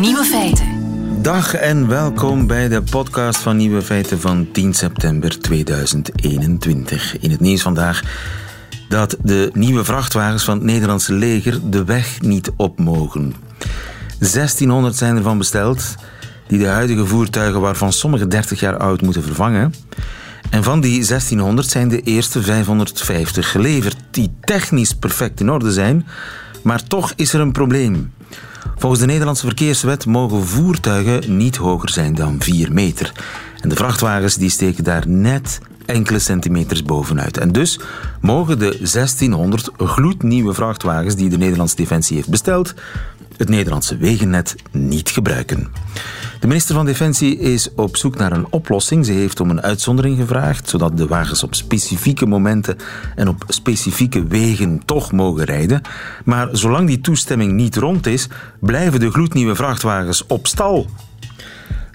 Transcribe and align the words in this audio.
Nieuwe 0.00 0.24
feiten. 0.24 0.66
Dag 1.22 1.54
en 1.54 1.88
welkom 1.88 2.46
bij 2.46 2.68
de 2.68 2.82
podcast 2.82 3.38
van 3.38 3.56
Nieuwe 3.56 3.82
Feiten 3.82 4.20
van 4.20 4.48
10 4.52 4.74
september 4.74 5.40
2021. 5.40 7.18
In 7.18 7.30
het 7.30 7.40
nieuws 7.40 7.62
vandaag 7.62 8.02
dat 8.88 9.16
de 9.22 9.50
nieuwe 9.52 9.84
vrachtwagens 9.84 10.44
van 10.44 10.54
het 10.54 10.64
Nederlandse 10.64 11.12
leger 11.12 11.70
de 11.70 11.84
weg 11.84 12.20
niet 12.20 12.50
op 12.56 12.78
mogen. 12.78 13.34
1600 14.18 14.96
zijn 14.96 15.16
ervan 15.16 15.38
besteld, 15.38 15.94
die 16.46 16.58
de 16.58 16.66
huidige 16.66 17.06
voertuigen, 17.06 17.60
waarvan 17.60 17.92
sommige 17.92 18.26
30 18.26 18.60
jaar 18.60 18.76
oud, 18.76 19.00
moeten 19.00 19.22
vervangen. 19.22 19.74
En 20.50 20.62
van 20.62 20.80
die 20.80 21.06
1600 21.06 21.68
zijn 21.68 21.88
de 21.88 22.00
eerste 22.00 22.42
550 22.42 23.50
geleverd, 23.50 23.96
die 24.10 24.32
technisch 24.40 24.94
perfect 24.94 25.40
in 25.40 25.50
orde 25.50 25.72
zijn, 25.72 26.06
maar 26.62 26.82
toch 26.82 27.12
is 27.16 27.32
er 27.32 27.40
een 27.40 27.52
probleem. 27.52 28.12
Volgens 28.76 29.00
de 29.00 29.06
Nederlandse 29.06 29.46
verkeerswet 29.46 30.06
mogen 30.06 30.46
voertuigen 30.46 31.36
niet 31.36 31.56
hoger 31.56 31.90
zijn 31.90 32.14
dan 32.14 32.36
4 32.38 32.72
meter. 32.72 33.12
En 33.60 33.68
de 33.68 33.76
vrachtwagens 33.76 34.34
die 34.34 34.50
steken 34.50 34.84
daar 34.84 35.08
net 35.08 35.58
enkele 35.86 36.18
centimeters 36.18 36.82
bovenuit. 36.82 37.38
En 37.38 37.52
dus 37.52 37.80
mogen 38.20 38.58
de 38.58 38.76
1600 38.78 39.70
gloednieuwe 39.76 40.54
vrachtwagens 40.54 41.16
die 41.16 41.28
de 41.28 41.38
Nederlandse 41.38 41.76
Defensie 41.76 42.16
heeft 42.16 42.28
besteld, 42.28 42.74
het 43.36 43.48
Nederlandse 43.48 43.96
wegennet 43.96 44.54
niet 44.70 45.08
gebruiken. 45.08 45.68
De 46.40 46.46
minister 46.46 46.74
van 46.74 46.86
Defensie 46.86 47.38
is 47.38 47.74
op 47.74 47.96
zoek 47.96 48.16
naar 48.16 48.32
een 48.32 48.46
oplossing. 48.50 49.06
Ze 49.06 49.12
heeft 49.12 49.40
om 49.40 49.50
een 49.50 49.62
uitzondering 49.62 50.18
gevraagd, 50.18 50.68
zodat 50.68 50.96
de 50.96 51.06
wagens 51.06 51.42
op 51.42 51.54
specifieke 51.54 52.26
momenten 52.26 52.76
en 53.14 53.28
op 53.28 53.44
specifieke 53.48 54.26
wegen 54.26 54.82
toch 54.84 55.12
mogen 55.12 55.44
rijden. 55.44 55.82
Maar 56.24 56.48
zolang 56.52 56.86
die 56.86 57.00
toestemming 57.00 57.52
niet 57.52 57.76
rond 57.76 58.06
is, 58.06 58.28
blijven 58.60 59.00
de 59.00 59.10
gloednieuwe 59.10 59.54
vrachtwagens 59.54 60.26
op 60.26 60.46
stal. 60.46 60.86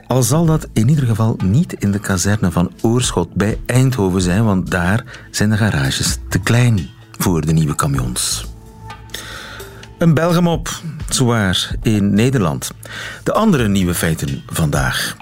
Al 0.07 0.23
zal 0.23 0.45
dat 0.45 0.67
in 0.73 0.89
ieder 0.89 1.05
geval 1.05 1.37
niet 1.43 1.73
in 1.73 1.91
de 1.91 1.99
kazerne 1.99 2.51
van 2.51 2.71
Oorschot 2.81 3.33
bij 3.33 3.59
Eindhoven 3.65 4.21
zijn, 4.21 4.43
want 4.43 4.71
daar 4.71 5.03
zijn 5.31 5.49
de 5.49 5.57
garages 5.57 6.17
te 6.29 6.39
klein 6.39 6.89
voor 7.17 7.45
de 7.45 7.53
nieuwe 7.53 7.75
camions. 7.75 8.45
Een 9.97 10.13
Belgemop, 10.13 10.69
zwaar, 11.15 11.75
in 11.81 12.13
Nederland. 12.13 12.71
De 13.23 13.33
andere 13.33 13.67
nieuwe 13.67 13.93
feiten 13.93 14.41
vandaag. 14.47 15.15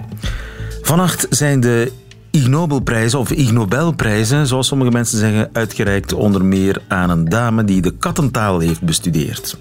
Vannacht 0.81 1.27
zijn 1.29 1.59
de 1.59 1.91
Ig 2.31 2.47
Nobelprijzen 2.47 3.19
of 3.19 3.31
Ig 3.31 3.51
Nobelprijzen, 3.51 4.47
zoals 4.47 4.67
sommige 4.67 4.91
mensen 4.91 5.17
zeggen, 5.17 5.49
uitgereikt 5.53 6.13
onder 6.13 6.45
meer 6.45 6.81
aan 6.87 7.09
een 7.09 7.29
dame 7.29 7.63
die 7.63 7.81
de 7.81 7.97
kattentaal 7.97 8.59
heeft 8.59 8.81
bestudeerd. 8.81 9.57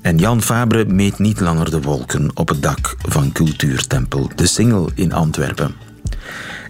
En 0.00 0.18
Jan 0.18 0.42
Fabre 0.42 0.84
meet 0.84 1.18
niet 1.18 1.40
langer 1.40 1.70
de 1.70 1.80
wolken 1.80 2.30
op 2.34 2.48
het 2.48 2.62
dak 2.62 2.96
van 2.98 3.32
Cultuurtempel 3.32 4.30
De 4.34 4.46
Singel 4.46 4.90
in 4.94 5.12
Antwerpen. 5.12 5.74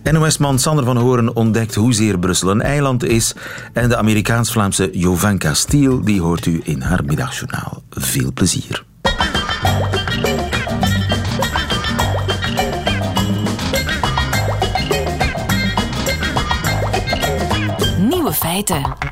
NOS-man 0.02 0.58
Sander 0.58 0.84
van 0.84 0.96
Horen 0.96 1.36
ontdekt 1.36 1.74
hoezeer 1.74 2.18
Brussel 2.18 2.50
een 2.50 2.62
eiland 2.62 3.04
is. 3.04 3.34
En 3.72 3.88
de 3.88 3.96
Amerikaans-Vlaamse 3.96 4.90
Jovanka 4.92 5.54
Stiel 5.54 6.04
die 6.04 6.20
hoort 6.20 6.46
u 6.46 6.60
in 6.64 6.80
haar 6.80 7.04
middagjournaal. 7.04 7.82
Veel 7.90 8.32
plezier. 8.32 8.84
Nieuwe 17.98 18.32
feiten. 18.32 19.09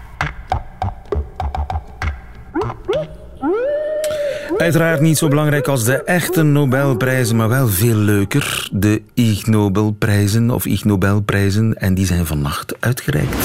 Uiteraard 4.59 5.01
niet 5.01 5.19
zo 5.19 5.29
belangrijk 5.29 5.69
als 5.69 5.85
de 5.85 6.03
echte 6.03 6.43
Nobelprijzen, 6.43 7.37
maar 7.37 7.49
wel 7.49 7.69
veel 7.69 7.95
leuker. 7.95 8.69
De 8.73 9.03
Ig 9.15 9.47
Nobelprijzen 9.47 10.51
of 10.51 10.67
Ig 10.67 10.85
Nobelprijzen. 10.85 11.75
En 11.75 11.95
die 11.95 12.07
zijn 12.07 12.27
vannacht 12.27 12.75
uitgereikt. 12.81 13.37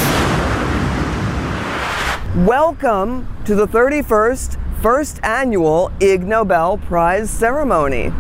Welcome 2.46 3.12
to 3.44 3.56
the 3.56 3.68
31st 3.68 4.58
first 4.82 5.18
annual 5.22 5.90
Ig 5.98 6.20
Nobel 6.20 6.80
Prize 6.90 7.28
ceremony. 7.38 8.12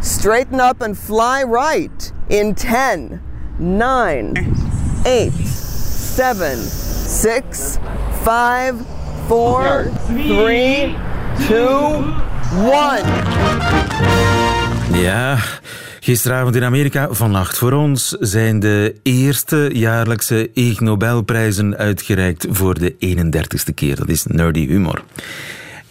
Straighten 0.00 0.60
up 0.60 0.82
and 0.82 0.98
fly 0.98 1.44
right 1.50 2.12
in 2.26 2.54
10, 2.54 3.20
9, 3.56 4.32
8, 5.04 5.32
7, 6.14 6.58
6, 7.06 7.76
5, 8.22 8.74
4, 9.28 9.90
3, 10.26 10.94
2, 11.46 12.25
1. 12.52 12.60
Ja, 15.00 15.38
gisteravond 16.00 16.56
in 16.56 16.64
Amerika, 16.64 17.12
vannacht 17.12 17.58
voor 17.58 17.72
ons, 17.72 18.16
zijn 18.20 18.60
de 18.60 18.94
eerste 19.02 19.70
jaarlijkse 19.72 20.50
Ig 20.52 20.80
Nobelprijzen 20.80 21.76
uitgereikt 21.76 22.46
voor 22.50 22.78
de 22.78 22.92
31ste 22.92 23.74
keer. 23.74 23.96
Dat 23.96 24.08
is 24.08 24.24
nerdy 24.24 24.66
humor. 24.66 25.02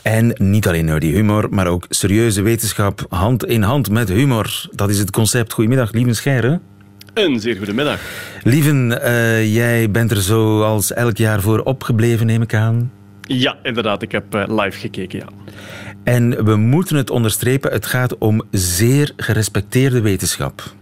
En 0.01 0.35
niet 0.37 0.67
alleen 0.67 0.85
nerdy 0.85 1.11
humor, 1.11 1.47
maar 1.49 1.67
ook 1.67 1.85
serieuze 1.89 2.41
wetenschap 2.41 3.05
hand 3.09 3.45
in 3.45 3.61
hand 3.61 3.89
met 3.89 4.09
humor. 4.09 4.65
Dat 4.71 4.89
is 4.89 4.97
het 4.97 5.11
concept. 5.11 5.53
Goedemiddag, 5.53 5.91
lieve 5.91 6.13
Scheire. 6.13 6.59
Een 7.13 7.39
zeer 7.39 7.55
goede 7.55 7.73
middag. 7.73 7.99
Lieven, 8.43 9.01
eh, 9.01 9.53
jij 9.53 9.91
bent 9.91 10.11
er 10.11 10.21
zoals 10.21 10.93
elk 10.93 11.17
jaar 11.17 11.41
voor 11.41 11.59
opgebleven, 11.59 12.25
neem 12.25 12.41
ik 12.41 12.53
aan. 12.53 12.91
Ja, 13.21 13.57
inderdaad. 13.63 14.01
Ik 14.01 14.11
heb 14.11 14.35
eh, 14.35 14.43
live 14.47 14.79
gekeken, 14.79 15.19
ja. 15.19 15.25
En 16.05 16.45
we 16.45 16.55
moeten 16.55 16.95
het 16.95 17.09
onderstrepen, 17.09 17.71
het 17.71 17.85
gaat 17.85 18.17
om 18.17 18.41
zeer 18.51 19.13
gerespecteerde 19.17 20.01
wetenschap. 20.01 20.73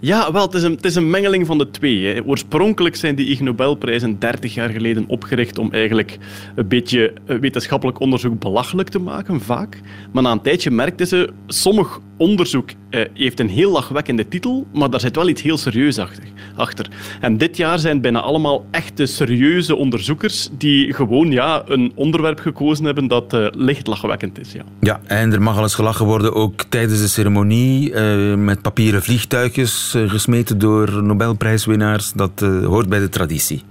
Ja, 0.00 0.32
wel, 0.32 0.42
het 0.42 0.54
is 0.54 0.62
een, 0.62 0.72
het 0.72 0.84
is 0.84 0.94
een 0.94 1.10
mengeling 1.10 1.46
van 1.46 1.58
de 1.58 1.70
twee. 1.70 2.06
Hè. 2.06 2.24
Oorspronkelijk 2.24 2.96
zijn 2.96 3.14
die 3.14 3.26
Ig 3.26 3.40
Nobelprijzen 3.40 4.18
30 4.18 4.54
jaar 4.54 4.68
geleden 4.68 5.04
opgericht 5.06 5.58
om 5.58 5.72
eigenlijk 5.72 6.18
een 6.54 6.68
beetje 6.68 7.12
eh, 7.26 7.38
wetenschappelijk 7.38 8.00
onderzoek 8.00 8.38
belachelijk 8.38 8.88
te 8.88 8.98
maken, 8.98 9.40
vaak. 9.40 9.80
Maar 10.12 10.22
na 10.22 10.30
een 10.30 10.42
tijdje 10.42 10.70
merkten 10.70 11.06
ze, 11.06 11.30
sommig 11.46 12.00
onderzoek 12.16 12.70
eh, 12.90 13.04
heeft 13.14 13.40
een 13.40 13.48
heel 13.48 13.70
lachwekkende 13.70 14.28
titel, 14.28 14.66
maar 14.72 14.90
daar 14.90 15.00
zit 15.00 15.16
wel 15.16 15.28
iets 15.28 15.42
heel 15.42 15.58
serieus 15.58 15.98
achter. 15.98 16.24
Achter. 16.56 16.88
En 17.20 17.38
dit 17.38 17.56
jaar 17.56 17.78
zijn 17.78 18.00
bijna 18.00 18.20
allemaal 18.20 18.66
echte 18.70 19.06
serieuze 19.06 19.76
onderzoekers 19.76 20.48
die 20.58 20.92
gewoon 20.92 21.30
ja, 21.30 21.62
een 21.66 21.92
onderwerp 21.94 22.38
gekozen 22.38 22.84
hebben 22.84 23.06
dat 23.08 23.32
eh, 23.32 23.46
licht 23.52 23.86
lachwekkend 23.86 24.38
is. 24.38 24.52
Ja. 24.52 24.62
Ja, 24.80 25.00
en 25.06 25.32
er 25.32 25.42
mag 25.42 25.56
al 25.56 25.62
eens 25.62 25.74
gelachen 25.74 26.06
worden, 26.06 26.34
ook 26.34 26.62
tijdens 26.68 27.00
de 27.00 27.08
ceremonie, 27.08 27.92
eh, 27.92 28.34
met 28.34 28.62
papieren 28.62 29.02
vliegtuigjes 29.02 29.94
eh, 29.94 30.10
gesmeten 30.10 30.58
door 30.58 31.02
Nobelprijswinnaars. 31.02 32.12
Dat 32.12 32.40
hoort 32.40 32.88
bij 32.88 32.98
de 32.98 33.08
traditie. 33.08 33.62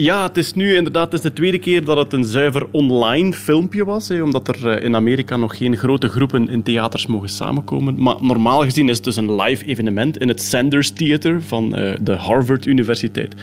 Ja, 0.00 0.22
het 0.22 0.36
is 0.36 0.52
nu 0.52 0.74
inderdaad 0.74 1.04
het 1.04 1.12
is 1.12 1.20
de 1.20 1.32
tweede 1.32 1.58
keer 1.58 1.84
dat 1.84 1.96
het 1.96 2.12
een 2.12 2.24
zuiver 2.24 2.66
online 2.70 3.32
filmpje 3.32 3.84
was. 3.84 4.08
Hè, 4.08 4.22
omdat 4.22 4.48
er 4.48 4.68
eh, 4.68 4.84
in 4.84 4.94
Amerika 4.94 5.36
nog 5.36 5.56
geen 5.56 5.76
grote 5.76 6.08
groepen 6.08 6.48
in 6.48 6.62
theaters 6.62 7.06
mogen 7.06 7.28
samenkomen. 7.28 8.02
Maar 8.02 8.16
normaal 8.20 8.62
gezien 8.62 8.88
is 8.88 8.96
het 8.96 9.04
dus 9.04 9.16
een 9.16 9.34
live 9.34 9.64
evenement 9.64 10.18
in 10.18 10.28
het 10.28 10.42
Sanders 10.42 10.90
Theater 10.90 11.42
van 11.42 11.74
eh, 11.74 11.94
de 12.00 12.12
Harvard 12.12 12.66
Universiteit. 12.66 13.34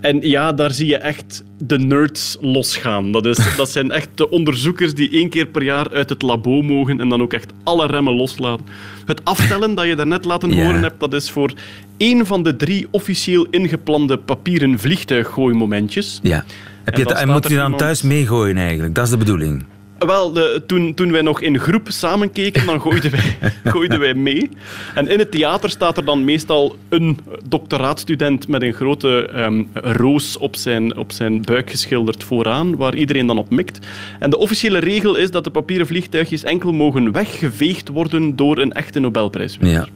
En 0.00 0.20
ja, 0.28 0.52
daar 0.52 0.70
zie 0.70 0.86
je 0.86 0.96
echt 0.96 1.44
de 1.66 1.78
nerds 1.78 2.36
losgaan. 2.40 3.12
Dat, 3.12 3.26
is, 3.26 3.38
dat 3.56 3.70
zijn 3.70 3.90
echt 3.90 4.08
de 4.14 4.30
onderzoekers 4.30 4.94
die 4.94 5.10
één 5.10 5.28
keer 5.28 5.46
per 5.46 5.62
jaar 5.62 5.90
uit 5.92 6.08
het 6.08 6.22
labo 6.22 6.62
mogen 6.62 7.00
en 7.00 7.08
dan 7.08 7.22
ook 7.22 7.32
echt 7.32 7.52
alle 7.64 7.86
remmen 7.86 8.14
loslaten. 8.14 8.66
Het 9.06 9.24
aftellen 9.24 9.74
dat 9.74 9.86
je 9.86 9.94
daarnet 9.96 10.24
laten 10.24 10.52
horen 10.52 10.82
hebt, 10.82 11.00
dat 11.00 11.14
is 11.14 11.30
voor 11.30 11.52
één 11.96 12.26
van 12.26 12.42
de 12.42 12.56
drie 12.56 12.86
officieel 12.90 13.46
ingeplande 13.50 14.16
papieren 14.18 14.78
vliegtuiggooimomentjes. 14.78 16.18
Ja. 16.22 16.44
Heb 16.84 16.96
je 16.96 17.04
en 17.04 17.10
staat 17.10 17.26
moet 17.26 17.42
je 17.42 17.48
dan 17.48 17.62
iemand- 17.62 17.78
thuis 17.78 18.02
meegooien 18.02 18.56
eigenlijk? 18.56 18.94
Dat 18.94 19.04
is 19.04 19.10
de 19.10 19.16
bedoeling. 19.16 19.64
Wel, 20.06 20.32
de, 20.32 20.62
toen, 20.66 20.94
toen 20.94 21.12
wij 21.12 21.22
nog 21.22 21.40
in 21.40 21.58
groep 21.58 21.86
samen 21.90 22.32
keken, 22.32 22.66
dan 22.66 22.80
gooiden 22.80 23.10
wij, 23.10 23.36
gooiden 23.72 24.00
wij 24.00 24.14
mee. 24.14 24.50
En 24.94 25.08
in 25.08 25.18
het 25.18 25.30
theater 25.30 25.70
staat 25.70 25.96
er 25.96 26.04
dan 26.04 26.24
meestal 26.24 26.76
een 26.88 27.18
doctoraatstudent 27.44 28.48
met 28.48 28.62
een 28.62 28.72
grote 28.72 29.26
ehm, 29.26 29.62
roos 29.72 30.36
op 30.36 30.56
zijn, 30.56 30.96
op 30.96 31.12
zijn 31.12 31.42
buik 31.42 31.70
geschilderd 31.70 32.24
vooraan, 32.24 32.76
waar 32.76 32.94
iedereen 32.94 33.26
dan 33.26 33.38
op 33.38 33.50
mikt. 33.50 33.78
En 34.18 34.30
de 34.30 34.38
officiële 34.38 34.78
regel 34.78 35.16
is 35.16 35.30
dat 35.30 35.44
de 35.44 35.50
papieren 35.50 35.86
vliegtuigjes 35.86 36.42
enkel 36.42 36.72
mogen 36.72 37.12
weggeveegd 37.12 37.88
worden 37.88 38.36
door 38.36 38.58
een 38.58 38.72
echte 38.72 39.00
Nobelprijswinnaar. 39.00 39.88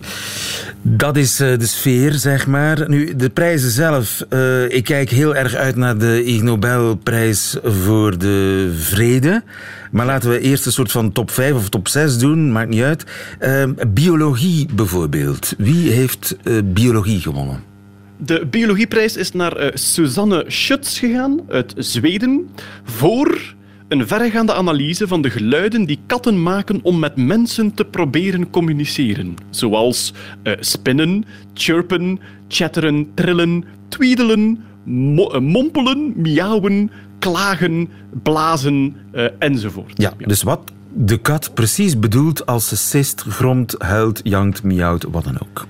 Ja. 0.00 0.08
Dat 0.84 1.16
is 1.16 1.40
eh, 1.40 1.58
de 1.58 1.66
sfeer, 1.66 2.12
zeg 2.12 2.46
maar. 2.46 2.88
Nu, 2.88 3.16
de 3.16 3.30
prijzen 3.30 3.70
zelf. 3.70 4.24
eh, 4.28 4.70
ik 4.70 4.84
kijk 4.84 5.10
heel 5.10 5.36
erg 5.36 5.54
uit 5.54 5.76
naar 5.76 5.98
de 5.98 6.24
Ig 6.24 6.42
Nobelprijs 6.42 7.56
voor 7.64 8.18
de 8.18 8.70
vrede. 8.78 9.42
Maar 9.90 10.06
laten 10.06 10.30
we 10.30 10.40
eerst 10.40 10.66
een 10.66 10.72
soort 10.72 10.90
van 10.90 11.12
top 11.12 11.30
5 11.30 11.54
of 11.54 11.68
top 11.68 11.88
6 11.88 12.18
doen, 12.18 12.52
maakt 12.52 12.68
niet 12.68 12.82
uit. 12.82 13.04
Eh, 13.38 13.64
biologie 13.88 14.66
bijvoorbeeld. 14.74 15.54
Wie 15.58 15.90
heeft 15.90 16.36
eh, 16.44 16.54
biologie 16.64 17.20
gewonnen? 17.20 17.62
De 18.16 18.46
biologieprijs 18.50 19.16
is 19.16 19.32
naar 19.32 19.70
Susanne 19.74 20.44
Schutz 20.48 20.98
gegaan 20.98 21.40
uit 21.48 21.74
Zweden 21.76 22.48
voor 22.84 23.54
een 23.92 24.06
verregaande 24.06 24.54
analyse 24.54 25.08
van 25.08 25.22
de 25.22 25.30
geluiden 25.30 25.84
die 25.84 25.98
katten 26.06 26.42
maken 26.42 26.80
om 26.82 26.98
met 26.98 27.16
mensen 27.16 27.74
te 27.74 27.84
proberen 27.84 28.50
communiceren. 28.50 29.34
Zoals 29.50 30.12
uh, 30.42 30.52
spinnen, 30.60 31.24
chirpen, 31.54 32.20
chatteren, 32.48 33.10
trillen, 33.14 33.64
tweedelen, 33.88 34.64
mo 34.84 35.34
uh, 35.34 35.40
mompelen, 35.40 36.12
miauwen, 36.16 36.90
klagen, 37.18 37.88
blazen 38.22 38.96
uh, 39.14 39.24
enzovoort. 39.38 39.92
Ja, 39.94 40.12
ja, 40.18 40.26
dus 40.26 40.42
wat 40.42 40.72
de 40.92 41.18
kat 41.18 41.54
precies 41.54 41.98
bedoelt 41.98 42.46
als 42.46 42.68
ze 42.68 42.76
sist, 42.76 43.20
gromt, 43.20 43.74
huilt, 43.78 44.20
jankt, 44.24 44.62
miauwt, 44.62 45.06
wat 45.10 45.24
dan 45.24 45.38
ook. 45.42 45.66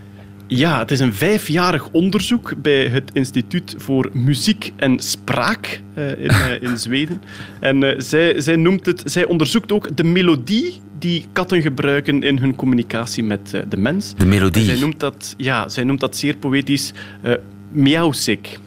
Ja, 0.56 0.78
het 0.78 0.90
is 0.90 1.00
een 1.00 1.14
vijfjarig 1.14 1.88
onderzoek 1.90 2.52
bij 2.56 2.86
het 2.88 3.10
Instituut 3.12 3.74
voor 3.78 4.10
Muziek 4.12 4.72
en 4.76 4.98
Spraak 4.98 5.80
uh, 5.94 6.10
in, 6.10 6.30
uh, 6.30 6.62
in, 6.62 6.78
Zweden. 6.86 7.22
En 7.60 7.82
uh, 7.82 7.94
zij, 7.98 8.40
zij, 8.40 8.56
noemt 8.56 8.86
het, 8.86 9.02
zij 9.04 9.24
onderzoekt 9.24 9.72
ook 9.72 9.96
de 9.96 10.04
melodie 10.04 10.80
die 10.98 11.26
katten 11.32 11.62
gebruiken 11.62 12.22
in 12.22 12.38
hun 12.38 12.54
communicatie 12.54 13.24
met 13.24 13.50
de 13.68 13.76
mens. 13.76 14.14
De 14.16 14.26
melodie? 14.26 14.62
En 14.62 14.68
zij 14.68 14.78
noemt 14.78 15.00
dat, 15.00 15.34
ja, 15.36 15.68
zij 15.68 15.84
noemt 15.84 16.00
dat 16.00 16.16
zeer 16.16 16.36
poëtisch 16.36 16.92
uh, 17.24 17.32
miauwsik. 17.70 18.58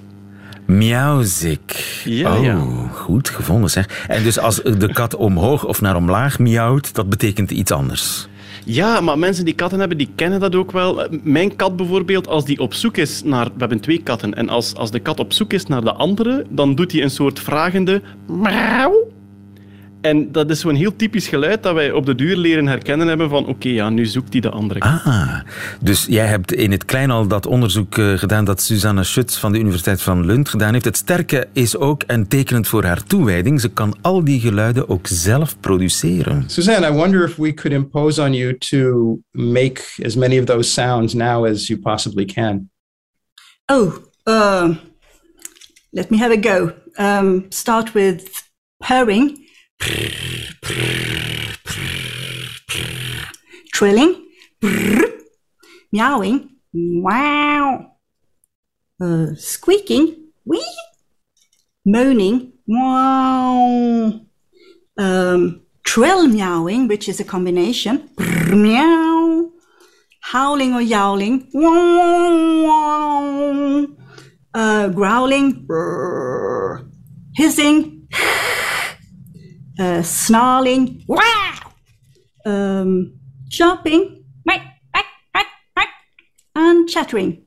Miauwzik. 0.66 2.02
Ja, 2.06 2.38
oh, 2.38 2.44
ja. 2.44 2.58
goed 2.92 3.30
gevonden 3.30 3.70
zeg. 3.70 4.06
En 4.08 4.24
dus 4.24 4.40
als 4.40 4.62
de 4.64 4.90
kat 4.94 5.16
omhoog 5.16 5.66
of 5.66 5.82
naar 5.82 5.96
omlaag 5.96 6.40
miauwt, 6.40 6.96
dat 6.96 7.10
betekent 7.10 7.52
iets 7.52 7.72
anders. 7.72 8.28
Ja, 8.66 9.02
maar 9.02 9.20
mensen 9.20 9.46
die 9.46 9.54
katten 9.54 9.80
hebben, 9.80 9.98
die 9.98 10.10
kennen 10.16 10.40
dat 10.40 10.56
ook 10.56 10.72
wel. 10.72 11.08
Mijn 11.24 11.56
kat 11.56 11.76
bijvoorbeeld, 11.76 12.28
als 12.28 12.46
die 12.46 12.60
op 12.60 12.74
zoek 12.74 12.98
is 12.98 13.24
naar... 13.24 13.46
We 13.46 13.52
hebben 13.58 13.80
twee 13.80 14.02
katten. 14.04 14.34
En 14.34 14.50
als, 14.50 14.76
als 14.76 14.92
de 14.92 15.00
kat 15.00 15.20
op 15.20 15.34
zoek 15.34 15.54
is 15.54 15.66
naar 15.66 15.82
de 15.82 15.94
andere, 15.94 16.46
dan 16.50 16.76
doet 16.76 16.92
hij 16.92 17.02
een 17.02 17.10
soort 17.10 17.40
vragende... 17.40 18.02
Miauw. 18.26 19.14
En 20.06 20.32
dat 20.32 20.50
is 20.50 20.60
zo'n 20.60 20.76
heel 20.76 20.96
typisch 20.96 21.28
geluid 21.28 21.64
dat 21.64 21.74
wij 21.74 21.92
op 21.92 22.06
de 22.06 22.16
duur 22.16 22.38
leren 22.38 22.68
herkennen 22.68 23.08
hebben 23.08 23.30
van 23.30 23.46
oké, 23.46 23.70
ja, 23.70 23.90
nu 23.90 24.06
zoekt 24.06 24.32
hij 24.32 24.42
de 24.42 24.50
andere 24.50 24.80
kat. 24.80 25.02
Ah, 25.04 25.40
dus 25.82 26.06
jij 26.10 26.26
hebt 26.26 26.54
in 26.54 26.72
het 26.72 26.86
klein 26.86 27.12
al 27.12 27.28
dat 27.28 27.46
onderzoek 27.46 27.98
uh, 27.98 28.18
gedaan 28.18 28.46
dat 28.46 28.62
Susanne 28.62 29.04
Schutz 29.04 29.38
van 29.38 29.52
de 29.52 29.60
Universiteit 29.60 30.02
van 30.02 30.26
Lund 30.26 30.50
gedaan 30.50 30.74
heeft. 30.74 30.86
Het 30.86 30.98
sterke 30.98 31.48
is 31.54 31.78
ook, 31.78 32.04
en 32.04 32.28
tekenend 32.28 32.68
voor 32.68 32.84
haar 32.84 33.04
toewijding, 33.04 33.62
ze 33.62 33.70
kan 33.70 33.96
al 34.02 34.24
die 34.24 34.40
geluiden 34.40 34.90
ook 34.90 35.08
zelf 35.08 35.60
produceren. 35.60 36.44
Suzanne, 36.48 36.88
I 36.88 36.92
wonder 36.92 37.24
if 37.24 37.36
we 37.36 37.54
could 37.54 37.78
impose 37.78 38.22
on 38.22 38.34
you 38.34 38.58
to 38.58 39.18
make 39.32 39.82
as 40.06 40.16
many 40.16 40.40
of 40.40 40.46
those 40.46 40.72
sounds 40.72 41.14
now 41.14 41.46
as 41.46 41.68
you 41.68 41.80
possibly 41.80 42.26
can. 42.26 42.70
Oh, 43.66 43.94
uh, 44.28 44.76
let 45.90 46.10
me 46.10 46.18
have 46.18 46.38
a 46.44 46.56
go. 46.56 46.72
Um, 47.04 47.46
start 47.50 47.92
with 47.92 48.44
purring. 48.88 49.44
Trilling, 53.74 54.28
meowing, 55.92 56.50
wow, 56.74 57.92
uh, 59.02 59.28
squeaking, 59.36 60.32
wee, 60.46 60.66
moaning, 61.86 62.54
wow, 62.68 64.22
um, 64.98 65.62
trill 65.84 66.28
meowing, 66.28 66.88
which 66.88 67.10
is 67.10 67.20
a 67.20 67.26
combination, 67.26 68.10
meow, 68.50 69.52
howling 70.22 70.74
or 70.74 70.82
yowling, 70.82 71.50
wow, 71.54 73.06
uh, 74.54 74.88
growling, 74.88 75.68
hissing, 77.36 77.95
uh, 79.80 80.02
snarling, 80.02 81.04
wow, 81.08 81.22
um, 82.46 83.12
jumping, 83.48 84.26
and 86.56 86.90
chattering. 86.90 87.44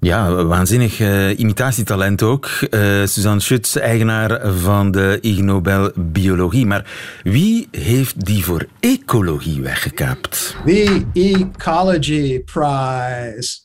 Ja, 0.00 0.44
waanzinnig 0.44 1.00
uh, 1.00 1.38
imitatietalent 1.38 2.22
ook. 2.22 2.50
Uh, 2.70 2.80
Suzanne 3.04 3.40
Schutz, 3.40 3.76
eigenaar 3.76 4.52
van 4.52 4.90
de 4.90 5.18
Ig 5.20 5.38
Nobel 5.38 5.90
Biologie. 5.94 6.66
Maar 6.66 6.84
wie 7.22 7.68
heeft 7.70 8.24
die 8.24 8.44
voor 8.44 8.66
ecologie 8.80 9.60
weggekaapt? 9.60 10.56
The 10.64 11.04
Ecology 11.12 12.40
Prize. 12.40 13.58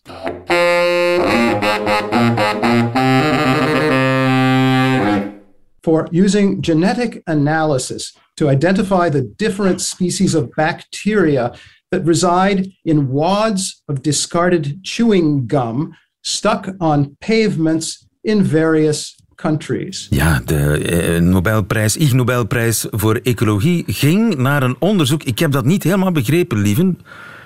For 5.83 6.07
using 6.11 6.65
genetic 6.65 7.21
analysis 7.25 8.17
to 8.35 8.49
identify 8.49 9.09
the 9.09 9.33
different 9.35 9.81
species 9.81 10.35
of 10.35 10.49
bacteria 10.55 11.51
that 11.89 12.05
reside 12.05 12.71
in 12.83 13.11
wads 13.11 13.83
of 13.87 14.01
discarded 14.01 14.79
chewing 14.81 15.47
gum 15.47 15.93
stuck 16.21 16.69
on 16.79 17.15
pavements 17.19 18.07
in 18.23 18.43
various 18.43 19.15
countries. 19.35 20.07
Ja, 20.09 20.41
de 20.45 20.77
eh, 20.77 21.21
Nobelprijs, 21.21 21.97
Ig 21.97 22.13
Nobelprijs 22.13 22.85
voor 22.89 23.19
ecologie 23.23 23.83
ging 23.87 24.35
naar 24.35 24.63
een 24.63 24.75
onderzoek. 24.79 25.23
Ik 25.23 25.39
heb 25.39 25.51
dat 25.51 25.65
niet 25.65 25.83
helemaal 25.83 26.11
begrepen, 26.11 26.57
lieven. 26.57 26.99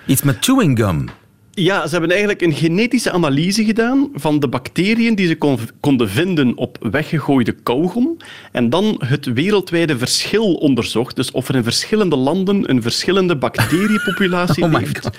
Iets 0.06 0.22
met 0.22 0.38
chewing 0.40 0.80
gum. 0.80 1.10
Ja, 1.60 1.84
ze 1.86 1.92
hebben 1.92 2.10
eigenlijk 2.10 2.42
een 2.42 2.54
genetische 2.54 3.12
analyse 3.12 3.66
gedaan 3.66 4.10
van 4.14 4.40
de 4.40 4.48
bacteriën 4.48 5.16
die 5.16 5.28
ze 5.28 5.36
kon, 5.36 5.60
konden 5.80 6.10
vinden 6.10 6.58
op 6.58 6.78
weggegooide 6.92 7.52
kauwgom. 7.52 8.18
En 8.52 8.70
dan 8.70 9.02
het 9.06 9.26
wereldwijde 9.26 9.98
verschil 9.98 10.54
onderzocht. 10.54 11.16
Dus 11.16 11.32
of 11.32 11.48
er 11.48 11.56
in 11.56 11.64
verschillende 11.64 12.16
landen 12.16 12.70
een 12.70 12.82
verschillende 12.82 13.36
bacteriepopulatie 13.36 14.64
oh 14.66 14.78
heeft 14.78 15.00
God. 15.00 15.18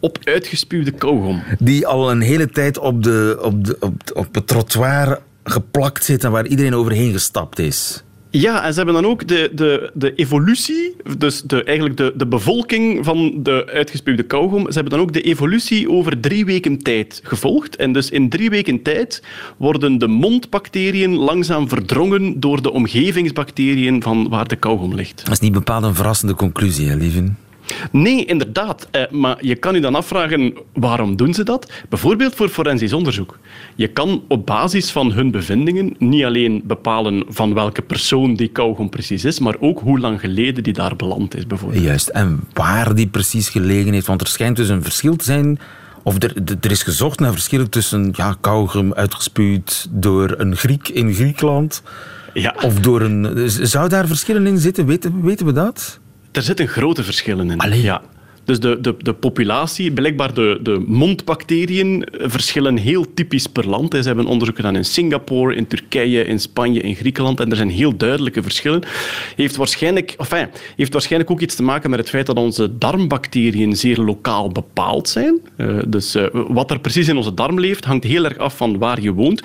op 0.00 0.18
uitgespuwde 0.24 0.90
kauwgom. 0.90 1.42
Die 1.58 1.86
al 1.86 2.10
een 2.10 2.20
hele 2.20 2.48
tijd 2.48 2.78
op, 2.78 3.02
de, 3.02 3.38
op, 3.42 3.64
de, 3.64 3.76
op, 3.80 4.02
op 4.14 4.34
het 4.34 4.46
trottoir 4.46 5.20
geplakt 5.44 6.04
zit 6.04 6.24
en 6.24 6.30
waar 6.30 6.46
iedereen 6.46 6.74
overheen 6.74 7.12
gestapt 7.12 7.58
is. 7.58 8.02
Ja, 8.40 8.64
en 8.64 8.70
ze 8.70 8.76
hebben 8.76 9.02
dan 9.02 9.10
ook 9.10 9.28
de, 9.28 9.50
de, 9.54 9.90
de 9.94 10.14
evolutie, 10.14 10.96
dus 11.18 11.42
de, 11.42 11.64
eigenlijk 11.64 11.96
de, 11.96 12.12
de 12.16 12.26
bevolking 12.26 13.04
van 13.04 13.42
de 13.42 13.70
uitgespuwde 13.72 14.22
kauwgom, 14.22 14.66
ze 14.66 14.72
hebben 14.72 14.90
dan 14.90 15.00
ook 15.00 15.12
de 15.12 15.20
evolutie 15.20 15.90
over 15.90 16.20
drie 16.20 16.44
weken 16.44 16.82
tijd 16.82 17.20
gevolgd. 17.24 17.76
En 17.76 17.92
dus 17.92 18.10
in 18.10 18.28
drie 18.28 18.50
weken 18.50 18.82
tijd 18.82 19.22
worden 19.56 19.98
de 19.98 20.06
mondbacteriën 20.06 21.14
langzaam 21.14 21.68
verdrongen 21.68 22.40
door 22.40 22.62
de 22.62 22.72
omgevingsbacteriën 22.72 24.02
van 24.02 24.28
waar 24.28 24.48
de 24.48 24.56
kauwgom 24.56 24.94
ligt. 24.94 25.24
Dat 25.24 25.34
is 25.34 25.40
niet 25.40 25.52
bepaald 25.52 25.84
een 25.84 25.94
verrassende 25.94 26.34
conclusie, 26.34 26.88
hè, 26.88 26.96
lieven? 26.96 27.38
Nee, 27.92 28.24
inderdaad. 28.24 28.88
Eh, 28.90 29.10
maar 29.10 29.44
je 29.44 29.54
kan 29.54 29.74
je 29.74 29.80
dan 29.80 29.94
afvragen, 29.94 30.54
waarom 30.72 31.16
doen 31.16 31.34
ze 31.34 31.42
dat? 31.42 31.72
Bijvoorbeeld 31.88 32.34
voor 32.34 32.48
forensisch 32.48 32.92
onderzoek. 32.92 33.38
Je 33.74 33.88
kan 33.88 34.22
op 34.28 34.46
basis 34.46 34.90
van 34.90 35.12
hun 35.12 35.30
bevindingen 35.30 35.94
niet 35.98 36.24
alleen 36.24 36.62
bepalen 36.64 37.24
van 37.28 37.54
welke 37.54 37.82
persoon 37.82 38.34
die 38.34 38.48
kauwgom 38.48 38.88
precies 38.88 39.24
is, 39.24 39.38
maar 39.38 39.56
ook 39.60 39.80
hoe 39.80 39.98
lang 39.98 40.20
geleden 40.20 40.62
die 40.62 40.72
daar 40.72 40.96
beland 40.96 41.36
is, 41.36 41.46
bijvoorbeeld. 41.46 41.82
Juist, 41.82 42.08
en 42.08 42.40
waar 42.52 42.94
die 42.94 43.08
precies 43.08 43.48
gelegen 43.48 43.92
heeft. 43.92 44.06
Want 44.06 44.20
er 44.20 44.26
schijnt 44.26 44.56
dus 44.56 44.68
een 44.68 44.82
verschil 44.82 45.16
te 45.16 45.24
zijn... 45.24 45.58
Of 46.02 46.22
er, 46.22 46.32
er 46.60 46.70
is 46.70 46.82
gezocht 46.82 47.20
naar 47.20 47.32
verschillen 47.32 47.70
tussen 47.70 48.12
ja, 48.16 48.36
kauwgom 48.40 48.94
uitgespuwd 48.94 49.86
door 49.90 50.34
een 50.38 50.56
Griek 50.56 50.88
in 50.88 51.14
Griekenland... 51.14 51.82
Ja. 52.32 52.54
Of 52.62 52.80
door 52.80 53.00
een... 53.00 53.50
Zou 53.50 53.88
daar 53.88 54.06
verschillen 54.06 54.46
in 54.46 54.58
zitten? 54.58 54.86
Weten, 54.86 55.22
weten 55.22 55.46
we 55.46 55.52
dat? 55.52 56.00
Er 56.36 56.42
zitten 56.42 56.68
grote 56.68 57.02
verschillen 57.04 57.50
in. 57.50 57.60
Allee. 57.60 57.82
Ja. 57.82 58.02
Dus 58.46 58.60
de, 58.60 58.80
de, 58.80 58.94
de 58.98 59.12
populatie, 59.12 59.92
blijkbaar 59.92 60.34
de, 60.34 60.58
de 60.62 60.84
mondbacteriën, 60.86 62.08
verschillen 62.12 62.76
heel 62.76 63.14
typisch 63.14 63.46
per 63.46 63.68
land. 63.68 63.94
Ze 63.94 64.02
hebben 64.02 64.26
onderzoek 64.26 64.56
gedaan 64.56 64.76
in 64.76 64.84
Singapore, 64.84 65.54
in 65.54 65.66
Turkije, 65.66 66.24
in 66.24 66.40
Spanje, 66.40 66.80
in 66.80 66.94
Griekenland. 66.94 67.40
En 67.40 67.50
er 67.50 67.56
zijn 67.56 67.70
heel 67.70 67.96
duidelijke 67.96 68.42
verschillen. 68.42 68.82
Heeft 69.36 69.56
waarschijnlijk, 69.56 70.14
enfin, 70.18 70.48
heeft 70.76 70.92
waarschijnlijk 70.92 71.30
ook 71.30 71.40
iets 71.40 71.54
te 71.54 71.62
maken 71.62 71.90
met 71.90 71.98
het 71.98 72.08
feit 72.08 72.26
dat 72.26 72.36
onze 72.36 72.78
darmbacteriën 72.78 73.76
zeer 73.76 73.98
lokaal 73.98 74.48
bepaald 74.48 75.08
zijn. 75.08 75.40
Uh, 75.56 75.78
dus 75.88 76.16
uh, 76.16 76.26
wat 76.32 76.70
er 76.70 76.80
precies 76.80 77.08
in 77.08 77.16
onze 77.16 77.34
darm 77.34 77.60
leeft, 77.60 77.84
hangt 77.84 78.04
heel 78.04 78.24
erg 78.24 78.38
af 78.38 78.56
van 78.56 78.78
waar 78.78 79.00
je 79.00 79.12
woont. 79.12 79.42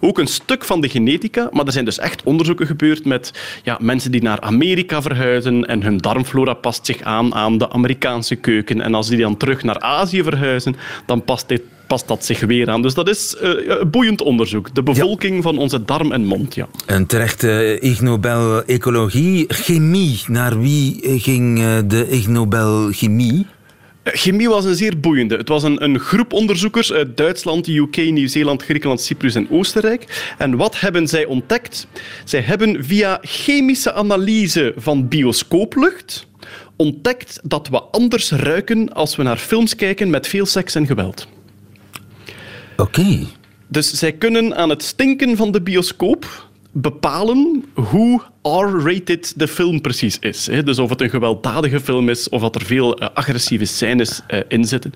Ook 0.00 0.18
een 0.18 0.26
stuk 0.26 0.64
van 0.64 0.80
de 0.80 0.88
genetica, 0.88 1.48
maar 1.52 1.66
er 1.66 1.72
zijn 1.72 1.84
dus 1.84 1.98
echt 1.98 2.22
onderzoeken 2.22 2.66
gebeurd 2.66 3.04
met 3.04 3.60
ja, 3.62 3.78
mensen 3.80 4.10
die 4.10 4.22
naar 4.22 4.40
Amerika 4.40 5.02
verhuizen 5.02 5.66
en 5.66 5.82
hun 5.82 5.98
darmflora 5.98 6.54
past 6.54 6.86
zich 6.86 7.02
aan 7.02 7.34
aan 7.34 7.58
de 7.58 7.70
Amerikaanse 7.70 8.36
keuken. 8.42 8.80
En 8.80 8.94
als 8.94 9.08
die 9.08 9.18
dan 9.18 9.36
terug 9.36 9.62
naar 9.62 9.80
Azië 9.80 10.22
verhuizen, 10.22 10.76
dan 11.06 11.24
past, 11.24 11.48
dit, 11.48 11.62
past 11.86 12.08
dat 12.08 12.24
zich 12.24 12.40
weer 12.40 12.70
aan. 12.70 12.82
Dus 12.82 12.94
dat 12.94 13.08
is 13.08 13.36
uh, 13.42 13.82
boeiend 13.82 14.22
onderzoek. 14.22 14.74
De 14.74 14.82
bevolking 14.82 15.36
ja. 15.36 15.42
van 15.42 15.58
onze 15.58 15.84
darm 15.84 16.12
en 16.12 16.24
mond, 16.24 16.54
ja. 16.54 16.68
Een 16.86 17.06
terechte 17.06 17.78
Ig 17.80 18.00
Nobel 18.00 18.64
Ecologie. 18.64 19.44
Chemie. 19.48 20.20
Naar 20.26 20.60
wie 20.60 21.00
ging 21.20 21.58
de 21.86 22.08
Ig 22.10 22.28
Nobel 22.28 22.90
Chemie? 22.92 23.46
Chemie 24.04 24.48
was 24.48 24.64
een 24.64 24.74
zeer 24.74 25.00
boeiende. 25.00 25.36
Het 25.36 25.48
was 25.48 25.62
een, 25.62 25.84
een 25.84 25.98
groep 25.98 26.32
onderzoekers 26.32 26.92
uit 26.92 27.16
Duitsland, 27.16 27.68
UK, 27.68 27.96
Nieuw-Zeeland, 27.96 28.62
Griekenland, 28.62 29.00
Cyprus 29.00 29.34
en 29.34 29.50
Oostenrijk. 29.50 30.34
En 30.38 30.56
wat 30.56 30.80
hebben 30.80 31.08
zij 31.08 31.24
ontdekt? 31.24 31.86
Zij 32.24 32.40
hebben 32.40 32.84
via 32.84 33.18
chemische 33.22 33.92
analyse 33.92 34.72
van 34.76 35.08
bioscooplucht 35.08 36.26
ontdekt 36.82 37.40
dat 37.42 37.68
we 37.68 37.82
anders 37.82 38.30
ruiken 38.30 38.92
als 38.92 39.16
we 39.16 39.22
naar 39.22 39.36
films 39.36 39.74
kijken 39.74 40.10
met 40.10 40.26
veel 40.26 40.46
seks 40.46 40.74
en 40.74 40.86
geweld. 40.86 41.26
Oké. 42.76 43.18
Dus 43.68 43.90
zij 43.90 44.12
kunnen 44.12 44.56
aan 44.56 44.68
het 44.68 44.82
stinken 44.82 45.36
van 45.36 45.52
de 45.52 45.62
bioscoop 45.62 46.50
bepalen 46.72 47.64
hoe 47.74 48.22
R-rated 48.42 49.32
de 49.36 49.48
film 49.48 49.80
precies 49.80 50.18
is. 50.18 50.44
Dus 50.44 50.78
of 50.78 50.90
het 50.90 51.00
een 51.00 51.10
gewelddadige 51.10 51.80
film 51.80 52.08
is 52.08 52.28
of 52.28 52.40
dat 52.40 52.54
er 52.54 52.64
veel 52.64 52.98
eh, 52.98 53.08
agressieve 53.14 53.64
scènes 53.64 54.20
uh, 54.28 54.40
in 54.48 54.64
zitten. 54.64 54.92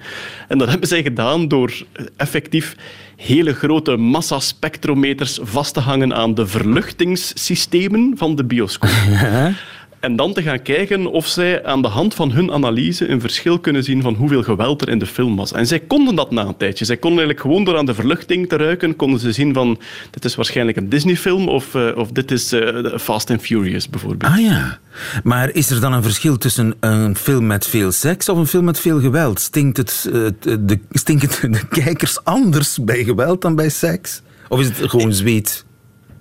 En 0.49 0.59
dat 0.59 0.69
hebben 0.69 0.88
zij 0.88 1.02
gedaan 1.02 1.49
door 1.49 1.73
eh, 1.93 2.07
effectief 2.16 2.76
hele 3.16 3.55
grote 3.55 3.97
massaspectrometers 3.97 5.38
vast 5.43 5.75
te 5.75 5.81
hangen 5.81 6.14
aan 6.14 6.35
de 6.35 6.47
verluchtingssystemen 6.47 8.12
van 8.16 8.37
de 8.37 8.45
bioscoop. 8.45 8.90
En 10.06 10.16
dan 10.16 10.32
te 10.32 10.42
gaan 10.42 10.62
kijken 10.62 11.06
of 11.06 11.26
zij 11.26 11.64
aan 11.64 11.82
de 11.82 11.88
hand 11.88 12.14
van 12.14 12.32
hun 12.32 12.52
analyse 12.52 13.08
een 13.08 13.20
verschil 13.20 13.58
kunnen 13.58 13.84
zien 13.84 14.02
van 14.02 14.14
hoeveel 14.14 14.42
geweld 14.42 14.82
er 14.82 14.88
in 14.88 14.98
de 14.98 15.06
film 15.06 15.36
was. 15.36 15.52
En 15.52 15.66
zij 15.66 15.80
konden 15.80 16.14
dat 16.14 16.30
na 16.30 16.44
een 16.44 16.56
tijdje. 16.56 16.84
Zij 16.84 16.96
konden 16.96 17.18
eigenlijk 17.18 17.48
gewoon 17.48 17.64
door 17.64 17.76
aan 17.76 17.86
de 17.86 17.94
verluchting 17.94 18.48
te 18.48 18.56
ruiken, 18.56 18.96
konden 18.96 19.20
ze 19.20 19.32
zien 19.32 19.54
van 19.54 19.78
dit 20.10 20.25
is 20.25 20.34
waarschijnlijk 20.34 20.76
een 20.76 20.88
Disney-film 20.88 21.48
of, 21.48 21.75
uh, 21.75 21.96
of 21.96 22.10
dit 22.10 22.30
is 22.30 22.52
uh, 22.52 22.98
Fast 22.98 23.30
and 23.30 23.40
Furious 23.40 23.90
bijvoorbeeld. 23.90 24.32
Ah 24.32 24.40
ja. 24.40 24.78
Maar 25.22 25.50
is 25.50 25.70
er 25.70 25.80
dan 25.80 25.92
een 25.92 26.02
verschil 26.02 26.36
tussen 26.36 26.75
een 26.80 27.16
film 27.16 27.46
met 27.46 27.66
veel 27.66 27.92
seks 27.92 28.28
of 28.28 28.38
een 28.38 28.46
film 28.46 28.64
met 28.64 28.80
veel 28.80 29.00
geweld? 29.00 29.40
Stinkt 29.40 29.76
het, 29.76 30.10
uh, 30.12 30.28
de, 30.60 30.78
stinkt 30.90 31.22
het 31.22 31.52
de 31.52 31.68
kijkers 31.68 32.25
anders 32.25 32.78
bij 32.84 33.04
geweld 33.04 33.42
dan 33.42 33.54
bij 33.54 33.68
seks? 33.68 34.22
Of 34.48 34.60
is 34.60 34.66
het 34.66 34.90
gewoon 34.90 35.12
zweet? 35.12 35.65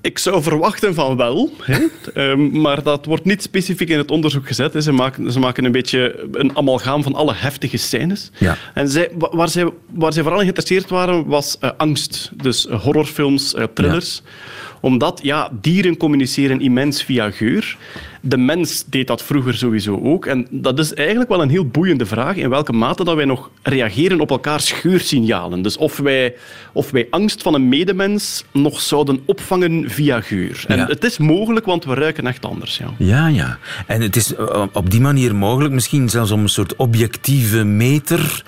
Ik 0.05 0.19
zou 0.19 0.43
verwachten 0.43 0.93
van 0.93 1.17
wel, 1.17 1.51
hè? 1.61 1.79
um, 2.13 2.61
maar 2.61 2.83
dat 2.83 3.05
wordt 3.05 3.25
niet 3.25 3.41
specifiek 3.41 3.89
in 3.89 3.97
het 3.97 4.11
onderzoek 4.11 4.47
gezet. 4.47 4.83
Ze 4.83 4.91
maken, 4.91 5.31
ze 5.31 5.39
maken 5.39 5.65
een 5.65 5.71
beetje 5.71 6.27
een 6.31 6.57
amalgaam 6.57 7.03
van 7.03 7.15
alle 7.15 7.33
heftige 7.33 7.77
scènes. 7.77 8.31
Ja. 8.37 8.57
En 8.73 8.89
zij, 8.89 9.11
waar, 9.17 9.49
zij, 9.49 9.69
waar 9.89 10.13
zij 10.13 10.21
vooral 10.23 10.39
geïnteresseerd 10.39 10.89
waren, 10.89 11.25
was 11.25 11.57
uh, 11.61 11.69
angst. 11.77 12.31
Dus 12.33 12.65
uh, 12.65 12.81
horrorfilms, 12.81 13.53
uh, 13.53 13.63
thrillers. 13.73 14.21
Ja. 14.23 14.31
Omdat 14.85 15.19
ja, 15.23 15.49
dieren 15.61 15.97
communiceren 15.97 16.61
immens 16.61 17.03
via 17.03 17.31
geur. 17.31 17.77
De 18.21 18.37
mens 18.37 18.83
deed 18.87 19.07
dat 19.07 19.23
vroeger 19.23 19.53
sowieso 19.53 19.99
ook. 20.03 20.25
En 20.25 20.47
dat 20.49 20.79
is 20.79 20.93
eigenlijk 20.93 21.29
wel 21.29 21.41
een 21.41 21.49
heel 21.49 21.65
boeiende 21.67 22.05
vraag 22.05 22.35
in 22.35 22.49
welke 22.49 22.73
mate 22.73 23.03
dat 23.03 23.15
wij 23.15 23.25
nog 23.25 23.49
reageren 23.61 24.19
op 24.19 24.29
elkaars 24.29 24.71
geursignalen. 24.71 25.61
Dus 25.61 25.77
of 25.77 25.97
wij, 25.97 26.35
of 26.73 26.91
wij 26.91 27.07
angst 27.09 27.41
van 27.41 27.53
een 27.53 27.69
medemens 27.69 28.43
nog 28.51 28.81
zouden 28.81 29.19
opvangen 29.25 29.89
via 29.89 30.21
geur. 30.21 30.63
En 30.67 30.77
Ja. 30.77 30.85
het 30.87 31.03
is 31.03 31.17
mogelijk, 31.17 31.65
want 31.65 31.85
we 31.85 31.93
ruiken 31.93 32.27
echt 32.27 32.45
anders. 32.45 32.77
Ja. 32.77 32.93
Ja, 32.97 33.27
ja. 33.27 33.57
En 33.87 34.01
het 34.01 34.15
is 34.15 34.35
eh, 34.35 34.63
op 34.73 34.89
die 34.89 35.01
manier 35.01 35.35
mogelijk, 35.35 35.73
misschien 35.73 36.09
zelfs 36.09 36.31
om 36.31 36.41
een 36.41 36.49
soort 36.49 36.75
objectieve 36.75 37.63
meter 37.63 38.43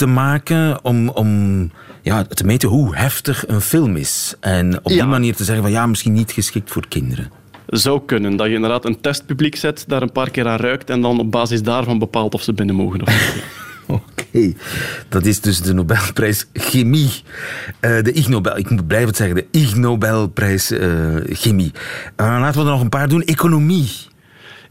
te 0.00 0.06
maken, 0.06 0.84
om, 0.84 1.08
om 1.08 1.70
ja, 2.02 2.24
te 2.24 2.44
meten 2.44 2.68
hoe 2.68 2.96
heftig 2.96 3.48
een 3.48 3.60
film 3.60 3.96
is. 3.96 4.34
En 4.40 4.76
op 4.78 4.84
die 4.84 4.96
Ja. 4.96 5.04
manier 5.04 5.34
te 5.34 5.44
zeggen 5.44 5.62
van 5.62 5.72
ja, 5.72 5.86
misschien 5.86 6.12
niet 6.12 6.32
geschikt 6.32 6.70
voor 6.70 6.88
kinderen. 6.88 7.30
Zou 7.66 8.00
kunnen. 8.06 8.36
Dat 8.36 8.46
je 8.46 8.54
inderdaad 8.54 8.84
een 8.84 9.00
testpubliek 9.00 9.56
zet, 9.56 9.84
daar 9.86 10.02
een 10.02 10.12
paar 10.12 10.30
keer 10.30 10.48
aan 10.48 10.58
ruikt 10.58 10.90
en 10.90 11.00
dan 11.00 11.18
op 11.18 11.30
basis 11.30 11.62
daarvan 11.62 11.98
bepaalt 11.98 12.34
of 12.34 12.42
ze 12.42 12.52
binnen 12.52 12.74
mogen 12.74 13.02
of 13.02 13.34
niet. 13.34 13.44
Oké, 14.00 14.52
dat 15.08 15.24
is 15.26 15.40
dus 15.40 15.60
de 15.60 15.74
Nobelprijs 15.74 16.46
Chemie. 16.52 17.10
Eh, 17.80 18.02
de 18.02 18.12
Ig 18.12 18.28
Nobel, 18.28 18.56
ik 18.58 18.70
moet 18.70 18.86
blijven 18.86 19.08
het 19.08 19.16
zeggen, 19.16 19.36
de 19.36 19.46
Ig 19.50 19.76
Nobelprijs 19.76 20.70
eh, 20.70 20.88
Chemie. 21.28 21.72
Eh, 22.16 22.26
laten 22.26 22.60
we 22.60 22.66
er 22.66 22.72
nog 22.72 22.80
een 22.80 22.88
paar 22.88 23.08
doen. 23.08 23.22
Economie. 23.22 23.90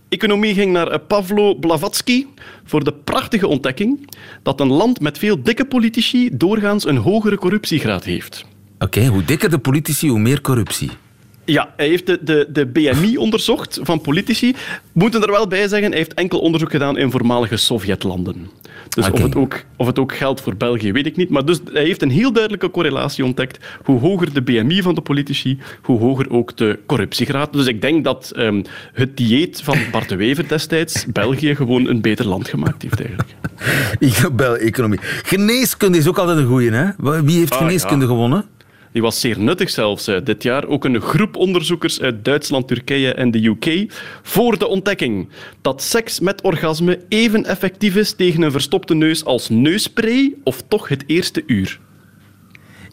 Economie 0.09 0.53
ging 0.53 0.71
naar 0.71 0.87
eh, 0.87 0.99
Pavlo 1.07 1.55
Blavatsky 1.55 2.25
voor 2.63 2.83
de 2.83 2.93
prachtige 2.93 3.47
ontdekking 3.47 4.09
dat 4.43 4.59
een 4.59 4.71
land 4.71 4.99
met 4.99 5.17
veel 5.17 5.43
dikke 5.43 5.65
politici 5.65 6.29
doorgaans 6.31 6.85
een 6.85 6.97
hogere 6.97 7.37
corruptiegraad 7.37 8.03
heeft. 8.03 8.45
Oké, 8.79 9.05
hoe 9.05 9.23
dikker 9.23 9.49
de 9.49 9.59
politici, 9.59 10.09
hoe 10.09 10.19
meer 10.19 10.41
corruptie. 10.41 10.89
Ja, 11.49 11.73
hij 11.75 11.87
heeft 11.87 12.05
de, 12.05 12.19
de, 12.21 12.47
de 12.49 12.65
BMI 12.65 13.17
onderzocht 13.17 13.79
van 13.81 14.01
politici. 14.01 14.55
Moeten 14.91 15.21
er 15.21 15.31
wel 15.31 15.47
bij 15.47 15.67
zeggen, 15.67 15.89
hij 15.89 15.97
heeft 15.97 16.13
enkel 16.13 16.39
onderzoek 16.39 16.71
gedaan 16.71 16.97
in 16.97 17.11
voormalige 17.11 17.57
Sovjetlanden. 17.57 18.49
Dus 18.89 19.11
of, 19.11 19.21
het 19.21 19.35
ook, 19.35 19.63
of 19.75 19.87
het 19.87 19.99
ook 19.99 20.15
geldt 20.15 20.41
voor 20.41 20.55
België, 20.55 20.91
weet 20.91 21.05
ik 21.05 21.15
niet. 21.15 21.29
Maar 21.29 21.45
dus 21.45 21.59
hij 21.73 21.83
heeft 21.83 22.01
een 22.01 22.09
heel 22.09 22.31
duidelijke 22.31 22.71
correlatie 22.71 23.25
ontdekt. 23.25 23.65
Hoe 23.83 23.99
hoger 23.99 24.33
de 24.33 24.41
BMI 24.41 24.81
van 24.81 24.95
de 24.95 25.01
politici, 25.01 25.59
hoe 25.81 25.99
hoger 25.99 26.29
ook 26.29 26.57
de 26.57 26.79
corruptiegraad. 26.85 27.53
Dus 27.53 27.67
ik 27.67 27.81
denk 27.81 28.03
dat 28.03 28.31
ehm, 28.35 28.63
het 28.93 29.17
dieet 29.17 29.61
van 29.63 29.77
Bart 29.91 30.09
de 30.09 30.15
Wever 30.15 30.47
destijds 30.47 31.05
België 31.05 31.55
gewoon 31.55 31.87
een 31.87 32.01
beter 32.01 32.27
land 32.27 32.47
gemaakt 32.47 32.81
heeft 32.81 32.99
eigenlijk. 32.99 33.29
Ig 34.09 34.21
Nobel 34.21 34.55
Economie. 34.55 34.99
Geneeskunde 35.01 35.97
is 35.97 36.07
ook 36.07 36.17
altijd 36.17 36.37
een 36.37 36.47
goeie, 36.47 36.71
hè? 36.71 36.89
Wie 37.23 37.37
heeft 37.37 37.51
Ah, 37.51 37.57
geneeskunde 37.57 38.05
ja. 38.05 38.11
gewonnen? 38.11 38.45
Die 38.91 39.01
was 39.01 39.19
zeer 39.19 39.39
nuttig 39.39 39.69
zelfs 39.69 40.07
eh, 40.07 40.17
dit 40.23 40.43
jaar. 40.43 40.67
Ook 40.67 40.85
een 40.85 41.01
groep 41.01 41.35
onderzoekers 41.35 42.01
uit 42.01 42.25
Duitsland, 42.25 42.67
Turkije 42.67 43.13
en 43.13 43.31
de 43.31 43.45
UK 43.45 43.93
voor 44.21 44.57
de 44.57 44.67
ontdekking 44.67 45.29
dat 45.61 45.81
seks 45.81 46.19
met 46.19 46.41
orgasme 46.41 46.99
even 47.09 47.45
effectief 47.45 47.95
is 47.95 48.13
tegen 48.13 48.41
een 48.41 48.51
verstopte 48.51 48.93
neus 48.93 49.25
als 49.25 49.49
neusspray 49.49 50.33
of 50.43 50.63
toch 50.67 50.87
het 50.87 51.03
eerste 51.07 51.43
uur. 51.45 51.79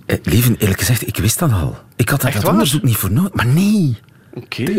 Eh, 0.06 0.16
Lieven, 0.22 0.56
eerlijk 0.58 0.78
gezegd, 0.78 1.06
ik 1.06 1.16
wist 1.16 1.38
dat 1.38 1.52
al. 1.52 1.76
Ik 1.96 2.08
had 2.08 2.20
dat, 2.20 2.44
onderzoek 2.44 2.82
niet 2.82 2.96
voor 2.96 3.12
nodig. 3.12 3.32
Maar 3.32 3.46
nee. 3.46 3.96
Oké. 4.34 4.64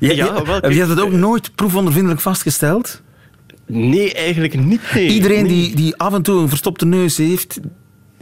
Ja, 0.00 0.12
Ja, 0.12 0.24
ja, 0.24 0.44
wel, 0.44 0.54
heb 0.60 0.72
jij 0.72 0.86
dat 0.86 1.00
ook 1.00 1.08
kijk, 1.08 1.20
nooit 1.20 1.54
proefondervindelijk 1.54 2.20
vastgesteld? 2.20 3.02
Nee, 3.66 4.14
eigenlijk 4.14 4.64
niet. 4.64 4.80
Nee. 4.94 5.08
Iedereen 5.08 5.42
Nee. 5.46 5.52
die, 5.54 5.76
die 5.76 5.96
af 5.96 6.14
en 6.14 6.22
toe 6.22 6.40
een 6.40 6.48
verstopte 6.48 6.86
neus 6.86 7.16
heeft, 7.16 7.60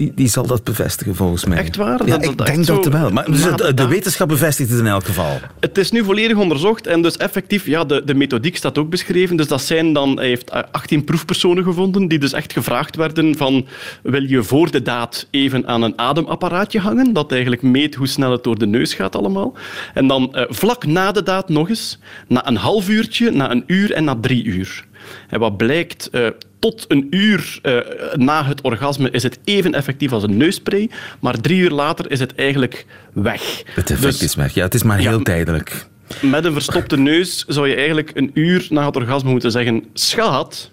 die, 0.01 0.13
die 0.15 0.29
zal 0.29 0.47
dat 0.47 0.65
bevestigen 0.65 1.15
volgens 1.15 1.45
mij. 1.45 1.59
Echt 1.59 1.77
waar? 1.77 2.07
Ja, 2.07 2.19
Dat- 2.19 2.25
ik 2.25 2.37
dat 2.39 2.47
denk 2.47 2.67
dat 2.67 2.87
wel. 2.87 3.11
Maar 3.11 3.27
dus 3.31 3.43
de, 3.75 3.87
wetenschap 3.89 4.29
bevestigt 4.29 4.71
het 4.71 4.79
in 4.79 4.87
elk 4.87 5.05
geval. 5.05 5.41
Het 5.61 5.79
is 5.79 5.91
nu 5.91 6.05
volledig 6.05 6.37
onderzocht 6.37 6.87
en 6.87 7.03
dus 7.03 7.17
effectief, 7.17 7.67
ja, 7.67 7.85
de, 7.85 8.03
de 8.05 8.15
methodiek 8.15 8.57
staat 8.57 8.79
ook 8.79 8.91
beschreven. 8.91 9.37
Dus 9.37 9.49
dat 9.49 9.63
zijn 9.63 9.93
dan, 9.93 10.17
hij 10.17 10.27
heeft 10.27 10.51
eh, 10.51 10.63
18 10.71 11.05
proefpersonen 11.05 11.65
gevonden 11.65 12.09
die 12.09 12.19
dus 12.19 12.33
echt 12.33 12.53
gevraagd 12.53 12.97
werden 12.97 13.37
van 13.37 13.67
wil 14.03 14.23
je 14.23 14.43
voor 14.43 14.71
de 14.71 14.83
daad 14.83 15.27
even 15.31 15.67
aan 15.67 15.83
een 15.83 15.99
ademapparaatje 15.99 16.81
hangen, 16.81 17.13
dat 17.13 17.33
eigenlijk 17.33 17.63
meet 17.63 17.95
hoe 17.95 18.07
snel 18.07 18.33
het 18.33 18.45
door 18.45 18.59
de 18.59 18.67
neus 18.67 18.95
gaat 18.95 19.17
allemaal. 19.17 19.55
En 19.95 20.07
dan 20.07 20.35
eh, 20.35 20.45
vlak 20.49 20.87
na 20.87 21.13
de 21.13 21.23
daad 21.23 21.49
nog 21.49 21.69
eens, 21.69 21.99
na 22.29 22.47
een 22.49 22.57
half 22.57 22.89
uurtje, 22.89 23.31
na 23.31 23.51
een 23.51 23.65
uur 23.67 23.93
en 23.93 24.05
na 24.05 24.17
drie 24.21 24.45
uur. 24.45 24.85
En 25.29 25.41
wat 25.41 25.57
blijkt, 25.57 26.11
eh, 26.11 26.27
tot 26.61 26.85
een 26.89 27.07
uur 27.11 27.59
eh, 27.63 27.77
na 28.15 28.45
het 28.45 28.61
orgasme 28.61 29.11
is 29.11 29.23
het 29.23 29.39
even 29.45 29.75
effectief 29.75 30.13
als 30.13 30.23
een 30.23 30.37
neusspray, 30.37 30.91
maar 31.21 31.41
drie 31.41 31.61
uur 31.61 31.71
later 31.71 32.11
is 32.11 32.21
het 32.21 32.35
eigenlijk 32.35 32.87
weg. 33.13 33.63
Het 33.75 33.91
effect 33.91 34.03
Dus- 34.03 34.23
is 34.23 34.35
weg. 34.35 34.55
Ja, 34.55 34.63
het 34.65 34.75
is 34.75 34.83
maar 34.83 34.99
heel 34.99 35.23
tijdelijk. 35.23 35.87
met 36.21 36.45
een 36.45 36.53
verstopte 36.53 36.97
neus 36.97 37.45
zou 37.49 37.69
je 37.69 37.75
eigenlijk 37.75 38.11
een 38.15 38.31
uur 38.35 38.67
na 38.71 38.87
het 38.87 38.97
orgasme 38.97 39.31
moeten 39.31 39.51
zeggen: 39.51 39.85
Schat, 39.95 40.71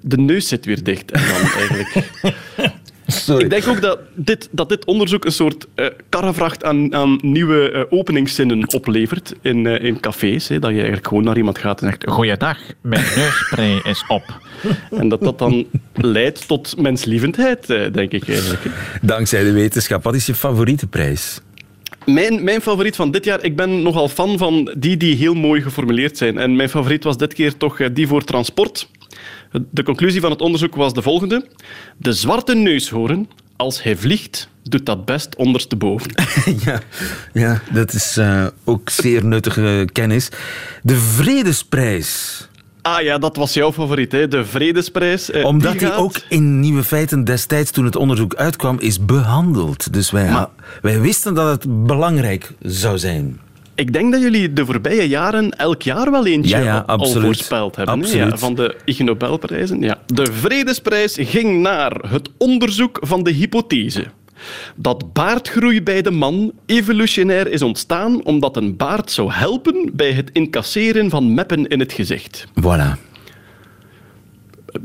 de 0.00 0.16
neus 0.18 0.48
zit 0.48 0.64
weer 0.64 0.82
dicht. 0.82 1.10
En 1.10 1.22
dan 1.28 1.40
eigenlijk. 1.40 2.10
Sorry. 3.06 3.44
Ik 3.44 3.50
denk 3.50 3.66
ook 3.66 3.80
dat 3.80 3.98
dit, 4.14 4.48
dat 4.50 4.68
dit 4.68 4.84
onderzoek 4.84 5.24
een 5.24 5.32
soort 5.32 5.66
eh 5.74 5.86
karrevracht 6.08 6.64
aan, 6.64 6.94
aan 6.94 7.18
nieuwe 7.22 7.70
eh, 7.70 7.98
openingszinnen 7.98 8.72
oplevert 8.74 9.34
in, 9.40 9.66
eh, 9.66 9.84
in 9.84 10.00
cafés. 10.00 10.48
Hè, 10.48 10.58
dat 10.58 10.70
je 10.70 10.76
eigenlijk 10.76 11.06
gewoon 11.06 11.24
naar 11.24 11.36
iemand 11.36 11.58
gaat 11.58 11.80
en 11.82 11.86
zegt: 11.88 12.10
Goeiedag, 12.10 12.58
mijn 12.80 13.04
neusspray 13.16 13.80
is 13.82 14.04
op. 14.08 14.24
En 14.90 15.08
dat 15.08 15.20
dat 15.20 15.38
dan 15.38 15.66
leidt 15.94 16.48
tot 16.48 16.80
menslievendheid, 16.80 17.66
denk 17.66 18.12
ik 18.12 18.28
eigenlijk. 18.28 18.62
Dankzij 19.02 19.44
de 19.44 19.52
wetenschap. 19.52 20.02
Wat 20.02 20.14
is 20.14 20.26
je 20.26 20.34
favoriete 20.34 20.86
prijs? 20.86 21.40
Mijn, 22.04 22.44
mijn 22.44 22.60
favoriet 22.60 22.96
van 22.96 23.10
dit 23.10 23.24
jaar, 23.24 23.44
ik 23.44 23.56
ben 23.56 23.82
nogal 23.82 24.08
fan 24.08 24.38
van 24.38 24.74
die 24.78 24.96
die 24.96 25.16
heel 25.16 25.34
mooi 25.34 25.62
geformuleerd 25.62 26.16
zijn. 26.16 26.38
En 26.38 26.56
mijn 26.56 26.68
favoriet 26.68 27.04
was 27.04 27.16
dit 27.16 27.34
keer 27.34 27.56
toch 27.56 27.92
die 27.92 28.06
voor 28.06 28.24
transport. 28.24 28.88
De 29.70 29.82
conclusie 29.82 30.20
van 30.20 30.30
het 30.30 30.40
onderzoek 30.40 30.74
was 30.74 30.92
de 30.92 31.02
volgende. 31.02 31.46
De 31.96 32.12
zwarte 32.12 32.54
neushoorn, 32.54 33.28
als 33.56 33.82
hij 33.82 33.96
vliegt, 33.96 34.48
doet 34.62 34.86
dat 34.86 35.04
best 35.04 35.36
ondersteboven. 35.36 36.10
ja, 36.64 36.80
ja, 37.32 37.60
dat 37.72 37.92
is 37.92 38.16
eh, 38.16 38.46
ook 38.64 38.90
zeer 38.90 39.24
nuttige 39.24 39.88
kennis. 39.92 40.28
De 40.82 40.96
Vredesprijs. 40.96 42.48
Ah 42.82 43.02
ja, 43.02 43.18
dat 43.18 43.36
was 43.36 43.52
jouw 43.54 43.72
favoriet, 43.72 44.12
hè? 44.12 44.28
de 44.28 44.44
Vredesprijs. 44.44 45.30
Eh, 45.30 45.44
Omdat 45.44 45.78
die 45.78 45.92
ook 45.94 46.20
in 46.28 46.60
Nieuwe 46.60 46.84
Feiten 46.84 47.24
destijds, 47.24 47.70
toen 47.70 47.84
het 47.84 47.96
onderzoek 47.96 48.34
uitkwam, 48.34 48.78
is 48.80 49.04
behandeld. 49.04 49.92
Dus 49.92 50.10
wij, 50.10 50.30
Maar- 50.30 50.48
wij 50.82 51.00
wisten 51.00 51.34
dat 51.34 51.48
het 51.62 51.86
belangrijk 51.86 52.52
zou 52.60 52.98
zijn. 52.98 53.40
Ik 53.76 53.92
denk 53.92 54.12
dat 54.12 54.20
jullie 54.20 54.52
de 54.52 54.64
voorbije 54.64 55.08
jaren 55.08 55.50
elk 55.50 55.82
jaar 55.82 56.10
wel 56.10 56.26
eentje 56.26 56.56
Ja, 56.56 56.62
ja, 56.62 56.84
al 56.86 57.08
voorspeld 57.08 57.76
hebben. 57.76 57.94
hè? 57.94 58.00
Absoluut. 58.00 58.30
Ja, 58.30 58.36
van 58.36 58.54
de 58.54 58.76
Ig 58.84 58.98
Nobelprijzen. 58.98 59.80
Ja. 59.80 59.98
De 60.06 60.32
Vredesprijs 60.32 61.16
ging 61.20 61.60
naar 61.60 61.92
het 62.08 62.30
onderzoek 62.38 62.98
van 63.00 63.22
de 63.22 63.30
hypothese 63.30 64.04
dat 64.76 65.12
baardgroei 65.12 65.82
bij 65.82 66.02
de 66.02 66.10
man 66.10 66.52
evolutionair 66.66 67.50
is 67.50 67.62
ontstaan 67.62 68.24
omdat 68.24 68.56
een 68.56 68.76
baard 68.76 69.10
zou 69.10 69.32
helpen 69.32 69.90
bij 69.92 70.12
het 70.12 70.30
incasseren 70.32 71.10
van 71.10 71.34
meppen 71.34 71.66
in 71.66 71.80
het 71.80 71.92
gezicht. 71.92 72.46
Voilà. 72.60 73.14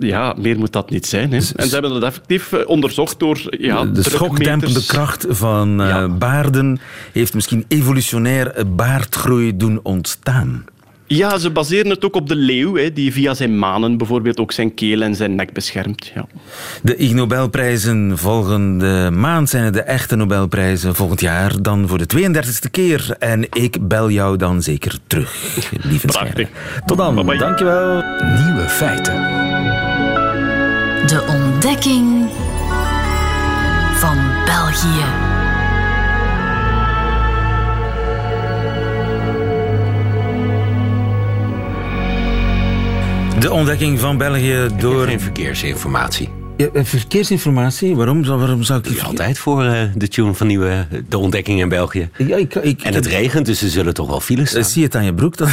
Ja, 0.03 0.36
meer 0.38 0.58
moet 0.58 0.72
dat 0.74 0.89
niet 0.89 1.05
zijn. 1.05 1.29
Hè. 1.31 1.36
En 1.55 1.67
ze 1.67 1.74
hebben 1.74 1.91
dat 1.93 2.03
effectief 2.03 2.51
eh, 2.53 2.60
onderzocht 2.67 3.20
door 3.20 3.39
ja, 3.50 3.86
de 3.86 4.03
schokdempende 4.03 4.86
kracht 4.86 5.25
van 5.29 5.81
eh, 5.81 5.88
Ja. 5.88 6.08
baarden 6.10 6.79
heeft 7.12 7.34
misschien 7.34 7.65
evolutionair 7.67 8.53
baardgroei 8.75 9.58
doen 9.58 9.79
ontstaan. 9.84 10.65
Ja, 11.08 11.38
ze 11.38 11.50
baseren 11.50 11.89
het 11.89 12.05
ook 12.05 12.15
op 12.15 12.27
de 12.29 12.36
leeuw, 12.36 12.75
hè, 12.75 12.93
die 12.93 13.13
via 13.13 13.34
zijn 13.34 13.60
manen 13.60 13.98
bijvoorbeeld 13.98 14.39
ook 14.39 14.51
zijn 14.51 14.74
keel 14.74 15.01
en 15.01 15.15
zijn 15.15 15.36
nek 15.36 15.53
beschermt. 15.53 16.12
Ja. 16.15 16.25
De 16.84 16.96
Ig 16.96 17.13
Nobelprijzen 17.13 18.17
volgende 18.17 19.10
maand 19.12 19.50
zijn 19.50 19.63
het 19.63 19.74
de 19.74 19.81
echte 19.81 20.15
Nobelprijzen. 20.15 20.96
Volgend 20.96 21.22
jaar 21.22 21.62
dan 21.62 21.88
voor 21.88 21.98
de 21.98 22.05
32e 22.05 22.72
keer. 22.72 23.15
En 23.20 23.46
ik 23.51 23.88
bel 23.88 24.10
jou 24.10 24.38
dan 24.38 24.62
zeker 24.62 24.98
terug, 25.08 25.34
lieve 25.81 26.08
Prachtig. 26.08 26.31
Scherre. 26.31 26.84
Tot 26.86 26.98
dan. 26.98 27.15
Bye 27.15 27.24
bye. 27.24 27.38
Dankjewel. 27.38 28.03
Nieuwe 28.46 28.65
feiten. 28.70 29.50
De 31.12 31.25
ontdekking 31.27 32.30
van 33.94 34.18
België. 34.46 35.06
De 43.39 43.51
ontdekking 43.51 44.00
van 44.00 44.18
België 44.18 44.68
door... 44.77 45.06
Geen 45.06 45.20
verkeersinformatie. 45.20 46.40
Ja, 46.62 46.68
eh, 46.74 46.84
verkeersinformatie? 46.86 47.96
Waarom, 47.96 48.24
zou- 48.24 48.39
waarom 48.39 48.63
zou 48.63 48.80
ik 48.80 48.86
die... 48.88 49.03
Altijd 49.03 49.38
voor 49.38 49.63
eh, 49.63 49.82
de 49.96 50.08
tune 50.08 50.34
van 50.34 50.48
nieuwe, 50.48 50.86
de 51.10 51.18
ontdekking 51.18 51.60
in 51.60 51.70
België. 51.70 52.10
Ja, 52.18 52.36
ik, 52.38 52.56
ik, 52.56 52.82
En 52.82 52.94
het 52.94 53.06
regent, 53.06 53.46
dus 53.46 53.62
er 53.62 53.70
zullen 53.70 53.94
toch 53.94 54.08
wel 54.08 54.20
files 54.20 54.44
Eh, 54.44 54.50
staan. 54.50 54.63
Zie 54.63 54.80
je 54.82 54.86
het 54.88 54.96
aan 54.96 55.06
je 55.06 55.13
broek? 55.13 55.38
Dat 55.38 55.50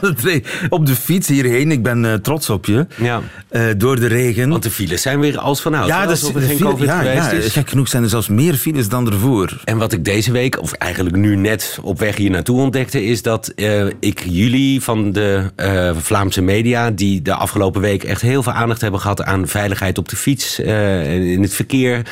het, 0.00 0.42
op 0.68 0.86
de 0.86 0.94
fiets 0.96 1.28
hierheen, 1.28 1.70
ik 1.70 1.82
ben 1.82 2.04
eh, 2.04 2.14
trots 2.14 2.50
op 2.50 2.66
je. 2.66 2.86
Ja. 2.96 3.20
Eh, 3.48 3.62
door 3.76 4.00
de 4.00 4.06
regen. 4.06 4.48
Want 4.48 4.62
de 4.62 4.70
files 4.70 5.02
zijn 5.02 5.20
weer 5.20 5.38
als 5.38 5.60
van 5.60 5.74
ouds. 5.74 5.88
ja, 5.88 6.06
dat 6.06 6.16
is, 6.16 6.22
er 6.34 6.40
geen 6.40 6.58
COVID 6.58 6.86
ja, 6.86 7.02
ja, 7.02 7.30
is. 7.30 7.52
gek 7.52 7.68
genoeg 7.70 7.88
zijn 7.88 8.02
er 8.02 8.08
zelfs 8.08 8.28
meer 8.28 8.54
files 8.54 8.88
dan 8.88 9.06
ervoor. 9.12 9.60
En 9.64 9.78
wat 9.78 9.92
ik 9.92 10.04
deze 10.04 10.32
week, 10.32 10.60
of 10.60 10.72
eigenlijk 10.72 11.16
nu 11.16 11.36
net 11.36 11.78
op 11.82 11.98
weg 11.98 12.16
hier 12.16 12.30
naartoe 12.30 12.60
ontdekte, 12.60 13.04
is 13.04 13.22
dat 13.22 13.48
eh, 13.48 13.86
ik 14.00 14.22
jullie 14.28 14.82
van 14.82 15.12
de 15.12 15.42
eh, 15.56 15.90
Vlaamse 15.96 16.42
media, 16.42 16.90
die 16.90 17.22
de 17.22 17.34
afgelopen 17.34 17.80
week 17.80 18.04
echt 18.04 18.20
heel 18.20 18.42
veel 18.42 18.52
aandacht 18.52 18.80
hebben 18.80 19.00
gehad 19.00 19.22
aan 19.22 19.48
veiligheid 19.48 19.98
op 19.98 20.08
de 20.08 20.16
fiets, 20.16 20.26
eh, 20.36 21.32
in 21.32 21.42
het 21.42 21.54
verkeer. 21.54 22.02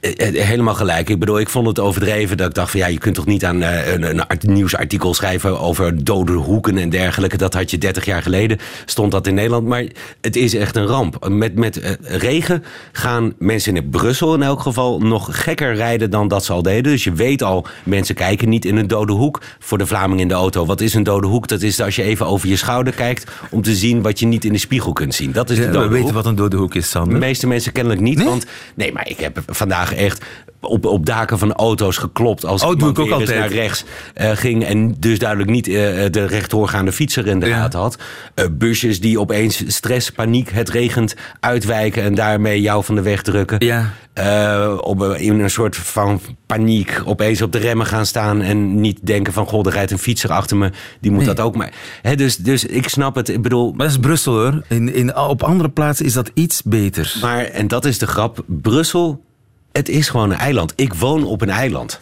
Eh, 0.00 0.28
eh, 0.40 0.46
Helemaal 0.46 0.74
gelijk. 0.74 1.08
Ik 1.08 1.18
bedoel, 1.18 1.38
ik 1.40 1.48
vond 1.48 1.66
het 1.66 1.78
overdreven 1.78 2.36
dat 2.36 2.48
ik 2.48 2.54
dacht 2.54 2.70
van 2.70 2.80
ja, 2.80 2.86
je 2.86 2.98
kunt 2.98 3.14
toch 3.14 3.26
niet 3.26 3.44
aan 3.44 3.62
eh, 3.62 3.92
een, 3.92 4.02
een 4.10 4.26
art- 4.26 4.42
nieuwsartikel 4.46 5.14
schrijven 5.14 5.60
over 5.60 6.04
dode 6.04 6.32
hoeken 6.32 6.78
en 6.78 6.88
dergelijke. 6.90 7.36
Dat 7.36 7.54
had 7.54 7.70
je 7.70 7.78
30 7.78 8.04
jaar 8.04 8.22
geleden, 8.22 8.58
stond 8.84 9.12
dat 9.12 9.26
in 9.26 9.34
Nederland. 9.34 9.66
Maar 9.66 9.84
het 10.20 10.36
is 10.36 10.54
echt 10.54 10.76
een 10.76 10.86
ramp. 10.86 11.28
Met, 11.28 11.54
met 11.54 11.98
regen 12.02 12.64
gaan 12.92 13.32
mensen 13.38 13.76
in 13.76 13.88
Brussel 13.90 14.34
in 14.34 14.42
elk 14.42 14.60
geval 14.60 14.98
nog 15.00 15.28
gekker 15.42 15.74
rijden 15.74 16.10
dan 16.10 16.28
dat 16.28 16.44
ze 16.44 16.52
al 16.52 16.62
deden. 16.62 16.82
Dus 16.92 17.04
je 17.04 17.12
weet 17.12 17.42
al, 17.42 17.66
mensen 17.84 18.14
kijken 18.14 18.48
niet 18.48 18.64
in 18.64 18.76
een 18.76 18.86
dode 18.88 19.12
hoek. 19.12 19.40
Voor 19.58 19.78
de 19.78 19.86
Vlaming 19.86 20.20
in 20.20 20.28
de 20.28 20.34
auto, 20.34 20.66
wat 20.66 20.80
is 20.80 20.94
een 20.94 21.02
dode 21.02 21.26
hoek? 21.26 21.48
Dat 21.48 21.62
is 21.62 21.80
als 21.80 21.96
je 21.96 22.02
even 22.02 22.26
over 22.26 22.48
je 22.48 22.56
schouder 22.56 22.92
kijkt 22.92 23.30
om 23.50 23.62
te 23.62 23.74
zien 23.74 24.02
wat 24.02 24.18
je 24.18 24.26
niet 24.26 24.44
in 24.44 24.52
de 24.52 24.58
spiegel 24.58 24.92
kunt 24.92 25.14
zien. 25.14 25.32
Dat 25.32 25.50
is 25.50 25.56
de 25.56 25.62
Ja, 25.62 25.70
dode 25.70 25.84
we 25.84 25.88
weten 25.90 26.04
hoek. 26.06 26.14
wat 26.14 26.26
een 26.26 26.34
dode 26.34 26.56
hoek 26.56 26.74
is, 26.74 26.82
De 26.82 26.88
Sander. 26.88 27.18
meeste 27.18 27.46
mensen 27.46 27.72
kennelijk 27.72 28.00
niet. 28.02 28.24
Want 28.24 28.46
nee, 28.74 28.92
maar 28.92 29.08
ik 29.08 29.18
heb 29.18 29.38
vandaag 29.46 29.89
echt 29.92 30.24
op, 30.60 30.84
op 30.84 31.06
daken 31.06 31.38
van 31.38 31.52
auto's 31.52 31.96
geklopt. 31.96 32.44
Als 32.44 32.62
Oh, 32.62 32.76
doe 32.78 32.90
ik 32.90 32.98
ook 32.98 33.10
altijd. 33.10 33.38
naar 33.38 33.48
rechts 33.52 33.84
eh, 34.14 34.30
ging. 34.30 34.64
En 34.64 34.94
dus 34.98 35.18
duidelijk 35.18 35.50
niet 35.50 35.68
eh, 35.68 35.74
de 36.10 36.26
rechtdoorgaande 36.26 36.92
fietser 36.92 37.26
in 37.26 37.40
de 37.40 37.46
Ja. 37.46 37.56
gaten 37.56 37.80
had. 37.80 37.98
Eh, 38.34 38.44
busjes 38.52 39.00
die 39.00 39.20
opeens 39.20 39.62
stress, 39.66 40.10
paniek, 40.10 40.50
het 40.52 40.68
regent, 40.68 41.14
uitwijken. 41.40 42.02
En 42.02 42.14
daarmee 42.14 42.60
jou 42.60 42.84
van 42.84 42.94
de 42.94 43.02
weg 43.02 43.22
drukken. 43.22 43.64
Ja. 43.66 43.90
Eh, 44.12 44.76
op, 44.80 45.02
in 45.04 45.40
een 45.40 45.50
soort 45.50 45.76
van 45.76 46.20
paniek 46.46 47.02
opeens 47.04 47.42
op 47.42 47.52
de 47.52 47.58
remmen 47.58 47.86
gaan 47.86 48.06
staan. 48.06 48.42
En 48.42 48.80
niet 48.80 48.98
denken 49.06 49.32
van, 49.32 49.46
god, 49.46 49.66
er 49.66 49.72
rijdt 49.72 49.90
een 49.90 49.98
fietser 49.98 50.30
achter 50.30 50.56
me. 50.56 50.70
Die 51.00 51.10
moet 51.10 51.24
Nee. 51.24 51.34
dat 51.34 51.44
ook 51.44 51.56
maar. 51.56 51.72
Hè, 52.02 52.14
dus, 52.14 52.36
dus 52.36 52.64
ik 52.64 52.88
snap 52.88 53.14
het. 53.14 53.28
Ik 53.28 53.42
bedoel, 53.42 53.68
Maar 53.72 53.86
dat 53.86 53.94
is 53.96 54.00
Brussel 54.00 54.32
hoor. 54.32 54.62
In, 54.68 54.94
in, 54.94 55.16
op 55.16 55.42
andere 55.42 55.68
plaatsen 55.68 56.06
is 56.06 56.12
dat 56.12 56.30
iets 56.34 56.62
beter. 56.62 57.14
Maar, 57.20 57.44
en 57.44 57.68
dat 57.68 57.84
is 57.84 57.98
de 57.98 58.06
grap, 58.06 58.44
Brussel, 58.46 59.24
het 59.72 59.88
is 59.88 60.08
gewoon 60.08 60.30
een 60.30 60.38
eiland. 60.38 60.72
Ik 60.76 60.94
woon 60.94 61.24
op 61.24 61.42
een 61.42 61.50
eiland. 61.50 62.00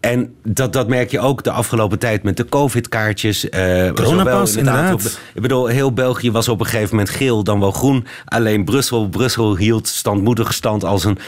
En 0.00 0.34
dat, 0.42 0.72
dat 0.72 0.88
merk 0.88 1.10
je 1.10 1.20
ook 1.20 1.42
de 1.42 1.50
afgelopen 1.50 1.98
tijd 1.98 2.22
met 2.22 2.36
de 2.36 2.44
covid-kaartjes. 2.44 3.48
eh, 3.48 3.92
Coronapas, 3.92 4.56
inderdaad 4.56 5.18
ik 5.34 5.42
bedoel, 5.42 5.66
heel 5.66 5.92
België 5.92 6.30
was 6.30 6.48
op 6.48 6.60
een 6.60 6.66
gegeven 6.66 6.96
moment 6.96 7.14
geel, 7.14 7.44
dan 7.44 7.60
wel 7.60 7.70
groen. 7.70 8.06
Alleen 8.24 8.64
Brussel, 8.64 9.08
Brussel 9.08 9.56
hield 9.56 9.88
standmoedig 9.88 10.54
stand 10.54 10.84
als 10.84 11.04
een 11.04 11.18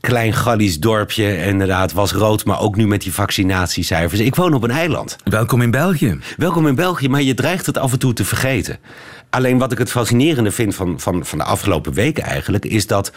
klein 0.00 0.32
Gallisch 0.32 0.80
dorpje. 0.80 1.36
Inderdaad, 1.36 1.92
was 1.92 2.12
rood, 2.12 2.44
maar 2.44 2.60
ook 2.60 2.76
nu 2.76 2.86
met 2.86 3.02
die 3.02 3.12
vaccinatiecijfers. 3.12 4.20
Ik 4.20 4.34
woon 4.34 4.54
op 4.54 4.62
een 4.62 4.70
eiland. 4.70 5.16
Welkom 5.24 5.62
in 5.62 5.70
België. 5.70 6.18
Welkom 6.36 6.66
in 6.66 6.74
België, 6.74 7.08
maar 7.08 7.22
je 7.22 7.34
dreigt 7.34 7.66
het 7.66 7.78
af 7.78 7.92
en 7.92 7.98
toe 7.98 8.12
te 8.12 8.24
vergeten. 8.24 8.78
Alleen 9.30 9.58
wat 9.58 9.72
ik 9.72 9.78
het 9.78 9.90
fascinerende 9.90 10.50
vind 10.50 10.74
van, 10.74 11.00
van, 11.00 11.26
van 11.26 11.38
de 11.38 11.44
afgelopen 11.44 11.92
weken 11.92 12.22
eigenlijk... 12.22 12.64
is 12.64 12.86
dat 12.86 13.12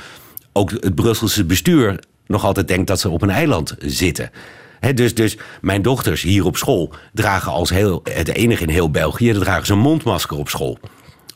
ook 0.58 0.72
het 0.72 0.96
Brusselse 0.96 1.46
bestuur 1.46 2.00
nog 2.28 2.44
altijd 2.44 2.68
denkt 2.68 2.88
dat 2.88 3.00
ze 3.00 3.10
op 3.10 3.22
een 3.22 3.30
eiland 3.30 3.76
zitten. 3.80 4.32
Dus, 4.94 5.14
dus 5.14 5.38
mijn 5.62 5.82
dochters 5.82 6.22
hier 6.22 6.46
op 6.46 6.58
school 6.58 6.94
dragen 7.14 7.52
als 7.52 7.70
heel, 7.70 8.02
het 8.04 8.28
enige 8.28 8.64
in 8.64 8.70
heel 8.70 8.92
België... 8.92 9.34
dragen 9.34 9.66
ze 9.66 9.74
een 9.74 9.80
mondmasker 9.80 10.38
op 10.38 10.50
school 10.50 10.80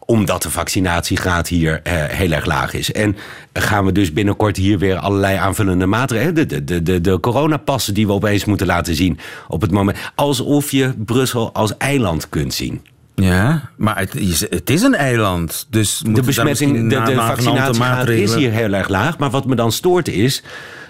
omdat 0.09 0.41
de 0.41 0.49
vaccinatiegraad 0.49 1.47
hier 1.47 1.81
eh, 1.83 1.93
heel 1.93 2.31
erg 2.31 2.45
laag 2.45 2.73
is. 2.73 2.91
En 2.91 3.17
gaan 3.53 3.85
we 3.85 3.91
dus 3.91 4.13
binnenkort 4.13 4.57
hier 4.57 4.77
weer 4.77 4.97
allerlei 4.97 5.37
aanvullende 5.37 5.85
maatregelen... 5.85 6.35
de, 6.35 6.45
de, 6.45 6.63
de, 6.63 6.83
de, 6.83 7.01
de 7.01 7.19
coronapassen 7.19 7.93
die 7.93 8.07
we 8.07 8.13
opeens 8.13 8.45
moeten 8.45 8.67
laten 8.67 8.95
zien 8.95 9.19
op 9.47 9.61
het 9.61 9.71
moment... 9.71 9.97
alsof 10.15 10.71
je 10.71 10.93
Brussel 10.97 11.53
als 11.53 11.77
eiland 11.77 12.29
kunt 12.29 12.53
zien. 12.53 12.81
Ja, 13.21 13.69
maar 13.75 13.97
het 13.97 14.15
is, 14.15 14.39
het 14.39 14.69
is 14.69 14.81
een 14.81 14.95
eiland. 14.95 15.67
Dus 15.69 16.01
De 16.05 16.21
besmetting, 16.21 16.89
de, 16.89 17.01
de 17.01 17.15
vaccinatiegraad 17.15 18.07
is 18.07 18.35
hier 18.35 18.51
heel 18.51 18.73
erg 18.73 18.87
laag. 18.87 19.17
Maar 19.17 19.29
wat 19.29 19.45
me 19.45 19.55
dan 19.55 19.71
stoort 19.71 20.07
is 20.07 20.43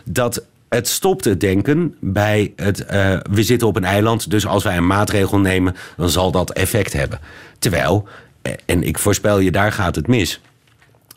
dat 0.05 0.43
het 0.69 0.87
stopt 0.87 1.25
het 1.25 1.39
denken 1.39 1.95
bij 1.99 2.53
het... 2.55 2.85
eh, 2.85 3.17
we 3.31 3.43
zitten 3.43 3.67
op 3.67 3.75
een 3.75 3.83
eiland, 3.83 4.29
dus 4.29 4.45
als 4.47 4.63
wij 4.63 4.77
een 4.77 4.87
maatregel 4.87 5.39
nemen... 5.39 5.75
dan 5.97 6.09
zal 6.09 6.31
dat 6.31 6.51
effect 6.51 6.93
hebben. 6.93 7.19
Terwijl, 7.59 8.07
eh, 8.41 8.53
en 8.65 8.83
ik 8.83 8.99
voorspel 8.99 9.39
je, 9.39 9.51
daar 9.51 9.71
gaat 9.71 9.95
het 9.95 10.07
mis... 10.07 10.41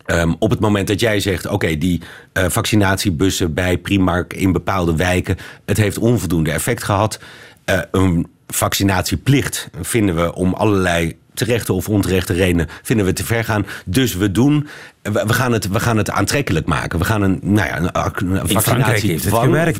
Ehm, 0.06 0.32
op 0.38 0.50
het 0.50 0.60
moment 0.60 0.86
dat 0.88 1.00
jij 1.00 1.20
zegt, 1.20 1.46
oké, 1.46 1.78
die 1.78 2.00
eh, 2.32 2.44
vaccinatiebussen 2.48 3.54
bij 3.54 3.78
Primark 3.78 4.34
in 4.34 4.52
bepaalde 4.52 4.96
wijken, 4.96 5.36
het 5.64 5.76
heeft 5.76 5.98
onvoldoende 5.98 6.50
effect 6.52 6.82
gehad. 6.84 7.18
Eh, 7.64 7.78
een 7.90 8.26
vaccinatieplicht 8.52 9.68
vinden 9.80 10.14
we 10.14 10.34
om 10.34 10.54
allerlei 10.54 11.16
terechte 11.34 11.72
of 11.72 11.88
onterechte 11.88 12.32
redenen 12.32 12.68
vinden 12.82 13.06
we 13.06 13.12
te 13.12 13.24
ver 13.24 13.44
gaan. 13.44 13.66
Dus 13.84 14.14
we 14.14 14.32
doen, 14.32 14.68
we, 15.02 15.32
gaan, 15.32 15.52
het, 15.52 15.68
we 15.68 15.80
gaan 15.80 15.96
het 15.96 16.10
aantrekkelijk 16.10 16.66
maken. 16.66 16.98
We 16.98 17.04
gaan 17.04 17.22
een, 17.22 17.38
nou 17.42 17.68
ja, 17.68 17.78
een, 17.78 17.92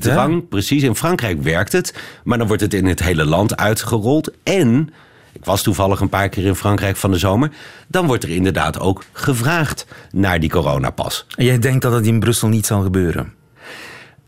hè? 0.04 0.12
dwang, 0.12 0.48
precies. 0.48 0.82
In 0.82 0.96
Frankrijk 0.96 1.42
werkt 1.42 1.72
het, 1.72 1.94
maar 2.24 2.38
dan 2.38 2.46
wordt 2.46 2.62
het 2.62 2.74
in 2.74 2.87
het 2.87 3.02
hele 3.02 3.24
land 3.24 3.56
uitgerold. 3.56 4.30
En 4.42 4.90
ik 5.32 5.44
was 5.44 5.62
toevallig 5.62 6.00
een 6.00 6.08
paar 6.08 6.28
keer 6.28 6.44
in 6.44 6.54
Frankrijk 6.54 6.96
van 6.96 7.11
de 7.11 7.18
zomer. 7.18 7.50
Dan 7.88 8.06
wordt 8.06 8.24
er 8.24 8.30
inderdaad 8.30 8.80
ook 8.80 9.04
gevraagd 9.12 9.87
naar 10.11 10.40
die 10.40 10.50
coronapas. 10.50 11.26
En 11.37 11.44
jij 11.44 11.58
denkt 11.58 11.82
dat 11.82 11.92
het 11.92 12.06
in 12.06 12.20
Brussel 12.20 12.48
niet 12.48 12.66
zal 12.66 12.82
gebeuren? 12.82 13.32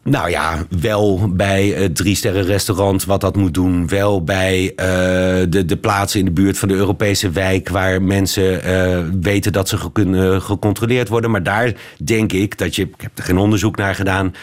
Nou 0.04 0.30
ja, 0.30 0.66
wel 0.80 1.32
bij 1.32 1.66
het 1.66 1.96
drie 1.96 2.16
sterren 2.16 2.44
restaurant 2.44 3.04
wat 3.04 3.20
dat 3.20 3.36
moet 3.36 3.54
doen. 3.54 3.88
Wel 3.88 4.24
bij 4.24 4.72
eh, 4.76 4.86
de, 5.48 5.64
de 5.66 5.76
plaatsen 5.76 6.18
in 6.18 6.24
de 6.24 6.30
buurt 6.30 6.58
van 6.58 6.68
de 6.68 6.74
Europese 6.74 7.30
wijk... 7.30 7.68
waar 7.68 8.02
mensen 8.02 8.62
eh, 8.62 9.04
weten 9.20 9.52
dat 9.52 9.68
ze 9.68 9.92
kunnen 9.92 10.42
gecontroleerd 10.42 11.08
worden. 11.08 11.30
Maar 11.30 11.42
daar 11.42 11.72
denk 12.02 12.32
ik 12.32 12.58
dat 12.58 12.76
je... 12.76 12.82
Ik 12.82 13.00
heb 13.00 13.18
er 13.18 13.24
geen 13.24 13.38
onderzoek 13.38 13.76
naar 13.76 13.94
gedaan... 13.94 14.34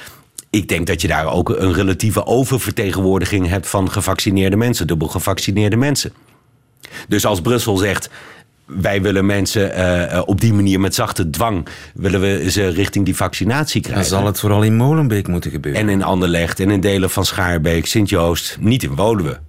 Ik 0.50 0.68
denk 0.68 0.88
dat 0.88 1.02
je 1.02 1.08
daar 1.08 1.34
ook 1.34 1.50
een 1.50 1.74
relatieve 1.74 2.26
oververtegenwoordiging 2.26 3.48
hebt... 3.48 3.68
van 3.68 3.92
gevaccineerde 3.92 4.56
mensen, 4.56 4.88
dubbel 4.88 5.08
gevaccineerde 5.08 5.78
mensen. 5.78 6.14
Dus 7.08 7.26
als 7.26 7.42
Brussel 7.42 7.78
zegt... 7.78 8.10
wij 8.80 9.02
willen 9.02 9.26
mensen 9.26 9.74
eh, 9.74 10.14
eh, 10.14 10.22
op 10.26 10.42
die 10.42 10.54
manier 10.54 10.80
met 10.80 10.96
zachte 10.96 11.30
dwang... 11.30 11.68
willen 11.94 12.22
we 12.22 12.52
ze 12.52 12.68
richting 12.68 13.06
die 13.06 13.16
vaccinatie 13.16 13.82
Dan 13.82 13.92
krijgen. 13.92 14.10
zal 14.12 14.26
het 14.26 14.40
vooral 14.40 14.64
in 14.64 14.76
Molenbeek 14.76 15.28
moeten 15.28 15.52
gebeuren. 15.52 15.82
En 15.82 15.90
in 15.90 16.04
Anderlecht 16.04 16.60
en 16.60 16.70
in 16.70 16.80
delen 16.80 17.10
van 17.10 17.26
Schaarbeek, 17.26 17.86
Sint-Joost, 17.86 18.58
niet 18.60 18.84
in 18.84 18.96
Woluwe. 18.96 19.40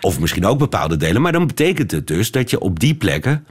Of 0.00 0.20
misschien 0.20 0.46
ook 0.46 0.58
bepaalde 0.58 0.96
delen. 0.96 1.22
Maar 1.22 1.32
dan 1.32 1.46
betekent 1.46 1.90
het 1.90 2.06
dus 2.06 2.30
dat 2.30 2.50
je 2.50 2.60
op 2.60 2.80
die 2.80 2.94
plekken 2.94 3.44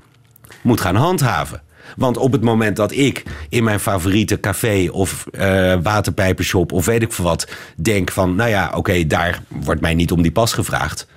moet 0.62 0.82
gaan 0.82 0.96
handhaven. 0.96 1.62
Want 1.98 2.18
op 2.18 2.32
het 2.32 2.42
moment 2.42 2.76
dat 2.76 2.92
ik 2.92 3.24
in 3.50 3.64
mijn 3.64 3.80
favoriete 3.80 4.40
café 4.40 4.88
of 4.92 5.26
uh, 5.32 5.42
waterpijpenshop 5.84 6.72
of 6.72 6.86
weet 6.86 7.02
ik 7.02 7.14
veel 7.14 7.26
wat 7.26 7.48
denk 7.76 8.12
van, 8.12 8.36
nou 8.36 8.50
ja, 8.50 8.72
oké, 8.76 9.08
daar 9.08 9.42
wordt 9.48 9.82
mij 9.82 9.94
niet 9.94 10.12
om 10.12 10.22
die 10.22 10.32
pas 10.32 10.54
gevraagd. 10.54 11.08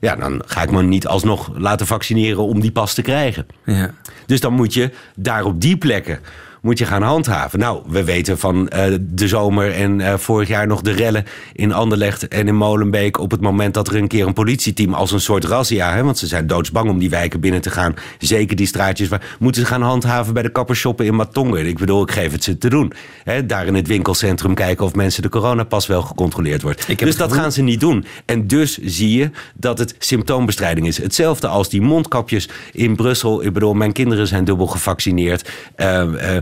Ja, 0.00 0.16
dan 0.16 0.42
ga 0.46 0.62
ik 0.62 0.70
me 0.70 0.82
niet 0.82 1.06
alsnog 1.06 1.50
laten 1.56 1.86
vaccineren 1.86 2.42
om 2.42 2.60
die 2.60 2.72
pas 2.72 2.94
te 2.94 3.02
krijgen. 3.02 3.46
Ja. 3.64 3.90
Dus 4.26 4.40
dan 4.40 4.52
moet 4.52 4.74
je 4.74 4.90
daar 5.16 5.44
op 5.44 5.60
die 5.60 5.76
plekken 5.76 6.20
moet 6.62 6.78
je 6.78 6.84
gaan 6.84 7.02
handhaven. 7.02 7.58
Nou, 7.58 7.82
we 7.86 8.04
weten 8.04 8.38
van 8.38 8.70
uh, 8.76 8.94
de 9.00 9.28
zomer 9.28 9.72
en 9.74 9.98
uh, 9.98 10.14
vorig 10.14 10.48
jaar 10.48 10.66
nog 10.66 10.80
de 10.80 10.92
rellen 10.92 11.24
in 11.52 11.72
Anderlecht 11.72 12.28
en 12.28 12.48
in 12.48 12.56
Molenbeek. 12.56 13.18
op 13.18 13.30
het 13.30 13.40
moment 13.40 13.74
dat 13.74 13.88
er 13.88 13.96
een 13.96 14.08
keer 14.08 14.26
een 14.26 14.32
politieteam 14.32 14.94
als 14.94 15.12
een 15.12 15.20
soort 15.20 15.44
razzia. 15.44 15.94
Hè, 15.94 16.02
want 16.02 16.18
ze 16.18 16.26
zijn 16.26 16.46
doodsbang 16.46 16.90
om 16.90 16.98
die 16.98 17.10
wijken 17.10 17.40
binnen 17.40 17.60
te 17.60 17.70
gaan. 17.70 17.94
Zeker 18.18 18.56
die 18.56 18.66
straatjes. 18.66 19.08
Waar, 19.08 19.36
moeten 19.38 19.62
ze 19.62 19.68
gaan 19.68 19.82
handhaven 19.82 20.34
bij 20.34 20.42
de 20.42 20.52
kappershoppen 20.52 21.06
in 21.06 21.14
Matongen. 21.14 21.66
Ik 21.66 21.78
bedoel, 21.78 22.02
ik 22.02 22.10
geef 22.10 22.32
het 22.32 22.44
ze 22.44 22.58
te 22.58 22.68
doen. 22.68 22.92
Hè, 23.24 23.46
daar 23.46 23.66
in 23.66 23.74
het 23.74 23.86
winkelcentrum 23.86 24.54
kijken 24.54 24.84
of 24.84 24.94
mensen 24.94 25.22
de 25.22 25.28
coronapas 25.28 25.86
wel 25.86 26.02
gecontroleerd 26.02 26.62
wordt. 26.62 26.98
Dus 26.98 27.16
dat 27.16 27.32
gaan 27.32 27.52
ze 27.52 27.62
niet 27.62 27.80
doen. 27.80 28.04
En 28.24 28.46
dus 28.46 28.78
zie 28.78 29.16
je 29.18 29.30
dat 29.54 29.78
het 29.78 29.94
symptoombestrijding 29.98 30.86
is. 30.86 31.02
Hetzelfde 31.02 31.46
als 31.46 31.68
die 31.68 31.80
mondkapjes 31.80 32.48
in 32.72 32.96
Brussel. 32.96 33.44
Ik 33.44 33.52
bedoel, 33.52 33.74
mijn 33.74 33.92
kinderen 33.92 34.26
zijn 34.26 34.44
dubbel 34.44 34.66
gevaccineerd. 34.66 35.50
Uh, 35.76 36.36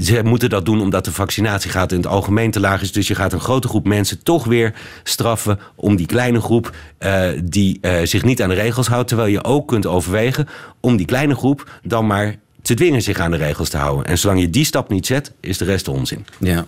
ze 0.00 0.20
moeten 0.24 0.50
dat 0.50 0.64
doen 0.64 0.80
omdat 0.80 1.04
de 1.04 1.12
vaccinatiegraad 1.12 1.92
in 1.92 1.98
het 1.98 2.06
algemeen 2.06 2.50
te 2.50 2.60
laag 2.60 2.82
is. 2.82 2.92
Dus 2.92 3.08
je 3.08 3.14
gaat 3.14 3.32
een 3.32 3.40
grote 3.40 3.68
groep 3.68 3.86
mensen 3.86 4.22
toch 4.22 4.44
weer 4.44 4.74
straffen 5.02 5.58
om 5.74 5.96
die 5.96 6.06
kleine 6.06 6.40
groep 6.40 6.76
uh, 7.00 7.28
die 7.44 7.78
uh, 7.80 8.00
zich 8.02 8.24
niet 8.24 8.42
aan 8.42 8.48
de 8.48 8.54
regels 8.54 8.86
houdt. 8.86 9.08
Terwijl 9.08 9.28
je 9.28 9.44
ook 9.44 9.68
kunt 9.68 9.86
overwegen 9.86 10.48
om 10.80 10.96
die 10.96 11.06
kleine 11.06 11.34
groep 11.34 11.70
dan 11.82 12.06
maar 12.06 12.36
te 12.68 12.74
dwingen 12.74 13.02
zich 13.02 13.18
aan 13.18 13.30
de 13.30 13.36
regels 13.36 13.68
te 13.68 13.76
houden. 13.76 14.06
En 14.06 14.18
zolang 14.18 14.40
je 14.40 14.50
die 14.50 14.64
stap 14.64 14.88
niet 14.88 15.06
zet, 15.06 15.32
is 15.40 15.58
de 15.58 15.64
rest 15.64 15.88
onzin. 15.88 16.26
Ja. 16.38 16.66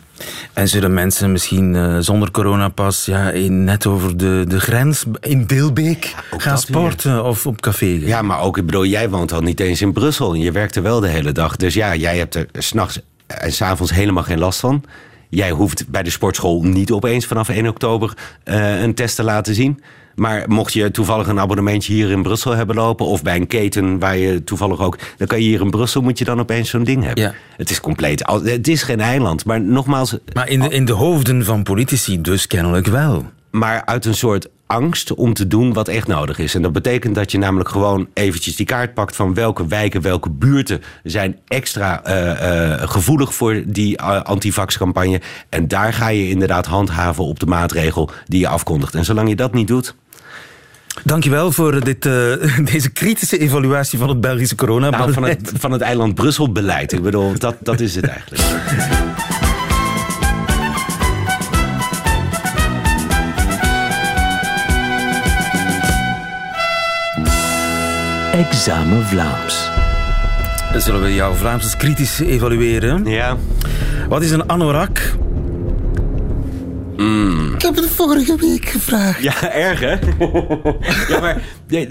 En 0.53 0.69
zullen 0.69 0.95
mensen 0.95 1.33
misschien 1.33 1.75
uh, 1.75 1.97
zonder 1.99 2.31
coronapas 2.31 3.05
ja, 3.05 3.31
net 3.49 3.87
over 3.87 4.17
de, 4.17 4.45
de 4.49 4.61
grens 4.61 5.05
in 5.21 5.47
Deelbeek 5.47 6.05
ja, 6.05 6.39
gaan 6.39 6.59
sporten 6.59 7.13
weer. 7.13 7.25
of 7.25 7.47
op 7.47 7.61
café? 7.61 7.87
Ja, 7.87 8.23
maar 8.23 8.41
ook, 8.41 8.57
ik 8.57 8.67
bedoel, 8.67 8.85
jij 8.85 9.11
woont 9.11 9.33
al 9.33 9.41
niet 9.41 9.61
eens 9.61 9.83
in 9.83 9.93
Brussel. 9.93 10.35
En 10.35 10.41
je 10.41 10.53
werkt 10.53 10.77
er 10.77 10.83
wel 10.83 11.01
de 11.01 11.09
hele 11.09 11.33
dag. 11.33 11.57
Dus 11.57 11.75
ja, 11.75 11.95
jij 11.95 12.19
hebt 12.19 12.35
er 12.35 12.47
s'nachts 12.53 13.01
en 13.27 13.53
s'avonds 13.53 13.93
helemaal 13.93 14.23
geen 14.23 14.39
last 14.39 14.61
van. 14.61 14.85
Jij 15.29 15.51
hoeft 15.51 15.89
bij 15.89 16.03
de 16.03 16.11
sportschool 16.11 16.63
niet 16.63 16.91
opeens 16.91 17.27
vanaf 17.27 17.49
1 17.49 17.67
oktober 17.69 18.17
uh, 18.45 18.83
een 18.83 18.95
test 18.95 19.17
te 19.17 19.23
laten 19.23 19.55
zien. 19.55 19.83
Maar 20.21 20.45
mocht 20.49 20.73
je 20.73 20.91
toevallig 20.91 21.27
een 21.27 21.41
abonnementje 21.41 21.93
hier 21.93 22.11
in 22.11 22.23
Brussel 22.23 22.53
hebben 22.53 22.77
lopen... 22.77 23.07
of 23.07 23.23
bij 23.23 23.37
een 23.37 23.47
keten 23.47 23.99
waar 23.99 24.17
je 24.17 24.45
toevallig 24.45 24.81
ook... 24.81 24.99
dan 25.17 25.27
kan 25.27 25.39
je 25.39 25.49
hier 25.49 25.61
in 25.61 25.71
Brussel 25.71 26.03
moet 26.03 26.19
je 26.19 26.25
dan 26.25 26.41
opeens 26.41 26.71
zo'n 26.71 26.85
ding 26.85 27.05
hebben. 27.05 27.25
Ja. 27.25 27.35
Het 27.57 27.71
is 27.71 27.81
compleet... 27.81 28.29
Het 28.45 28.69
is 28.69 28.83
geen 28.83 29.01
eiland, 29.01 29.45
maar 29.45 29.61
nogmaals... 29.61 30.17
Maar 30.33 30.49
in 30.49 30.61
de, 30.61 30.69
in 30.69 30.85
de 30.85 30.93
hoofden 30.93 31.45
van 31.45 31.63
politici 31.63 32.21
dus 32.21 32.47
kennelijk 32.47 32.87
wel. 32.87 33.31
Maar 33.51 33.85
uit 33.85 34.05
een 34.05 34.15
soort 34.15 34.49
angst 34.67 35.15
om 35.15 35.35
te 35.35 35.47
doen 35.47 35.73
wat 35.73 35.89
echt 35.89 36.07
nodig 36.07 36.39
is. 36.39 36.55
En 36.55 36.63
dat 36.63 36.73
betekent 36.73 37.15
dat 37.15 37.33
je 37.33 37.39
namelijk 37.39 37.69
gewoon 37.69 38.09
eventjes 38.15 38.57
die 38.57 38.67
kaart 38.67 38.95
pakt... 38.95 39.17
van 39.17 39.35
welke 39.35 39.67
wijken, 39.67 40.01
welke 40.01 40.31
buurten 40.31 40.83
zijn 41.03 41.39
extra 41.49 42.03
uh, 42.07 42.71
uh, 42.71 42.89
gevoelig 42.89 43.35
voor 43.35 43.63
die 43.67 43.99
uh, 44.01 44.23
antivax-campagne. 44.23 45.21
En 45.49 45.69
daar 45.69 45.93
ga 45.93 46.09
je 46.09 46.29
inderdaad 46.29 46.67
handhaven 46.67 47.25
op 47.25 47.41
de 47.41 47.47
maatregel 47.47 48.11
die 48.27 48.41
je 48.41 48.49
afkondigt. 48.49 48.95
En 48.95 49.05
zolang 49.05 49.29
je 49.29 49.37
dat 49.37 49.55
niet 49.55 49.69
doet... 49.69 49.95
Dankjewel 51.05 51.53
voor 51.53 51.85
dit, 51.85 52.07
uh, 52.07 52.13
deze 52.73 52.91
kritische 52.91 53.39
evaluatie 53.39 53.99
van 53.99 54.09
het 54.09 54.21
Belgische 54.21 54.55
corona 54.55 54.91
nou, 54.91 55.13
van, 55.13 55.23
het, 55.23 55.53
van 55.59 55.73
het 55.73 55.81
eiland 55.81 56.15
Brussel 56.15 56.53
beleid. 56.53 56.93
Ik 56.93 57.03
bedoel, 57.03 57.39
dat, 57.39 57.57
dat 57.61 57.81
is 57.81 57.95
het 57.95 58.07
eigenlijk. 58.07 58.43
Examen 68.33 69.07
Vlaams. 69.07 69.71
Zullen 70.77 71.03
we 71.03 71.15
jouw 71.15 71.33
Vlaams 71.33 71.77
kritisch 71.77 72.21
evalueren? 72.21 73.05
Ja. 73.05 73.37
Wat 74.09 74.23
is 74.23 74.31
een 74.31 74.51
anorak? 74.51 75.15
Mm. 77.01 77.55
Ik 77.55 77.63
heb 77.63 77.77
het 77.77 77.91
vorige 77.91 78.37
week 78.37 78.69
gevraagd. 78.69 79.23
Ja, 79.23 79.53
erg 79.53 79.81
hè? 79.81 79.97
ja, 81.15 81.21
maar 81.21 81.43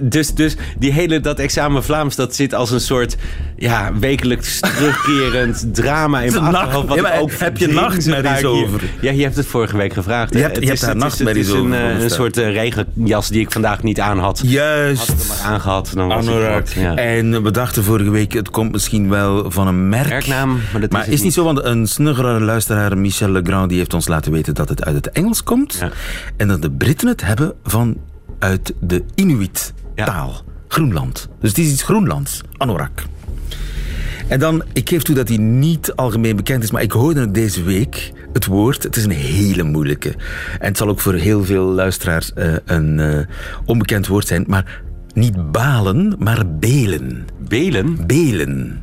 dus, 0.01 0.33
dus 0.33 0.55
die 0.77 0.91
hele, 0.91 1.19
dat 1.19 1.39
examen 1.39 1.83
Vlaams, 1.83 2.15
dat 2.15 2.35
zit 2.35 2.53
als 2.53 2.71
een 2.71 2.81
soort 2.81 3.15
ja, 3.57 3.91
wekelijks 3.99 4.59
terugkerend 4.59 5.65
drama 5.75 6.21
in 6.21 6.33
mijn 6.33 6.55
achterhoofd. 6.55 6.87
Wat 6.87 6.97
ja, 6.97 7.17
ook 7.17 7.31
heb 7.31 7.57
je 7.57 7.67
nachtmerries 7.67 8.43
over? 8.43 8.83
Ja, 9.01 9.11
je 9.11 9.23
hebt 9.23 9.35
het 9.35 9.45
vorige 9.45 9.77
week 9.77 9.93
gevraagd. 9.93 10.33
Je 10.33 10.39
hebt, 10.39 10.59
je 10.59 10.67
hebt 10.67 10.81
daar 10.81 10.95
nachtmerries 10.95 11.51
over. 11.51 11.73
Het 11.73 11.87
is 11.87 11.95
een, 11.95 12.03
een 12.03 12.09
soort 12.09 12.37
uh, 12.37 12.51
regenjas 12.51 13.29
die 13.29 13.41
ik 13.41 13.51
vandaag 13.51 13.83
niet 13.83 13.99
aan 13.99 14.19
had. 14.19 14.41
Juist. 14.43 14.99
Had 14.99 15.09
ik 15.09 15.15
hem 15.17 15.27
maar 15.27 15.53
aangehad. 15.53 15.91
Dan 15.93 16.07
was 16.07 16.25
het 16.25 16.71
ja. 16.71 16.95
En 16.95 17.43
we 17.43 17.51
dachten 17.51 17.83
vorige 17.83 18.09
week, 18.09 18.33
het 18.33 18.49
komt 18.49 18.71
misschien 18.71 19.09
wel 19.09 19.51
van 19.51 19.67
een 19.67 19.89
merk. 19.89 20.07
Merknaam, 20.09 20.59
maar 20.71 20.81
dat 20.81 20.91
maar 20.91 21.07
is, 21.07 21.13
is, 21.13 21.21
niet 21.21 21.33
zo, 21.33 21.43
want 21.43 21.63
een 21.63 21.87
snuggere 21.87 22.39
luisteraar, 22.39 22.97
Michel 22.97 23.29
Legrand, 23.29 23.69
die 23.69 23.77
heeft 23.77 23.93
ons 23.93 24.07
laten 24.07 24.31
weten 24.31 24.53
dat 24.53 24.69
het 24.69 24.85
uit 24.85 24.95
het 24.95 25.11
Engels 25.11 25.43
komt. 25.43 25.77
Ja. 25.79 25.91
En 26.37 26.47
dat 26.47 26.61
de 26.61 26.71
Britten 26.71 27.07
het 27.07 27.21
hebben 27.21 27.53
van 27.63 27.97
uit 28.39 28.73
de 28.79 29.03
Inuit-taal. 29.15 30.29
Ja. 30.29 30.41
Groenland. 30.67 31.29
Dus 31.39 31.49
het 31.49 31.57
is 31.57 31.71
iets 31.71 31.83
Groenlands. 31.83 32.41
Anorak. 32.57 33.03
En 34.27 34.39
dan, 34.39 34.63
ik 34.73 34.89
geef 34.89 35.01
toe 35.01 35.15
dat 35.15 35.27
hij 35.27 35.37
niet 35.37 35.93
algemeen 35.95 36.35
bekend 36.35 36.63
is, 36.63 36.71
maar 36.71 36.81
ik 36.81 36.91
hoorde 36.91 37.19
het 37.19 37.33
deze 37.33 37.63
week, 37.63 38.11
het 38.33 38.45
woord. 38.45 38.83
Het 38.83 38.95
is 38.95 39.03
een 39.03 39.11
hele 39.11 39.63
moeilijke. 39.63 40.09
En 40.59 40.67
het 40.67 40.77
zal 40.77 40.87
ook 40.87 40.99
voor 40.99 41.13
heel 41.13 41.45
veel 41.45 41.63
luisteraars 41.63 42.31
uh, 42.35 42.53
een 42.65 42.97
uh, 42.97 43.19
onbekend 43.65 44.07
woord 44.07 44.27
zijn, 44.27 44.43
maar 44.47 44.81
niet 45.13 45.51
balen, 45.51 46.15
maar 46.19 46.47
belen. 46.47 47.27
Belen? 47.47 48.05
Belen. 48.05 48.81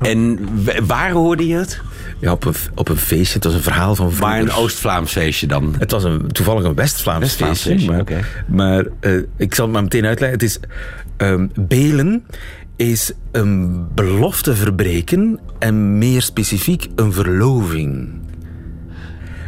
En 0.00 0.38
waar 0.86 1.10
hoorde 1.10 1.46
je 1.46 1.54
het? 1.54 1.80
Ja, 2.24 2.32
op 2.32 2.44
een, 2.44 2.54
op 2.74 2.88
een 2.88 2.96
feestje. 2.96 3.34
Het 3.34 3.44
was 3.44 3.54
een 3.54 3.62
verhaal 3.62 3.94
van 3.94 4.12
vroeger. 4.12 4.36
Maar 4.36 4.40
een 4.40 4.52
Oost-Vlaams 4.52 5.12
feestje 5.12 5.46
dan? 5.46 5.74
Het 5.78 5.90
was 5.90 6.04
een, 6.04 6.26
toevallig 6.32 6.64
een 6.64 6.74
West-Vlaams 6.74 7.20
West 7.20 7.36
feestje. 7.36 7.70
feestje 7.70 7.90
maar 7.90 8.00
okay. 8.00 8.24
maar 8.46 8.86
uh, 9.00 9.22
ik 9.36 9.54
zal 9.54 9.64
het 9.64 9.74
maar 9.74 9.82
meteen 9.82 10.06
uitleggen. 10.06 10.38
Het 10.38 10.48
is... 10.48 10.58
Um, 11.18 11.50
belen 11.54 12.24
is 12.76 13.12
een 13.32 13.86
belofte 13.94 14.54
verbreken 14.54 15.40
en 15.58 15.98
meer 15.98 16.22
specifiek 16.22 16.88
een 16.96 17.12
verloving. 17.12 18.08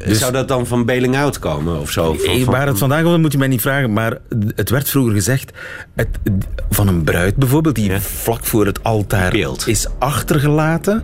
Dus 0.07 0.19
zou 0.19 0.33
dat 0.33 0.49
dan 0.49 0.67
van 0.67 0.85
Beling 0.85 1.17
Out 1.17 1.39
komen 1.39 1.81
of 1.81 1.91
zo? 1.91 2.13
Van, 2.13 2.41
van, 2.41 2.45
waar 2.45 2.67
het 2.67 2.79
vandaan 2.79 3.03
komt, 3.03 3.21
moet 3.21 3.33
je 3.33 3.39
mij 3.39 3.49
niet 3.49 3.61
vragen. 3.61 3.93
Maar 3.93 4.19
het 4.55 4.71
werd 4.71 4.89
vroeger 4.89 5.13
gezegd 5.13 5.53
het, 5.95 6.09
van 6.71 6.89
een 6.89 7.05
bruid 7.05 7.37
bijvoorbeeld, 7.37 7.75
die 7.75 7.91
ja. 7.91 8.01
vlak 8.01 8.45
voor 8.45 8.67
het 8.67 8.83
altaar 8.83 9.31
Beeld. 9.31 9.69
is 9.69 9.87
achtergelaten. 9.99 11.03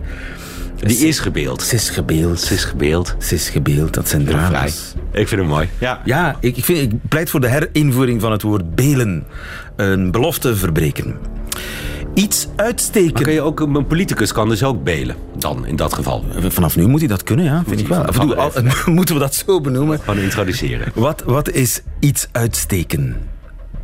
Die 0.87 1.07
is 1.07 1.19
gebeeld. 1.19 1.61
Ze 1.61 1.75
is 1.75 1.89
gebeeld. 1.89 2.39
Ze 2.39 2.53
is 2.53 2.63
gebeeld. 2.63 3.15
Ze 3.19 3.35
is 3.35 3.49
gebeeld. 3.49 3.93
Dat 3.93 4.09
zijn 4.09 4.25
drama's. 4.25 4.93
Ik 5.11 5.27
vind 5.27 5.41
het 5.41 5.49
mooi. 5.49 5.69
Ja, 5.77 6.01
ja 6.05 6.37
ik, 6.39 6.57
ik, 6.57 6.65
vind, 6.65 6.91
ik 6.93 6.99
pleit 7.09 7.29
voor 7.29 7.39
de 7.39 7.47
herinvoering 7.47 8.21
van 8.21 8.31
het 8.31 8.41
woord 8.41 8.75
belen. 8.75 9.23
Een 9.75 10.11
belofte 10.11 10.55
verbreken. 10.55 11.15
Iets 12.13 12.47
uitsteken. 12.55 13.13
Maar 13.13 13.23
kan 13.23 13.33
je 13.33 13.41
ook, 13.41 13.59
een 13.59 13.87
politicus 13.87 14.31
kan 14.31 14.49
dus 14.49 14.63
ook 14.63 14.83
belen, 14.83 15.15
dan 15.37 15.65
in 15.65 15.75
dat 15.75 15.93
geval. 15.93 16.25
Vanaf 16.47 16.75
nu 16.75 16.87
moet 16.87 16.99
hij 16.99 17.09
dat 17.09 17.23
kunnen, 17.23 17.45
ja, 17.45 17.63
vind 17.67 17.69
moet 17.69 17.79
ik 17.79 17.87
wel. 17.87 18.27
Doe, 18.27 18.35
al, 18.35 18.51
moeten 18.93 19.15
we 19.15 19.21
dat 19.21 19.35
zo 19.35 19.61
benoemen? 19.61 19.99
Gewoon 19.99 20.19
introduceren. 20.19 20.91
Wat, 20.93 21.23
wat 21.25 21.49
is 21.49 21.81
iets 21.99 22.27
uitsteken? 22.31 23.17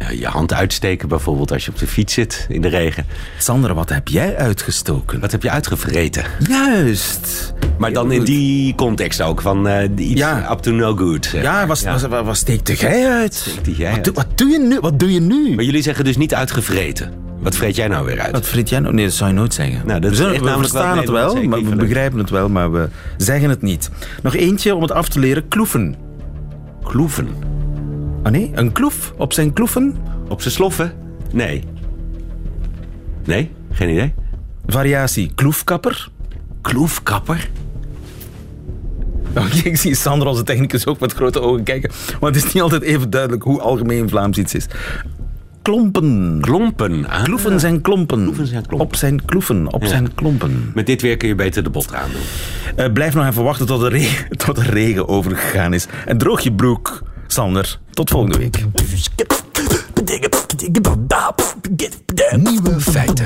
Je 0.08 0.28
hand 0.28 0.54
uitsteken 0.54 1.08
bijvoorbeeld 1.08 1.52
als 1.52 1.66
je 1.66 1.72
op 1.72 1.78
de 1.78 1.88
fiets 1.88 2.14
zit 2.14 2.46
in 2.50 2.62
de 2.62 2.68
regen. 2.68 3.06
Sander, 3.38 3.74
wat 3.74 3.90
heb 3.90 4.08
jij 4.08 4.38
uitgestoken? 4.38 5.20
Wat 5.20 5.32
heb 5.32 5.44
je 5.44 5.50
uitgevreten? 5.50 6.24
Juist. 6.48 7.54
Maar 7.78 7.94
dan 7.94 8.12
in 8.12 8.24
die 8.24 8.76
context 8.76 9.22
ook, 9.22 9.42
van 9.42 9.68
uh, 9.68 9.84
iets 9.96 10.20
ja. 10.20 10.52
up 10.52 10.60
to 10.60 10.72
no 10.72 10.96
good. 10.96 11.26
Zeg. 11.26 11.42
Ja, 11.42 11.68
wat, 11.68 11.80
ja. 11.80 12.08
wat, 12.08 12.26
wat 12.26 12.38
steekte 12.38 12.74
jij 12.74 13.10
uit? 13.10 13.34
Steekte 13.34 13.76
jij 13.76 13.90
wat, 13.90 13.98
uit? 13.98 14.16
Wat 14.16 14.38
doe 14.38 14.50
je 14.50 14.60
nu? 14.60 14.80
Wat 14.80 15.00
doe 15.00 15.14
je 15.14 15.22
nu? 15.22 15.56
Maar 15.56 15.64
jullie 15.64 15.82
zeggen 15.82 16.06
dus 16.06 16.18
niet 16.18 16.34
uitgevreten. 16.34 17.14
Wat 17.40 17.56
vreet 17.56 17.76
jij 17.76 17.88
nou 17.88 18.06
weer 18.06 18.20
uit? 18.20 18.32
Wat 18.32 18.48
vreet 18.48 18.70
jij 18.70 18.80
nou? 18.80 18.94
Nee, 18.94 19.06
dat 19.06 19.14
zou 19.14 19.30
je 19.30 19.36
nooit 19.36 19.54
zeggen. 19.54 19.82
Nou, 19.86 20.00
dat 20.00 20.18
we 20.18 20.40
we 20.40 20.56
verstaan 20.58 20.98
het 20.98 21.10
wel, 21.10 21.44
maar 21.44 21.64
we 21.64 21.76
begrijpen 21.76 22.20
het 22.20 22.30
wel, 22.30 22.50
maar 22.50 22.72
we 22.72 22.90
zeggen 23.18 23.50
het 23.50 23.62
niet. 23.62 23.90
Nog 24.24 24.36
eentje 24.36 24.76
om 24.76 24.82
het 24.82 24.92
af 24.92 25.10
te 25.10 25.20
leren. 25.20 25.48
Kloeven. 25.48 25.96
Kloeven? 26.84 27.49
Ah 28.23 28.32
nee, 28.32 28.51
een 28.53 28.71
kloef 28.71 29.13
op 29.17 29.34
zijn 29.34 29.53
kloeven? 29.53 29.95
Op 30.29 30.41
zijn 30.41 30.53
sloffen? 30.53 30.93
Nee. 31.34 31.63
Nee? 33.25 33.51
Geen 33.71 33.89
idee. 33.89 34.13
Variatie 34.67 35.32
kloefkapper. 35.36 36.10
Kloefkapper? 36.62 37.49
Oké, 39.38 39.55
ik 39.63 39.77
zie 39.77 39.95
Sander, 39.95 40.27
onze 40.27 40.43
technicus, 40.43 40.86
ook 40.86 40.99
met 40.99 41.13
grote 41.13 41.41
ogen 41.41 41.63
kijken. 41.63 41.91
Maar 42.19 42.32
het 42.32 42.43
is 42.45 42.53
niet 42.53 42.63
altijd 42.63 42.82
even 42.82 43.10
duidelijk 43.10 43.43
hoe 43.43 43.62
algemeen 43.62 44.10
Vlaams 44.10 44.38
iets 44.38 44.53
is. 44.55 44.65
Klompen. 45.62 46.38
Klompen. 46.41 47.08
Ah. 47.10 47.23
Kloeven 47.23 47.60
zijn 47.60 47.82
klompen. 47.82 48.23
Kloeven 48.23 48.47
zijn 48.47 48.65
klompen. 48.65 48.88
Op 48.88 48.95
zijn 48.95 49.25
kloeven, 49.25 49.73
op 49.73 49.82
Ja. 49.82 49.88
zijn 49.88 50.13
klompen. 50.15 50.71
Met 50.73 50.86
dit 50.86 51.01
weer 51.01 51.17
kun 51.17 51.27
je 51.27 51.36
beter 51.36 51.63
de 51.63 51.69
bot 51.69 51.93
aan 51.93 52.10
doen. 52.12 52.21
Eh, 52.86 52.93
blijf 52.93 53.13
nog 53.13 53.25
even 53.27 53.43
wachten 53.43 53.65
tot 53.65 53.79
de, 53.82 53.89
regen, 53.89 54.38
tot 54.38 54.55
de 54.55 54.62
regen 54.62 55.08
overgegaan 55.08 55.73
is. 55.73 55.88
En 56.05 56.17
droog 56.17 56.41
je 56.41 56.53
broek, 56.53 57.01
Sander. 57.32 57.80
Tot 57.89 58.10
volgende 58.10 58.38
week. 58.38 58.65
Nieuwe 62.38 62.80
feiten. 62.80 63.26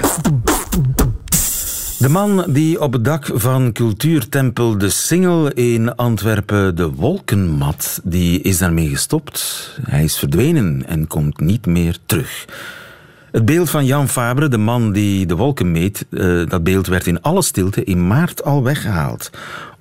De 2.00 2.10
man 2.10 2.46
die 2.48 2.82
op 2.82 2.94
het 2.94 3.06
dak 3.06 3.30
van 3.34 3.72
cultuurtempel 3.72 4.78
De 4.78 4.89
Singel 4.89 5.52
in 5.52 5.96
Antwerpen 5.96 6.76
de 6.76 6.92
wolken 6.92 7.50
mat, 7.50 8.02
die 8.04 8.42
is 8.42 8.58
daarmee 8.58 8.89
gestopt. 8.89 9.70
Hij 9.82 10.04
is 10.04 10.18
verdwenen 10.18 10.84
en 10.88 11.08
komt 11.08 11.39
niet 11.39 11.66
meer 11.66 11.98
terug. 12.06 12.46
Het 13.32 13.46
beeld 13.46 13.70
van 13.70 13.86
Jan 13.86 14.10
Fabre, 14.10 14.48
de 14.48 14.58
man 14.58 14.92
die 14.92 15.26
de 15.26 15.36
wolken 15.36 15.72
meet, 15.72 16.06
eh, 16.10 16.48
dat 16.48 16.63
beeld 16.63 16.88
werd 16.88 17.08
in 17.08 17.22
alle 17.22 17.42
stilte 17.42 17.84
in 17.84 18.08
maart 18.08 18.44
al 18.44 18.63
weggehaald. 18.63 19.30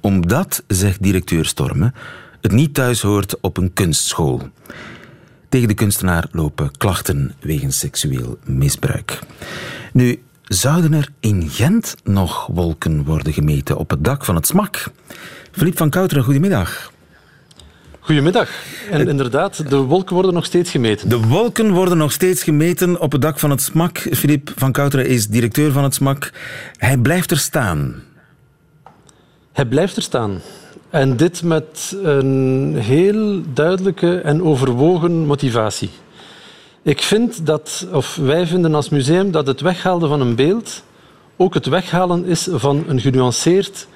Omdat, 0.00 0.62
zegt 0.66 1.02
directeur 1.02 1.44
Stormen, 1.44 1.94
het 2.42 2.52
niet 2.52 2.74
thuis 2.74 3.00
hoort 3.00 3.40
op 3.40 3.56
een 3.56 3.72
kunstschool. 3.72 4.40
Tegen 5.48 5.68
de 5.68 5.74
kunstenaar 5.74 6.26
lopen 6.30 6.70
klachten 6.76 7.34
wegens 7.40 7.78
seksueel 7.78 8.38
misbruik. 8.44 9.18
Nu, 9.92 10.22
zouden 10.44 10.92
er 10.92 11.08
in 11.20 11.48
Gent 11.48 11.94
nog 12.04 12.46
wolken 12.46 13.04
worden 13.04 13.32
gemeten 13.32 13.76
op 13.76 13.90
het 13.90 14.04
dak 14.04 14.24
van 14.24 14.34
het 14.34 14.46
SMAK? 14.46 14.90
Philippe 15.50 15.78
van 15.78 15.90
Kouteren, 15.90 16.24
goedemiddag. 16.24 16.92
Goedemiddag. 18.00 18.50
En 18.90 19.08
inderdaad, 19.08 19.70
de 19.70 19.76
wolken 19.76 20.14
worden 20.14 20.34
nog 20.34 20.44
steeds 20.44 20.70
gemeten. 20.70 21.08
De 21.08 21.20
wolken 21.20 21.70
worden 21.70 21.98
nog 21.98 22.12
steeds 22.12 22.42
gemeten 22.42 23.00
op 23.00 23.12
het 23.12 23.22
dak 23.22 23.38
van 23.38 23.50
het 23.50 23.62
SMAK. 23.62 23.98
Philippe 23.98 24.52
van 24.56 24.72
Kouteren 24.72 25.06
is 25.06 25.26
directeur 25.26 25.72
van 25.72 25.82
het 25.82 25.94
SMAK. 25.94 26.32
Hij 26.76 26.96
blijft 26.96 27.30
er 27.30 27.38
staan. 27.38 28.02
Hij 29.52 29.66
blijft 29.66 29.96
er 29.96 30.02
staan. 30.02 30.40
En 30.92 31.16
dit 31.16 31.42
met 31.42 31.96
een 32.02 32.74
heel 32.78 33.42
duidelijke 33.54 34.18
en 34.18 34.42
overwogen 34.42 35.26
motivatie. 35.26 35.90
Ik 36.82 37.02
vind 37.02 37.46
dat, 37.46 37.86
of 37.92 38.16
wij 38.16 38.46
vinden 38.46 38.74
als 38.74 38.88
museum, 38.88 39.30
dat 39.30 39.46
het 39.46 39.60
weghalen 39.60 40.08
van 40.08 40.20
een 40.20 40.34
beeld 40.34 40.82
ook 41.36 41.54
het 41.54 41.66
weghalen 41.66 42.24
is 42.24 42.48
van 42.50 42.84
een 42.86 43.00
genuanceerd, 43.00 43.86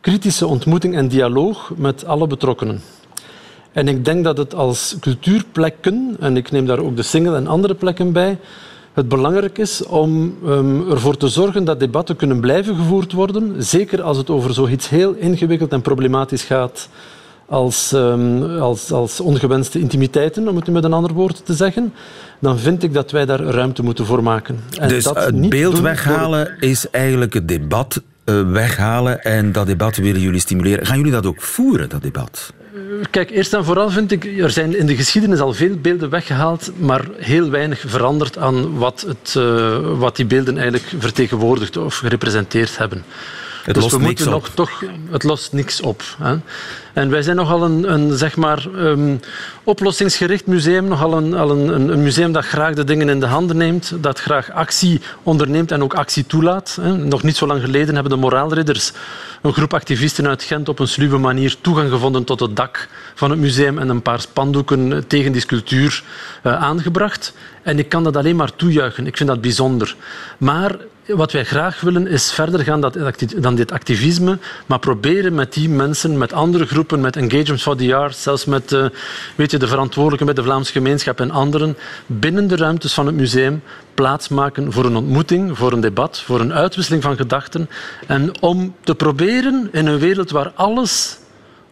kritische 0.00 0.46
ontmoeting 0.46 0.96
en 0.96 1.08
dialoog 1.08 1.72
met 1.76 2.06
alle 2.06 2.26
betrokkenen. 2.26 2.82
En 3.72 3.88
ik 3.88 4.04
denk 4.04 4.24
dat 4.24 4.36
het 4.36 4.54
als 4.54 4.96
cultuurplekken, 5.00 6.16
en 6.20 6.36
ik 6.36 6.50
neem 6.50 6.66
daar 6.66 6.78
ook 6.78 6.96
de 6.96 7.02
Singel 7.02 7.34
en 7.34 7.46
andere 7.46 7.74
plekken 7.74 8.12
bij, 8.12 8.38
het 8.94 9.08
belangrijk 9.08 9.58
is 9.58 9.84
om 9.84 10.34
um, 10.46 10.90
ervoor 10.90 11.16
te 11.16 11.28
zorgen 11.28 11.64
dat 11.64 11.80
debatten 11.80 12.16
kunnen 12.16 12.40
blijven 12.40 12.76
gevoerd 12.76 13.12
worden. 13.12 13.62
Zeker 13.62 14.02
als 14.02 14.16
het 14.16 14.30
over 14.30 14.54
zoiets 14.54 14.88
heel 14.88 15.12
ingewikkeld 15.12 15.72
en 15.72 15.80
problematisch 15.80 16.42
gaat 16.42 16.88
als, 17.46 17.92
um, 17.92 18.58
als, 18.58 18.92
als 18.92 19.20
ongewenste 19.20 19.80
intimiteiten, 19.80 20.48
om 20.48 20.56
het 20.56 20.66
nu 20.66 20.72
met 20.72 20.84
een 20.84 20.92
ander 20.92 21.12
woord 21.12 21.46
te 21.46 21.54
zeggen. 21.54 21.92
Dan 22.40 22.58
vind 22.58 22.82
ik 22.82 22.92
dat 22.92 23.10
wij 23.10 23.26
daar 23.26 23.40
ruimte 23.40 23.82
moeten 23.82 24.06
voor 24.06 24.22
maken. 24.22 24.58
En 24.78 24.88
dus 24.88 25.04
dat 25.04 25.24
het 25.24 25.48
beeld 25.48 25.80
weghalen 25.80 26.44
door... 26.44 26.70
is 26.70 26.90
eigenlijk 26.90 27.34
het 27.34 27.48
debat 27.48 28.02
uh, 28.24 28.50
weghalen. 28.50 29.22
En 29.22 29.52
dat 29.52 29.66
debat 29.66 29.96
willen 29.96 30.20
jullie 30.20 30.40
stimuleren. 30.40 30.86
Gaan 30.86 30.96
jullie 30.96 31.12
dat 31.12 31.26
ook 31.26 31.40
voeren, 31.40 31.88
dat 31.88 32.02
debat? 32.02 32.52
Kijk, 33.10 33.30
eerst 33.30 33.54
en 33.54 33.64
vooral 33.64 33.90
vind 33.90 34.12
ik, 34.12 34.24
er 34.24 34.50
zijn 34.50 34.76
in 34.76 34.86
de 34.86 34.96
geschiedenis 34.96 35.38
al 35.38 35.52
veel 35.52 35.76
beelden 35.76 36.10
weggehaald, 36.10 36.70
maar 36.76 37.04
heel 37.16 37.50
weinig 37.50 37.84
veranderd 37.86 38.38
aan 38.38 38.78
wat, 38.78 39.04
het, 39.06 39.34
uh, 39.38 39.78
wat 39.98 40.16
die 40.16 40.26
beelden 40.26 40.58
eigenlijk 40.58 40.92
vertegenwoordigd 40.98 41.76
of 41.76 41.96
gerepresenteerd 41.96 42.78
hebben. 42.78 43.04
Het 43.64 43.74
dus 43.74 43.82
lost 43.82 43.96
we 43.96 44.02
moeten 44.02 44.24
niks 44.24 44.36
op. 44.36 44.42
nog 44.42 44.54
toch, 44.54 44.82
het 45.10 45.22
lost 45.22 45.52
niks 45.52 45.80
op. 45.80 46.02
Hè. 46.18 46.36
En 46.94 47.10
wij 47.10 47.22
zijn 47.22 47.36
nogal 47.36 47.62
een, 47.62 47.92
een 47.92 48.16
zeg 48.16 48.36
maar, 48.36 48.66
um, 48.76 49.20
oplossingsgericht 49.64 50.46
museum, 50.46 50.88
nogal 50.88 51.16
een, 51.16 51.34
al 51.34 51.50
een, 51.50 51.90
een, 51.90 52.02
museum 52.02 52.32
dat 52.32 52.44
graag 52.44 52.74
de 52.74 52.84
dingen 52.84 53.08
in 53.08 53.20
de 53.20 53.26
handen 53.26 53.56
neemt, 53.56 53.92
dat 54.00 54.20
graag 54.20 54.50
actie 54.50 55.00
onderneemt 55.22 55.72
en 55.72 55.82
ook 55.82 55.94
actie 55.94 56.26
toelaat. 56.26 56.78
Nog 56.96 57.22
niet 57.22 57.36
zo 57.36 57.46
lang 57.46 57.60
geleden 57.60 57.94
hebben 57.94 58.12
de 58.12 58.18
moraalridders 58.18 58.92
een 59.42 59.52
groep 59.52 59.74
activisten 59.74 60.28
uit 60.28 60.42
Gent 60.42 60.68
op 60.68 60.78
een 60.78 60.88
sluwe 60.88 61.18
manier 61.18 61.56
toegang 61.60 61.90
gevonden 61.90 62.24
tot 62.24 62.40
het 62.40 62.56
dak 62.56 62.88
van 63.14 63.30
het 63.30 63.38
museum 63.38 63.78
en 63.78 63.88
een 63.88 64.02
paar 64.02 64.20
spandoeken 64.20 65.04
tegen 65.06 65.32
die 65.32 65.40
sculptuur 65.40 66.02
uh, 66.42 66.62
aangebracht. 66.62 67.32
En 67.62 67.78
ik 67.78 67.88
kan 67.88 68.04
dat 68.04 68.16
alleen 68.16 68.36
maar 68.36 68.56
toejuichen. 68.56 69.06
Ik 69.06 69.16
vind 69.16 69.28
dat 69.28 69.40
bijzonder. 69.40 69.96
Maar 70.38 70.76
wat 71.06 71.32
wij 71.32 71.44
graag 71.44 71.80
willen 71.80 72.06
is 72.06 72.32
verder 72.32 72.60
gaan 72.60 72.92
dan 73.36 73.54
dit 73.54 73.72
activisme, 73.72 74.38
maar 74.66 74.78
proberen 74.78 75.34
met 75.34 75.52
die 75.52 75.68
mensen, 75.68 76.18
met 76.18 76.32
andere 76.32 76.66
groepen, 76.66 77.00
met 77.00 77.16
Engagement 77.16 77.62
for 77.62 77.76
the 77.76 77.94
Arts, 77.94 78.22
zelfs 78.22 78.44
met 78.44 78.72
uh, 78.72 78.86
weet 79.34 79.50
je, 79.50 79.58
de 79.58 79.66
verantwoordelijken 79.66 80.26
bij 80.26 80.34
de 80.34 80.42
Vlaamse 80.42 80.72
gemeenschap 80.72 81.20
en 81.20 81.30
anderen, 81.30 81.76
binnen 82.06 82.48
de 82.48 82.56
ruimtes 82.56 82.92
van 82.92 83.06
het 83.06 83.14
museum 83.14 83.62
plaatsmaken 83.94 84.72
voor 84.72 84.84
een 84.84 84.96
ontmoeting, 84.96 85.58
voor 85.58 85.72
een 85.72 85.80
debat, 85.80 86.20
voor 86.20 86.40
een 86.40 86.52
uitwisseling 86.52 87.02
van 87.02 87.16
gedachten. 87.16 87.68
En 88.06 88.40
om 88.40 88.74
te 88.80 88.94
proberen 88.94 89.68
in 89.72 89.86
een 89.86 89.98
wereld 89.98 90.30
waar 90.30 90.52
alles 90.54 91.18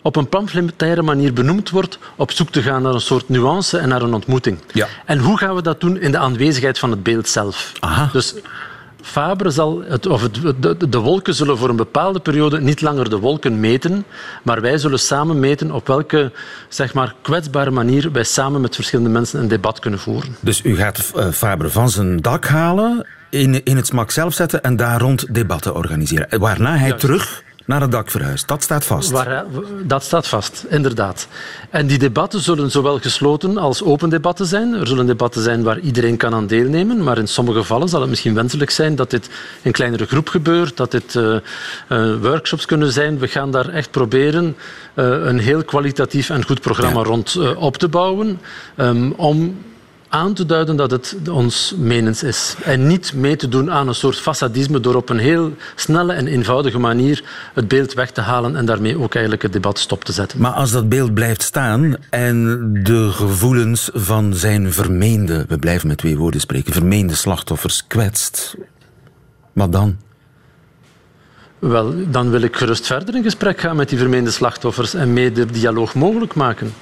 op 0.02 0.16
een 0.16 0.28
pamfletaire 0.28 1.02
manier 1.02 1.32
benoemd 1.32 1.70
wordt, 1.70 1.98
op 2.16 2.32
zoek 2.32 2.50
te 2.50 2.62
gaan 2.62 2.82
naar 2.82 2.94
een 2.94 3.00
soort 3.00 3.28
nuance 3.28 3.78
en 3.78 3.88
naar 3.88 4.02
een 4.02 4.14
ontmoeting. 4.14 4.58
Ja. 4.72 4.86
En 5.04 5.18
hoe 5.18 5.38
gaan 5.38 5.54
we 5.54 5.62
dat 5.62 5.80
doen 5.80 6.00
in 6.00 6.10
de 6.10 6.18
aanwezigheid 6.18 6.78
van 6.78 6.90
het 6.90 7.02
beeld 7.02 7.28
zelf? 7.28 7.72
Aha. 7.80 8.08
Dus 8.12 8.34
Fabre 9.02 9.50
zal 9.50 9.82
het, 9.86 10.06
of 10.06 10.22
het, 10.22 10.62
de, 10.62 10.88
de, 10.88 10.98
wolken 10.98 11.34
zullen 11.34 11.58
voor 11.58 11.68
een 11.68 11.76
bepaalde 11.76 12.20
periode 12.20 12.60
niet 12.60 12.80
langer 12.80 13.10
de 13.10 13.18
wolken 13.18 13.60
meten, 13.60 14.04
maar 14.42 14.60
wij 14.60 14.78
zullen 14.78 14.98
samen 14.98 15.40
meten 15.40 15.70
op 15.70 15.86
welke 15.86 16.32
zeg 16.68 16.94
maar, 16.94 17.14
kwetsbare 17.22 17.70
manier 17.70 18.12
wij 18.12 18.24
samen 18.24 18.60
met 18.60 18.74
verschillende 18.74 19.10
mensen 19.10 19.40
een 19.40 19.48
debat 19.48 19.78
kunnen 19.78 20.00
voeren. 20.00 20.36
Dus 20.40 20.64
u 20.64 20.76
gaat 20.76 21.12
uh, 21.16 21.28
Fabre 21.28 21.70
van 21.70 21.90
zijn 21.90 22.20
dak 22.20 22.46
halen, 22.46 23.06
in, 23.30 23.64
in 23.64 23.76
het 23.76 23.86
smak 23.86 24.10
zelf 24.10 24.34
zetten 24.34 24.62
en 24.62 24.76
daar 24.76 25.00
rond 25.00 25.34
debatten 25.34 25.74
organiseren. 25.74 26.38
Waarna 26.38 26.76
hij 26.76 26.88
Juist. 26.88 27.00
terug 27.00 27.42
naar 27.72 27.80
het 27.80 27.90
dak 27.90 28.10
verhuist. 28.10 28.48
Dat 28.48 28.62
staat 28.62 28.84
vast. 28.84 29.10
Waar, 29.10 29.44
dat 29.82 30.02
staat 30.02 30.28
vast, 30.28 30.64
inderdaad. 30.68 31.28
En 31.70 31.86
die 31.86 31.98
debatten 31.98 32.40
zullen 32.40 32.70
zowel 32.70 32.98
gesloten 32.98 33.58
als 33.58 33.82
open 33.82 34.08
debatten 34.10 34.46
zijn. 34.46 34.74
Er 34.74 34.86
zullen 34.86 35.06
debatten 35.06 35.42
zijn 35.42 35.62
waar 35.62 35.78
iedereen 35.78 36.16
kan 36.16 36.34
aan 36.34 36.46
deelnemen, 36.46 37.02
maar 37.02 37.18
in 37.18 37.28
sommige 37.28 37.58
gevallen 37.58 37.88
zal 37.88 38.00
het 38.00 38.10
misschien 38.10 38.34
wenselijk 38.34 38.70
zijn 38.70 38.94
dat 38.94 39.10
dit 39.10 39.30
in 39.62 39.72
kleinere 39.72 40.06
groep 40.06 40.28
gebeurt, 40.28 40.76
dat 40.76 40.90
dit 40.90 41.14
uh, 41.14 41.36
uh, 41.88 42.14
workshops 42.20 42.66
kunnen 42.66 42.92
zijn. 42.92 43.18
We 43.18 43.28
gaan 43.28 43.50
daar 43.50 43.68
echt 43.68 43.90
proberen 43.90 44.56
uh, 44.94 45.04
een 45.24 45.38
heel 45.38 45.64
kwalitatief 45.64 46.30
en 46.30 46.44
goed 46.44 46.60
programma 46.60 47.00
ja. 47.00 47.06
rond 47.06 47.54
op 47.56 47.76
te 47.76 47.88
bouwen, 47.88 48.40
um, 48.76 49.12
om 49.12 49.56
aan 50.12 50.34
te 50.34 50.46
duiden 50.46 50.76
dat 50.76 50.90
het 50.90 51.16
ons 51.30 51.74
menens 51.76 52.22
is. 52.22 52.54
En 52.64 52.86
niet 52.86 53.14
mee 53.14 53.36
te 53.36 53.48
doen 53.48 53.70
aan 53.70 53.88
een 53.88 53.94
soort 53.94 54.16
fassadisme 54.16 54.80
door 54.80 54.94
op 54.94 55.08
een 55.08 55.18
heel 55.18 55.52
snelle 55.74 56.12
en 56.12 56.26
eenvoudige 56.26 56.78
manier 56.78 57.24
het 57.54 57.68
beeld 57.68 57.94
weg 57.94 58.10
te 58.10 58.20
halen 58.20 58.56
en 58.56 58.64
daarmee 58.64 58.98
ook 58.98 59.12
eigenlijk 59.12 59.42
het 59.42 59.52
debat 59.52 59.78
stop 59.78 60.04
te 60.04 60.12
zetten. 60.12 60.40
Maar 60.40 60.52
als 60.52 60.70
dat 60.70 60.88
beeld 60.88 61.14
blijft 61.14 61.42
staan 61.42 61.96
en 62.10 62.70
de 62.82 63.10
gevoelens 63.12 63.90
van 63.92 64.34
zijn 64.34 64.72
vermeende, 64.72 65.44
we 65.48 65.58
blijven 65.58 65.88
met 65.88 65.98
twee 65.98 66.16
woorden 66.16 66.40
spreken, 66.40 66.72
vermeende 66.72 67.14
slachtoffers 67.14 67.86
kwetst, 67.86 68.56
wat 69.52 69.72
dan? 69.72 69.96
Wel, 71.58 71.94
dan 72.10 72.30
wil 72.30 72.42
ik 72.42 72.56
gerust 72.56 72.86
verder 72.86 73.14
in 73.14 73.22
gesprek 73.22 73.60
gaan 73.60 73.76
met 73.76 73.88
die 73.88 73.98
vermeende 73.98 74.30
slachtoffers 74.30 74.94
en 74.94 75.12
mee 75.12 75.32
de 75.32 75.46
dialoog 75.46 75.94
mogelijk 75.94 76.34
maken. 76.34 76.72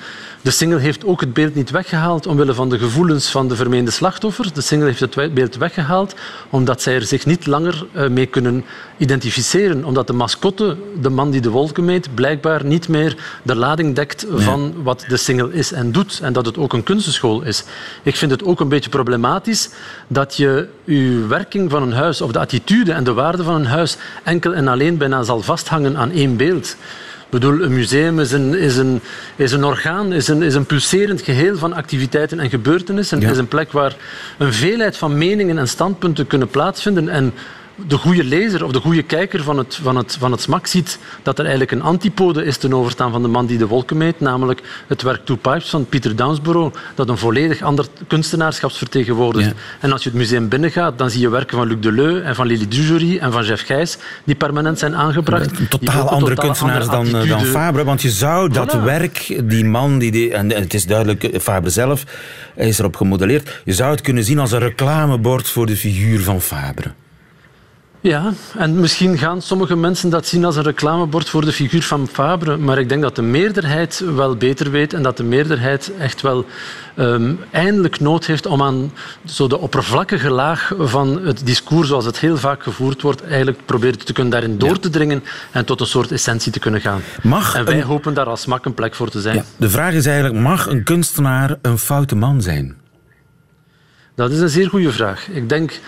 De 0.42 0.50
single 0.50 0.78
heeft 0.78 1.04
ook 1.04 1.20
het 1.20 1.32
beeld 1.32 1.54
niet 1.54 1.70
weggehaald 1.70 2.26
omwille 2.26 2.54
van 2.54 2.68
de 2.68 2.78
gevoelens 2.78 3.30
van 3.30 3.48
de 3.48 3.56
vermeende 3.56 3.90
slachtoffers. 3.90 4.52
De 4.52 4.60
single 4.60 4.86
heeft 4.86 5.00
het 5.00 5.34
beeld 5.34 5.56
weggehaald 5.56 6.14
omdat 6.50 6.82
zij 6.82 6.94
er 6.94 7.04
zich 7.04 7.26
niet 7.26 7.46
langer 7.46 7.86
mee 8.10 8.26
kunnen 8.26 8.64
identificeren. 8.96 9.84
Omdat 9.84 10.06
de 10.06 10.12
mascotte, 10.12 10.76
de 11.00 11.08
man 11.08 11.30
die 11.30 11.40
de 11.40 11.50
wolken 11.50 11.84
meet, 11.84 12.14
blijkbaar 12.14 12.64
niet 12.64 12.88
meer 12.88 13.16
de 13.42 13.54
lading 13.54 13.94
dekt 13.94 14.26
van 14.34 14.62
nee. 14.62 14.72
wat 14.82 15.04
de 15.08 15.16
single 15.16 15.52
is 15.52 15.72
en 15.72 15.92
doet. 15.92 16.20
En 16.22 16.32
dat 16.32 16.46
het 16.46 16.58
ook 16.58 16.72
een 16.72 16.82
kunstenschool 16.82 17.42
is. 17.42 17.64
Ik 18.02 18.16
vind 18.16 18.30
het 18.30 18.44
ook 18.44 18.60
een 18.60 18.68
beetje 18.68 18.90
problematisch 18.90 19.70
dat 20.08 20.36
je 20.36 20.68
je 20.84 21.26
werking 21.28 21.70
van 21.70 21.82
een 21.82 21.92
huis, 21.92 22.20
of 22.20 22.32
de 22.32 22.38
attitude 22.38 22.92
en 22.92 23.04
de 23.04 23.12
waarde 23.12 23.42
van 23.42 23.54
een 23.54 23.66
huis, 23.66 23.96
enkel 24.22 24.54
en 24.54 24.68
alleen 24.68 24.96
bijna 24.96 25.22
zal 25.22 25.42
vasthangen 25.42 25.96
aan 25.96 26.10
één 26.10 26.36
beeld. 26.36 26.76
Ik 27.30 27.40
bedoel, 27.40 27.62
een 27.62 27.72
museum 27.72 28.20
is 28.20 28.32
een, 28.32 28.54
is 28.54 28.76
een, 28.76 29.00
is 29.36 29.52
een 29.52 29.64
orgaan, 29.64 30.12
is 30.12 30.28
een, 30.28 30.42
is 30.42 30.54
een 30.54 30.66
pulserend 30.66 31.22
geheel 31.22 31.56
van 31.56 31.72
activiteiten 31.72 32.40
en 32.40 32.50
gebeurtenissen. 32.50 33.16
Het 33.18 33.26
ja. 33.26 33.32
is 33.32 33.38
een 33.38 33.48
plek 33.48 33.72
waar 33.72 33.96
een 34.38 34.52
veelheid 34.52 34.96
van 34.96 35.18
meningen 35.18 35.58
en 35.58 35.68
standpunten 35.68 36.26
kunnen 36.26 36.48
plaatsvinden. 36.48 37.08
En 37.08 37.32
de 37.86 37.96
goede 37.96 38.24
lezer 38.24 38.64
of 38.64 38.72
de 38.72 38.80
goede 38.80 39.02
kijker 39.02 39.42
van 39.42 39.58
het, 39.58 39.78
van, 39.82 39.96
het, 39.96 40.16
van 40.20 40.32
het 40.32 40.40
smak 40.40 40.66
ziet 40.66 40.98
dat 41.22 41.38
er 41.38 41.44
eigenlijk 41.44 41.72
een 41.72 41.82
antipode 41.82 42.44
is 42.44 42.56
ten 42.56 42.74
overstaan 42.74 43.10
van 43.10 43.22
de 43.22 43.28
man 43.28 43.46
die 43.46 43.58
de 43.58 43.66
wolken 43.66 43.96
meet, 43.96 44.20
namelijk 44.20 44.60
het 44.86 45.02
werk 45.02 45.24
Two 45.24 45.36
Pipes 45.36 45.68
van 45.68 45.86
Pieter 45.86 46.16
Downsborough, 46.16 46.76
dat 46.94 47.08
een 47.08 47.18
volledig 47.18 47.62
ander 47.62 47.86
kunstenaarschap 48.06 48.72
vertegenwoordigt. 48.72 49.54
En 49.80 49.92
als 49.92 50.02
je 50.02 50.08
het 50.08 50.18
museum 50.18 50.48
binnengaat, 50.48 50.98
dan 50.98 51.10
zie 51.10 51.20
je 51.20 51.28
werken 51.28 51.56
van 51.56 51.66
Luc 51.66 51.76
Deleu 51.80 52.20
en 52.20 52.34
van 52.34 52.46
Lily 52.46 52.68
Dujory 52.68 53.18
en 53.18 53.32
van 53.32 53.44
Jeff 53.44 53.66
Gijs, 53.66 53.98
die 54.24 54.34
permanent 54.34 54.78
zijn 54.78 54.96
aangebracht. 54.96 55.58
Een 55.58 55.68
totaal 55.68 56.08
andere 56.08 56.34
kunstenaars 56.34 56.86
dan, 56.86 57.06
eh, 57.06 57.28
dan 57.28 57.44
Fabre, 57.44 57.84
want 57.84 58.02
je 58.02 58.10
zou 58.10 58.48
dat 58.48 58.72
werk, 58.72 59.40
die 59.44 59.64
man, 59.64 59.98
die, 59.98 60.10
die, 60.10 60.32
en 60.32 60.50
het 60.50 60.74
is 60.74 60.86
duidelijk 60.86 61.24
eh, 61.24 61.40
Fabre 61.40 61.70
zelf, 61.70 62.04
is 62.56 62.78
erop 62.78 62.96
gemodelleerd, 62.96 63.60
je 63.64 63.72
zou 63.72 63.90
het 63.90 64.00
kunnen 64.00 64.24
zien 64.24 64.38
als 64.38 64.52
een 64.52 64.58
reclamebord 64.58 65.48
voor 65.48 65.66
de 65.66 65.76
figuur 65.76 66.20
van 66.20 66.40
Fabre. 66.40 66.92
Ja, 68.02 68.32
en 68.56 68.80
misschien 68.80 69.18
gaan 69.18 69.42
sommige 69.42 69.76
mensen 69.76 70.10
dat 70.10 70.26
zien 70.26 70.44
als 70.44 70.56
een 70.56 70.62
reclamebord 70.62 71.28
voor 71.28 71.44
de 71.44 71.52
figuur 71.52 71.82
van 71.82 72.08
Fabre, 72.12 72.56
maar 72.56 72.78
ik 72.78 72.88
denk 72.88 73.02
dat 73.02 73.16
de 73.16 73.22
meerderheid 73.22 74.02
wel 74.14 74.36
beter 74.36 74.70
weet 74.70 74.92
en 74.92 75.02
dat 75.02 75.16
de 75.16 75.22
meerderheid 75.22 75.92
echt 75.98 76.20
wel 76.20 76.46
um, 76.96 77.38
eindelijk 77.50 78.00
nood 78.00 78.26
heeft 78.26 78.46
om 78.46 78.62
aan 78.62 78.92
zo 79.24 79.46
de 79.46 79.58
oppervlakkige 79.58 80.30
laag 80.30 80.72
van 80.78 81.20
het 81.26 81.46
discours, 81.46 81.88
zoals 81.88 82.04
het 82.04 82.18
heel 82.18 82.36
vaak 82.36 82.62
gevoerd 82.62 83.02
wordt, 83.02 83.24
eigenlijk 83.24 83.58
proberen 83.66 83.98
te 83.98 84.12
kunnen 84.12 84.32
daarin 84.32 84.58
door 84.58 84.78
te 84.78 84.90
dringen 84.90 85.24
en 85.50 85.64
tot 85.64 85.80
een 85.80 85.86
soort 85.86 86.12
essentie 86.12 86.52
te 86.52 86.58
kunnen 86.58 86.80
gaan. 86.80 87.00
Mag 87.22 87.54
en 87.54 87.64
wij 87.64 87.82
hopen 87.82 88.14
daar 88.14 88.26
als 88.26 88.46
mak 88.46 88.64
een 88.64 88.74
plek 88.74 88.94
voor 88.94 89.10
te 89.10 89.20
zijn. 89.20 89.36
Ja, 89.36 89.44
de 89.56 89.70
vraag 89.70 89.92
is 89.92 90.06
eigenlijk, 90.06 90.40
mag 90.40 90.66
een 90.66 90.84
kunstenaar 90.84 91.56
een 91.62 91.78
foute 91.78 92.14
man 92.16 92.42
zijn? 92.42 92.76
Dat 94.14 94.30
is 94.30 94.40
een 94.40 94.48
zeer 94.48 94.68
goede 94.68 94.92
vraag. 94.92 95.28
Ik 95.28 95.48
denk 95.48 95.80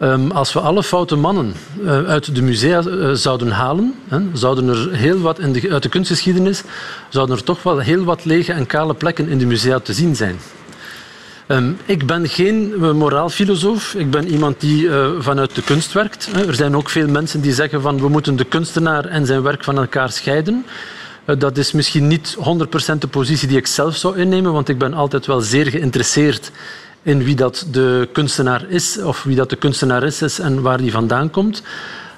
Um, 0.00 0.30
als 0.30 0.52
we 0.52 0.60
alle 0.60 0.82
foute 0.82 1.16
mannen 1.16 1.54
uh, 1.82 2.04
uit 2.04 2.34
de 2.34 2.42
musea 2.42 2.82
uh, 2.82 3.10
zouden 3.12 3.50
halen, 3.50 3.94
hè, 4.08 4.18
zouden 4.32 4.68
er 4.68 4.92
heel 4.92 5.18
wat 5.18 5.38
in 5.38 5.52
de, 5.52 5.70
uit 5.70 5.82
de 5.82 5.88
kunstgeschiedenis, 5.88 6.62
zouden 7.08 7.36
er 7.36 7.42
toch 7.42 7.62
wel 7.62 7.78
heel 7.78 8.04
wat 8.04 8.24
lege 8.24 8.52
en 8.52 8.66
kale 8.66 8.94
plekken 8.94 9.28
in 9.28 9.38
de 9.38 9.46
musea 9.46 9.78
te 9.78 9.92
zien 9.92 10.16
zijn. 10.16 10.38
Um, 11.48 11.78
ik 11.84 12.06
ben 12.06 12.28
geen 12.28 12.72
uh, 12.76 12.92
moraalfilosoof. 12.92 13.94
Ik 13.94 14.10
ben 14.10 14.28
iemand 14.28 14.60
die 14.60 14.88
vanuit 15.18 15.54
de 15.54 15.62
kunst 15.62 15.92
werkt. 15.92 16.28
Er 16.46 16.54
zijn 16.54 16.76
ook 16.76 16.88
veel 16.88 17.08
mensen 17.08 17.40
die 17.40 17.52
zeggen 17.52 17.82
van 17.82 18.00
we 18.00 18.08
moeten 18.08 18.36
de 18.36 18.44
kunstenaar 18.44 19.04
en 19.04 19.26
zijn 19.26 19.42
werk 19.42 19.64
van 19.64 19.78
elkaar 19.78 20.12
scheiden. 20.12 20.66
Dat 21.38 21.58
is 21.58 21.72
misschien 21.72 22.06
niet 22.06 22.36
100% 22.94 22.98
de 22.98 23.06
positie 23.06 23.48
die 23.48 23.56
ik 23.56 23.66
zelf 23.66 23.96
zou 23.96 24.18
innemen, 24.18 24.52
want 24.52 24.68
ik 24.68 24.78
ben 24.78 24.94
altijd 24.94 25.26
wel 25.26 25.40
zeer 25.40 25.66
geïnteresseerd 25.66 26.50
in 27.06 27.24
wie 27.24 27.34
dat 27.34 27.66
de 27.70 28.08
kunstenaar 28.12 28.64
is 28.68 28.98
of 29.02 29.22
wie 29.22 29.36
dat 29.36 29.50
de 29.50 29.56
kunstenares 29.56 30.22
is 30.22 30.38
en 30.38 30.62
waar 30.62 30.78
die 30.78 30.90
vandaan 30.90 31.30
komt. 31.30 31.62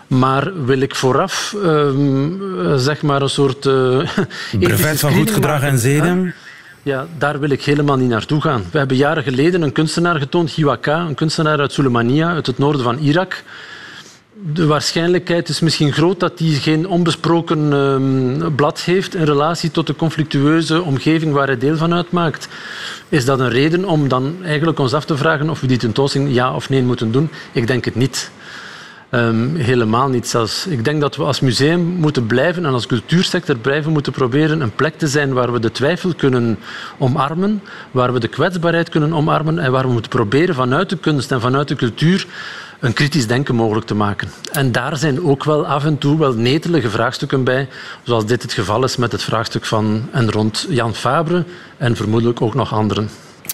Maar 0.06 0.64
wil 0.64 0.80
ik 0.80 0.94
vooraf 0.94 1.54
um, 1.64 2.40
zeg 2.76 3.02
maar 3.02 3.22
een 3.22 3.28
soort. 3.28 3.66
Uh, 3.68 4.60
Brevet 4.60 5.00
van 5.00 5.12
goed 5.12 5.30
gedrag 5.30 5.62
en 5.62 5.78
zeden? 5.78 6.34
Ja, 6.82 7.06
daar 7.18 7.40
wil 7.40 7.50
ik 7.50 7.62
helemaal 7.62 7.96
niet 7.96 8.08
naartoe 8.08 8.40
gaan. 8.40 8.64
We 8.70 8.78
hebben 8.78 8.96
jaren 8.96 9.22
geleden 9.22 9.62
een 9.62 9.72
kunstenaar 9.72 10.18
getoond, 10.18 10.50
Hiwaka, 10.50 11.00
een 11.00 11.14
kunstenaar 11.14 11.58
uit 11.60 11.72
Sulemania, 11.72 12.28
uit 12.28 12.46
het 12.46 12.58
noorden 12.58 12.82
van 12.82 12.98
Irak 12.98 13.42
de 14.40 14.66
waarschijnlijkheid 14.66 15.48
is 15.48 15.60
misschien 15.60 15.92
groot 15.92 16.20
dat 16.20 16.38
hij 16.38 16.48
geen 16.48 16.88
onbesproken 16.88 17.72
um, 17.72 18.54
blad 18.54 18.80
heeft 18.80 19.14
in 19.14 19.24
relatie 19.24 19.70
tot 19.70 19.86
de 19.86 19.96
conflictueuze 19.96 20.82
omgeving 20.82 21.32
waar 21.32 21.46
hij 21.46 21.58
deel 21.58 21.76
van 21.76 21.94
uitmaakt. 21.94 22.48
Is 23.08 23.24
dat 23.24 23.40
een 23.40 23.50
reden 23.50 23.84
om 23.84 24.08
dan 24.08 24.36
eigenlijk 24.42 24.78
ons 24.78 24.94
af 24.94 25.04
te 25.04 25.16
vragen 25.16 25.50
of 25.50 25.60
we 25.60 25.66
die 25.66 25.78
tentoonstelling 25.78 26.34
ja 26.34 26.54
of 26.54 26.68
nee 26.68 26.82
moeten 26.82 27.12
doen? 27.12 27.30
Ik 27.52 27.66
denk 27.66 27.84
het 27.84 27.94
niet. 27.94 28.30
Um, 29.10 29.56
helemaal 29.56 30.08
niet 30.08 30.28
zelfs. 30.28 30.66
Ik 30.66 30.84
denk 30.84 31.00
dat 31.00 31.16
we 31.16 31.22
als 31.22 31.40
museum 31.40 31.80
moeten 31.80 32.26
blijven 32.26 32.66
en 32.66 32.72
als 32.72 32.86
cultuursector 32.86 33.56
blijven 33.56 33.92
moeten 33.92 34.12
proberen 34.12 34.60
een 34.60 34.74
plek 34.74 34.98
te 34.98 35.06
zijn 35.06 35.32
waar 35.32 35.52
we 35.52 35.60
de 35.60 35.70
twijfel 35.70 36.14
kunnen 36.14 36.58
omarmen, 36.98 37.62
waar 37.90 38.12
we 38.12 38.20
de 38.20 38.28
kwetsbaarheid 38.28 38.88
kunnen 38.88 39.12
omarmen 39.12 39.58
en 39.58 39.72
waar 39.72 39.86
we 39.86 39.92
moeten 39.92 40.10
proberen 40.10 40.54
vanuit 40.54 40.88
de 40.88 40.96
kunst 40.96 41.32
en 41.32 41.40
vanuit 41.40 41.68
de 41.68 41.74
cultuur 41.74 42.26
een 42.80 42.92
kritisch 42.92 43.26
denken 43.26 43.54
mogelijk 43.54 43.86
te 43.86 43.94
maken. 43.94 44.28
En 44.52 44.72
daar 44.72 44.96
zijn 44.96 45.24
ook 45.24 45.44
wel 45.44 45.66
af 45.66 45.84
en 45.84 45.98
toe 45.98 46.18
wel 46.18 46.32
netelige 46.32 46.90
vraagstukken 46.90 47.44
bij, 47.44 47.68
zoals 48.02 48.26
dit 48.26 48.42
het 48.42 48.52
geval 48.52 48.84
is 48.84 48.96
met 48.96 49.12
het 49.12 49.22
vraagstuk 49.22 49.64
van 49.64 50.08
en 50.10 50.30
rond 50.30 50.66
Jan 50.68 50.94
Fabre 50.94 51.44
en 51.76 51.96
vermoedelijk 51.96 52.42
ook 52.42 52.54
nog 52.54 52.72
anderen. 52.72 53.08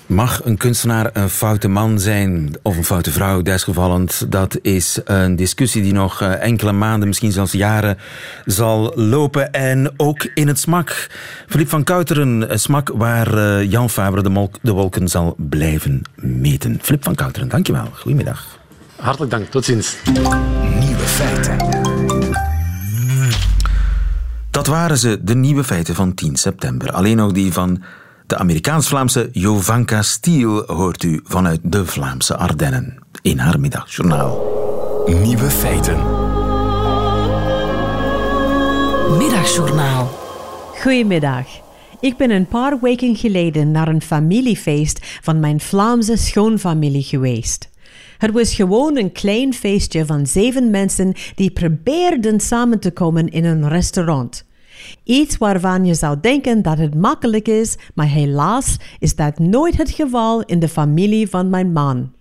Mag 0.07 0.45
een 0.45 0.57
kunstenaar 0.57 1.11
een 1.13 1.29
foute 1.29 1.69
man 1.69 2.01
zijn 2.01 2.55
of 2.63 2.77
een 2.77 2.85
foute 2.85 3.11
vrouw, 3.11 3.43
desgevallend? 3.43 4.33
Dat 4.33 4.59
is 4.63 5.01
een 5.05 5.37
discussie 5.37 5.83
die 5.83 5.93
nog 5.93 6.21
eh, 6.21 6.43
enkele 6.43 6.73
maanden, 6.73 7.09
misschien 7.09 7.33
zelfs 7.33 7.53
jaren, 7.53 7.99
zal 8.45 8.93
lopen. 8.95 9.53
En 9.53 9.93
ook 9.97 10.29
in 10.35 10.49
het 10.49 10.59
smak. 10.59 11.11
Philippe 11.47 11.71
van 11.71 11.85
Kouteren, 11.85 12.61
smak 12.61 12.91
waar 12.95 13.39
eh, 13.39 13.71
Jan 13.71 13.91
Fabre 13.91 14.23
de, 14.23 14.49
de 14.63 14.73
wolken 14.73 15.09
zal 15.09 15.35
blijven 15.39 16.03
meten. 16.15 16.79
Philippe 16.83 17.05
van 17.05 17.15
Kouteren, 17.15 17.49
dankjewel. 17.49 17.89
Goedemiddag. 17.95 18.59
Hartelijk 18.97 19.31
dank, 19.31 19.47
tot 19.51 19.65
ziens. 19.65 19.97
Nieuwe 20.81 21.05
feiten. 21.05 21.57
Dat 24.51 24.67
waren 24.67 24.99
ze, 24.99 25.19
de 25.23 25.35
nieuwe 25.35 25.65
feiten 25.65 25.95
van 25.95 26.15
10 26.15 26.37
september. 26.37 26.93
Alleen 26.93 27.17
nog 27.17 27.33
die 27.33 27.53
van 27.53 27.83
de 28.27 28.37
Amerikaans-Vlaamse 28.37 29.29
Jovanka 29.33 30.03
Stiel 30.03 30.63
hoort 30.67 31.03
u 31.03 31.21
vanuit 31.25 31.61
de 31.63 31.87
Vlaamse 31.87 32.37
Ardennen 32.37 32.99
in 33.23 33.39
haar 33.39 33.61
middagjournaal. 33.61 34.53
Nieuwe 35.07 35.51
feiten. 35.51 35.97
Middagjournaal. 39.19 40.09
Goedemiddag. 40.81 41.47
Ik 42.01 42.17
ben 42.17 42.31
een 42.31 42.47
paar 42.47 42.81
weken 42.81 43.17
geleden 43.17 43.71
naar 43.71 43.89
een 43.89 44.03
familiefeest 44.03 45.19
van 45.23 45.41
mijn 45.41 45.61
Vlaamse 45.61 46.17
schoonfamilie 46.17 47.03
geweest. 47.03 47.71
Het 48.19 48.31
was 48.31 48.55
gewoon 48.55 48.97
een 48.97 49.13
klein 49.13 49.55
feestje 49.55 50.07
van 50.07 50.27
zeven 50.27 50.71
mensen 50.71 51.13
die 51.35 51.51
probeerden 51.51 52.41
samen 52.41 52.81
te 52.81 52.91
komen 52.91 53.29
in 53.29 53.45
een 53.45 53.69
restaurant. 53.69 54.45
Iets 55.05 55.39
waarvan 55.39 55.85
je 55.85 55.95
zou 55.95 56.21
denken 56.21 56.63
dat 56.63 56.79
het 56.79 56.95
makkelijk 56.95 57.49
is, 57.49 57.77
maar 57.95 58.09
helaas 58.09 58.77
is 58.99 59.15
dat 59.17 59.39
nooit 59.39 59.77
het 59.77 59.91
geval 59.91 60.43
in 60.43 60.59
de 60.59 60.69
familie 60.69 61.29
van 61.29 61.51
mijn 61.51 61.73
man. 61.73 62.13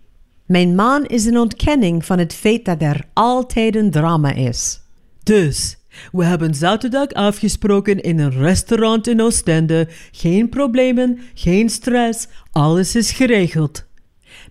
Mijn 0.46 0.76
man 0.76 1.06
is 1.06 1.26
een 1.26 1.38
ontkenning 1.38 2.06
van 2.06 2.20
het 2.20 2.34
feit 2.34 2.66
dat 2.66 2.82
er 2.82 3.06
altijd 3.14 3.76
een 3.76 3.92
drama 3.92 4.34
is. 4.34 4.82
Dus, 5.24 5.78
we 6.12 6.26
hebben 6.26 6.56
zaterdag 6.56 7.08
afgesproken 7.08 8.02
in 8.02 8.20
een 8.20 8.32
restaurant 8.32 9.08
in 9.08 9.22
Oostende. 9.22 9.88
Geen 10.12 10.50
problemen, 10.50 11.20
geen 11.34 11.70
stress, 11.70 12.28
alles 12.52 12.96
is 12.96 13.12
geregeld. 13.12 13.86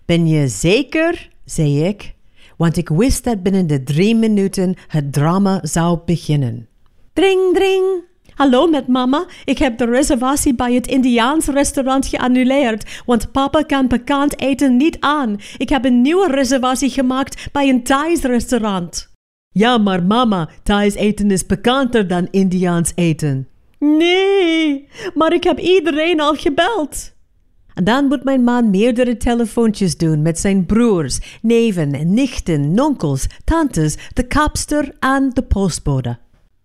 Ben 0.05 0.27
je 0.27 0.47
zeker? 0.47 1.29
zei 1.45 1.83
ik, 1.83 2.13
want 2.57 2.77
ik 2.77 2.89
wist 2.89 3.23
dat 3.23 3.43
binnen 3.43 3.67
de 3.67 3.83
drie 3.83 4.15
minuten 4.15 4.75
het 4.87 5.13
drama 5.13 5.59
zou 5.61 5.99
beginnen. 6.05 6.67
Dring, 7.13 7.53
dring. 7.53 8.03
Hallo 8.35 8.67
met 8.67 8.87
mama, 8.87 9.25
ik 9.45 9.57
heb 9.57 9.77
de 9.77 9.85
reservatie 9.85 10.55
bij 10.55 10.73
het 10.73 10.87
Indiaans 10.87 11.45
restaurant 11.45 12.07
geannuleerd, 12.07 13.01
want 13.05 13.31
papa 13.31 13.61
kan 13.61 13.87
bekend 13.87 14.39
eten 14.39 14.77
niet 14.77 14.97
aan. 14.99 15.35
Ik 15.57 15.69
heb 15.69 15.85
een 15.85 16.01
nieuwe 16.01 16.27
reservatie 16.27 16.89
gemaakt 16.89 17.47
bij 17.51 17.69
een 17.69 17.83
Thais 17.83 18.21
restaurant. 18.21 19.09
Ja, 19.49 19.77
maar 19.77 20.03
mama, 20.03 20.49
Thais 20.63 20.93
eten 20.93 21.31
is 21.31 21.45
bekender 21.45 22.07
dan 22.07 22.27
Indiaans 22.31 22.91
eten. 22.95 23.47
Nee, 23.79 24.87
maar 25.13 25.33
ik 25.33 25.43
heb 25.43 25.59
iedereen 25.59 26.19
al 26.19 26.33
gebeld. 26.33 27.13
En 27.73 27.83
dan 27.83 28.05
moet 28.05 28.23
mijn 28.23 28.43
man 28.43 28.69
meerdere 28.69 29.17
telefoontjes 29.17 29.97
doen 29.97 30.21
met 30.21 30.39
zijn 30.39 30.65
broers, 30.65 31.39
neven, 31.41 32.13
nichten, 32.13 32.73
nonkels, 32.73 33.27
tantes, 33.43 33.97
de 34.13 34.27
kapster 34.27 34.95
en 34.99 35.29
de 35.33 35.41
postbode. 35.41 36.21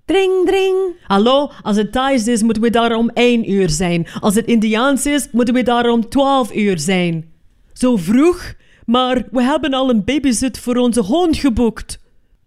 Dring, 0.08 0.46
dring. 0.46 0.96
Hallo, 1.02 1.50
als 1.62 1.76
het 1.76 1.92
Thais 1.92 2.26
is, 2.26 2.42
moeten 2.42 2.62
we 2.62 2.70
daar 2.70 2.96
om 2.96 3.10
één 3.14 3.50
uur 3.50 3.70
zijn. 3.70 4.06
Als 4.20 4.34
het 4.34 4.46
Indiaans 4.46 5.06
is, 5.06 5.28
moeten 5.32 5.54
we 5.54 5.62
daar 5.62 5.88
om 5.88 6.08
twaalf 6.08 6.54
uur 6.54 6.78
zijn. 6.78 7.32
Zo 7.72 7.96
vroeg? 7.96 8.54
Maar 8.86 9.24
we 9.30 9.42
hebben 9.42 9.74
al 9.74 9.90
een 9.90 10.04
babysit 10.04 10.58
voor 10.58 10.76
onze 10.76 11.00
hond 11.00 11.36
geboekt. 11.36 11.98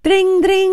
Dring, 0.02 0.42
dring. 0.44 0.72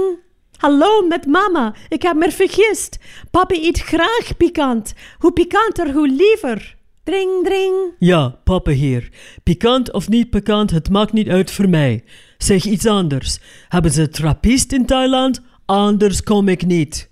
Hallo, 0.57 1.03
met 1.09 1.27
mama. 1.27 1.75
Ik 1.89 2.03
heb 2.03 2.17
me 2.17 2.31
vergist. 2.31 2.99
Papa 3.31 3.55
eet 3.55 3.79
graag 3.79 4.37
pikant. 4.37 4.95
Hoe 5.19 5.33
pikanter, 5.33 5.93
hoe 5.93 6.09
liever. 6.09 6.77
Dring, 7.05 7.45
dring. 7.45 7.75
Ja, 7.99 8.29
papa 8.45 8.71
hier. 8.71 9.09
Pikant 9.43 9.93
of 9.93 10.09
niet 10.09 10.31
pikant, 10.31 10.71
het 10.71 10.91
maakt 10.91 11.13
niet 11.13 11.29
uit 11.29 11.51
voor 11.51 11.69
mij. 11.69 12.05
Zeg 12.39 12.65
iets 12.65 12.87
anders. 12.87 13.39
Hebben 13.69 13.91
ze 13.91 14.09
trappist 14.09 14.73
in 14.73 14.87
Thailand? 14.87 15.43
Anders 15.69 16.23
kom 16.23 16.49
ik 16.49 16.67
niet. 16.67 17.11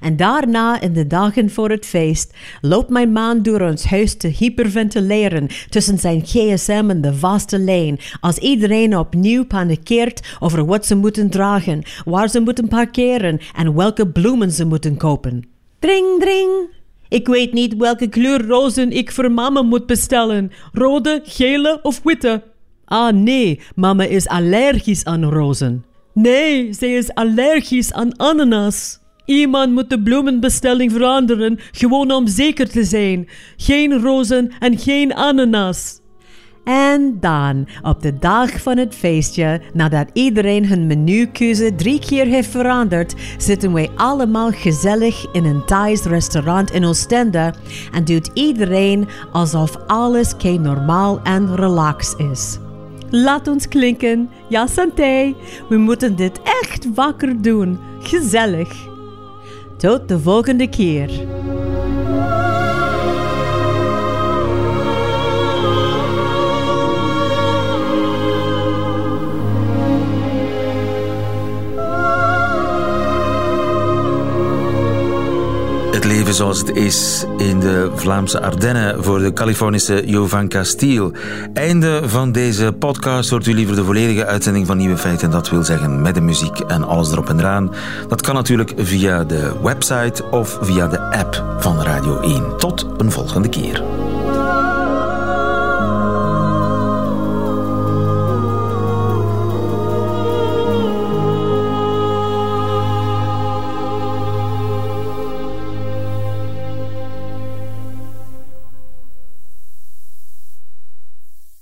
En 0.00 0.16
daarna, 0.16 0.80
in 0.80 0.92
de 0.92 1.06
dagen 1.06 1.50
voor 1.50 1.70
het 1.70 1.86
feest, 1.86 2.34
loopt 2.60 2.90
mijn 2.90 3.12
man 3.12 3.42
door 3.42 3.60
ons 3.60 3.84
huis 3.84 4.16
te 4.16 4.28
hyperventileren 4.28 5.48
tussen 5.68 5.98
zijn 5.98 6.22
gsm 6.24 6.86
en 6.88 7.00
de 7.00 7.14
vaste 7.14 7.58
lijn, 7.58 7.98
als 8.20 8.38
iedereen 8.38 8.98
opnieuw 8.98 9.44
panikeert 9.44 10.36
over 10.40 10.66
wat 10.66 10.86
ze 10.86 10.94
moeten 10.94 11.30
dragen, 11.30 11.82
waar 12.04 12.28
ze 12.28 12.40
moeten 12.40 12.68
parkeren 12.68 13.40
en 13.56 13.74
welke 13.74 14.08
bloemen 14.08 14.50
ze 14.50 14.64
moeten 14.64 14.96
kopen. 14.96 15.48
Dring, 15.78 16.20
dring! 16.20 16.50
Ik 17.08 17.26
weet 17.26 17.52
niet 17.52 17.76
welke 17.76 18.08
kleur 18.08 18.46
rozen 18.46 18.90
ik 18.92 19.12
voor 19.12 19.32
mama 19.32 19.62
moet 19.62 19.86
bestellen. 19.86 20.52
Rode, 20.72 21.20
gele 21.24 21.78
of 21.82 22.00
witte? 22.04 22.42
Ah 22.84 23.14
nee, 23.14 23.60
mama 23.74 24.04
is 24.04 24.28
allergisch 24.28 25.04
aan 25.04 25.24
rozen. 25.24 25.84
Nee, 26.20 26.72
zij 26.72 26.92
is 26.94 27.14
allergisch 27.14 27.92
aan 27.92 28.18
ananas. 28.18 28.98
Iemand 29.24 29.72
moet 29.72 29.90
de 29.90 30.02
bloemenbestelling 30.02 30.92
veranderen, 30.92 31.58
gewoon 31.72 32.12
om 32.12 32.26
zeker 32.26 32.68
te 32.68 32.84
zijn. 32.84 33.28
Geen 33.56 34.00
rozen 34.00 34.50
en 34.58 34.78
geen 34.78 35.14
ananas. 35.14 36.00
En 36.64 37.16
dan, 37.20 37.68
op 37.82 38.02
de 38.02 38.18
dag 38.18 38.62
van 38.62 38.76
het 38.76 38.94
feestje, 38.94 39.60
nadat 39.72 40.10
iedereen 40.12 40.66
hun 40.66 40.86
menukeuze 40.86 41.74
drie 41.74 41.98
keer 41.98 42.26
heeft 42.26 42.50
veranderd, 42.50 43.14
zitten 43.36 43.72
wij 43.72 43.90
allemaal 43.96 44.50
gezellig 44.50 45.32
in 45.32 45.44
een 45.44 45.64
Thais 45.64 46.02
restaurant 46.02 46.70
in 46.70 46.84
Oostende 46.84 47.54
en 47.92 48.04
doet 48.04 48.30
iedereen 48.34 49.08
alsof 49.32 49.76
alles 49.86 50.36
kei 50.36 50.58
normaal 50.58 51.20
en 51.22 51.56
relaxed 51.56 52.18
is. 52.32 52.58
Laat 53.10 53.48
ons 53.48 53.68
klinken. 53.68 54.30
Ja, 54.48 54.66
Santé. 54.66 55.34
We 55.68 55.76
moeten 55.76 56.16
dit 56.16 56.40
echt 56.42 56.94
wakker 56.94 57.42
doen. 57.42 57.78
Gezellig. 58.00 58.86
Tot 59.76 60.08
de 60.08 60.18
volgende 60.18 60.68
keer. 60.68 61.10
Het 75.98 76.06
leven 76.06 76.34
zoals 76.34 76.58
het 76.58 76.76
is 76.76 77.24
in 77.36 77.60
de 77.60 77.90
Vlaamse 77.94 78.40
Ardennen 78.40 79.04
voor 79.04 79.18
de 79.18 79.32
Californische 79.32 80.02
Jovan 80.06 80.48
Castiel. 80.48 81.12
Einde 81.52 82.00
van 82.04 82.32
deze 82.32 82.72
podcast. 82.78 83.30
Hoort 83.30 83.46
u 83.46 83.54
liever 83.54 83.76
de 83.76 83.84
volledige 83.84 84.26
uitzending 84.26 84.66
van 84.66 84.76
Nieuwe 84.76 84.96
Feiten. 84.96 85.30
Dat 85.30 85.50
wil 85.50 85.64
zeggen 85.64 86.02
met 86.02 86.14
de 86.14 86.20
muziek 86.20 86.58
en 86.58 86.84
alles 86.84 87.12
erop 87.12 87.28
en 87.28 87.38
eraan. 87.38 87.74
Dat 88.08 88.20
kan 88.20 88.34
natuurlijk 88.34 88.72
via 88.76 89.24
de 89.24 89.52
website 89.62 90.24
of 90.30 90.58
via 90.60 90.88
de 90.88 91.00
app 91.00 91.44
van 91.58 91.82
Radio 91.82 92.20
1. 92.20 92.56
Tot 92.56 92.86
een 92.98 93.12
volgende 93.12 93.48
keer. 93.48 93.82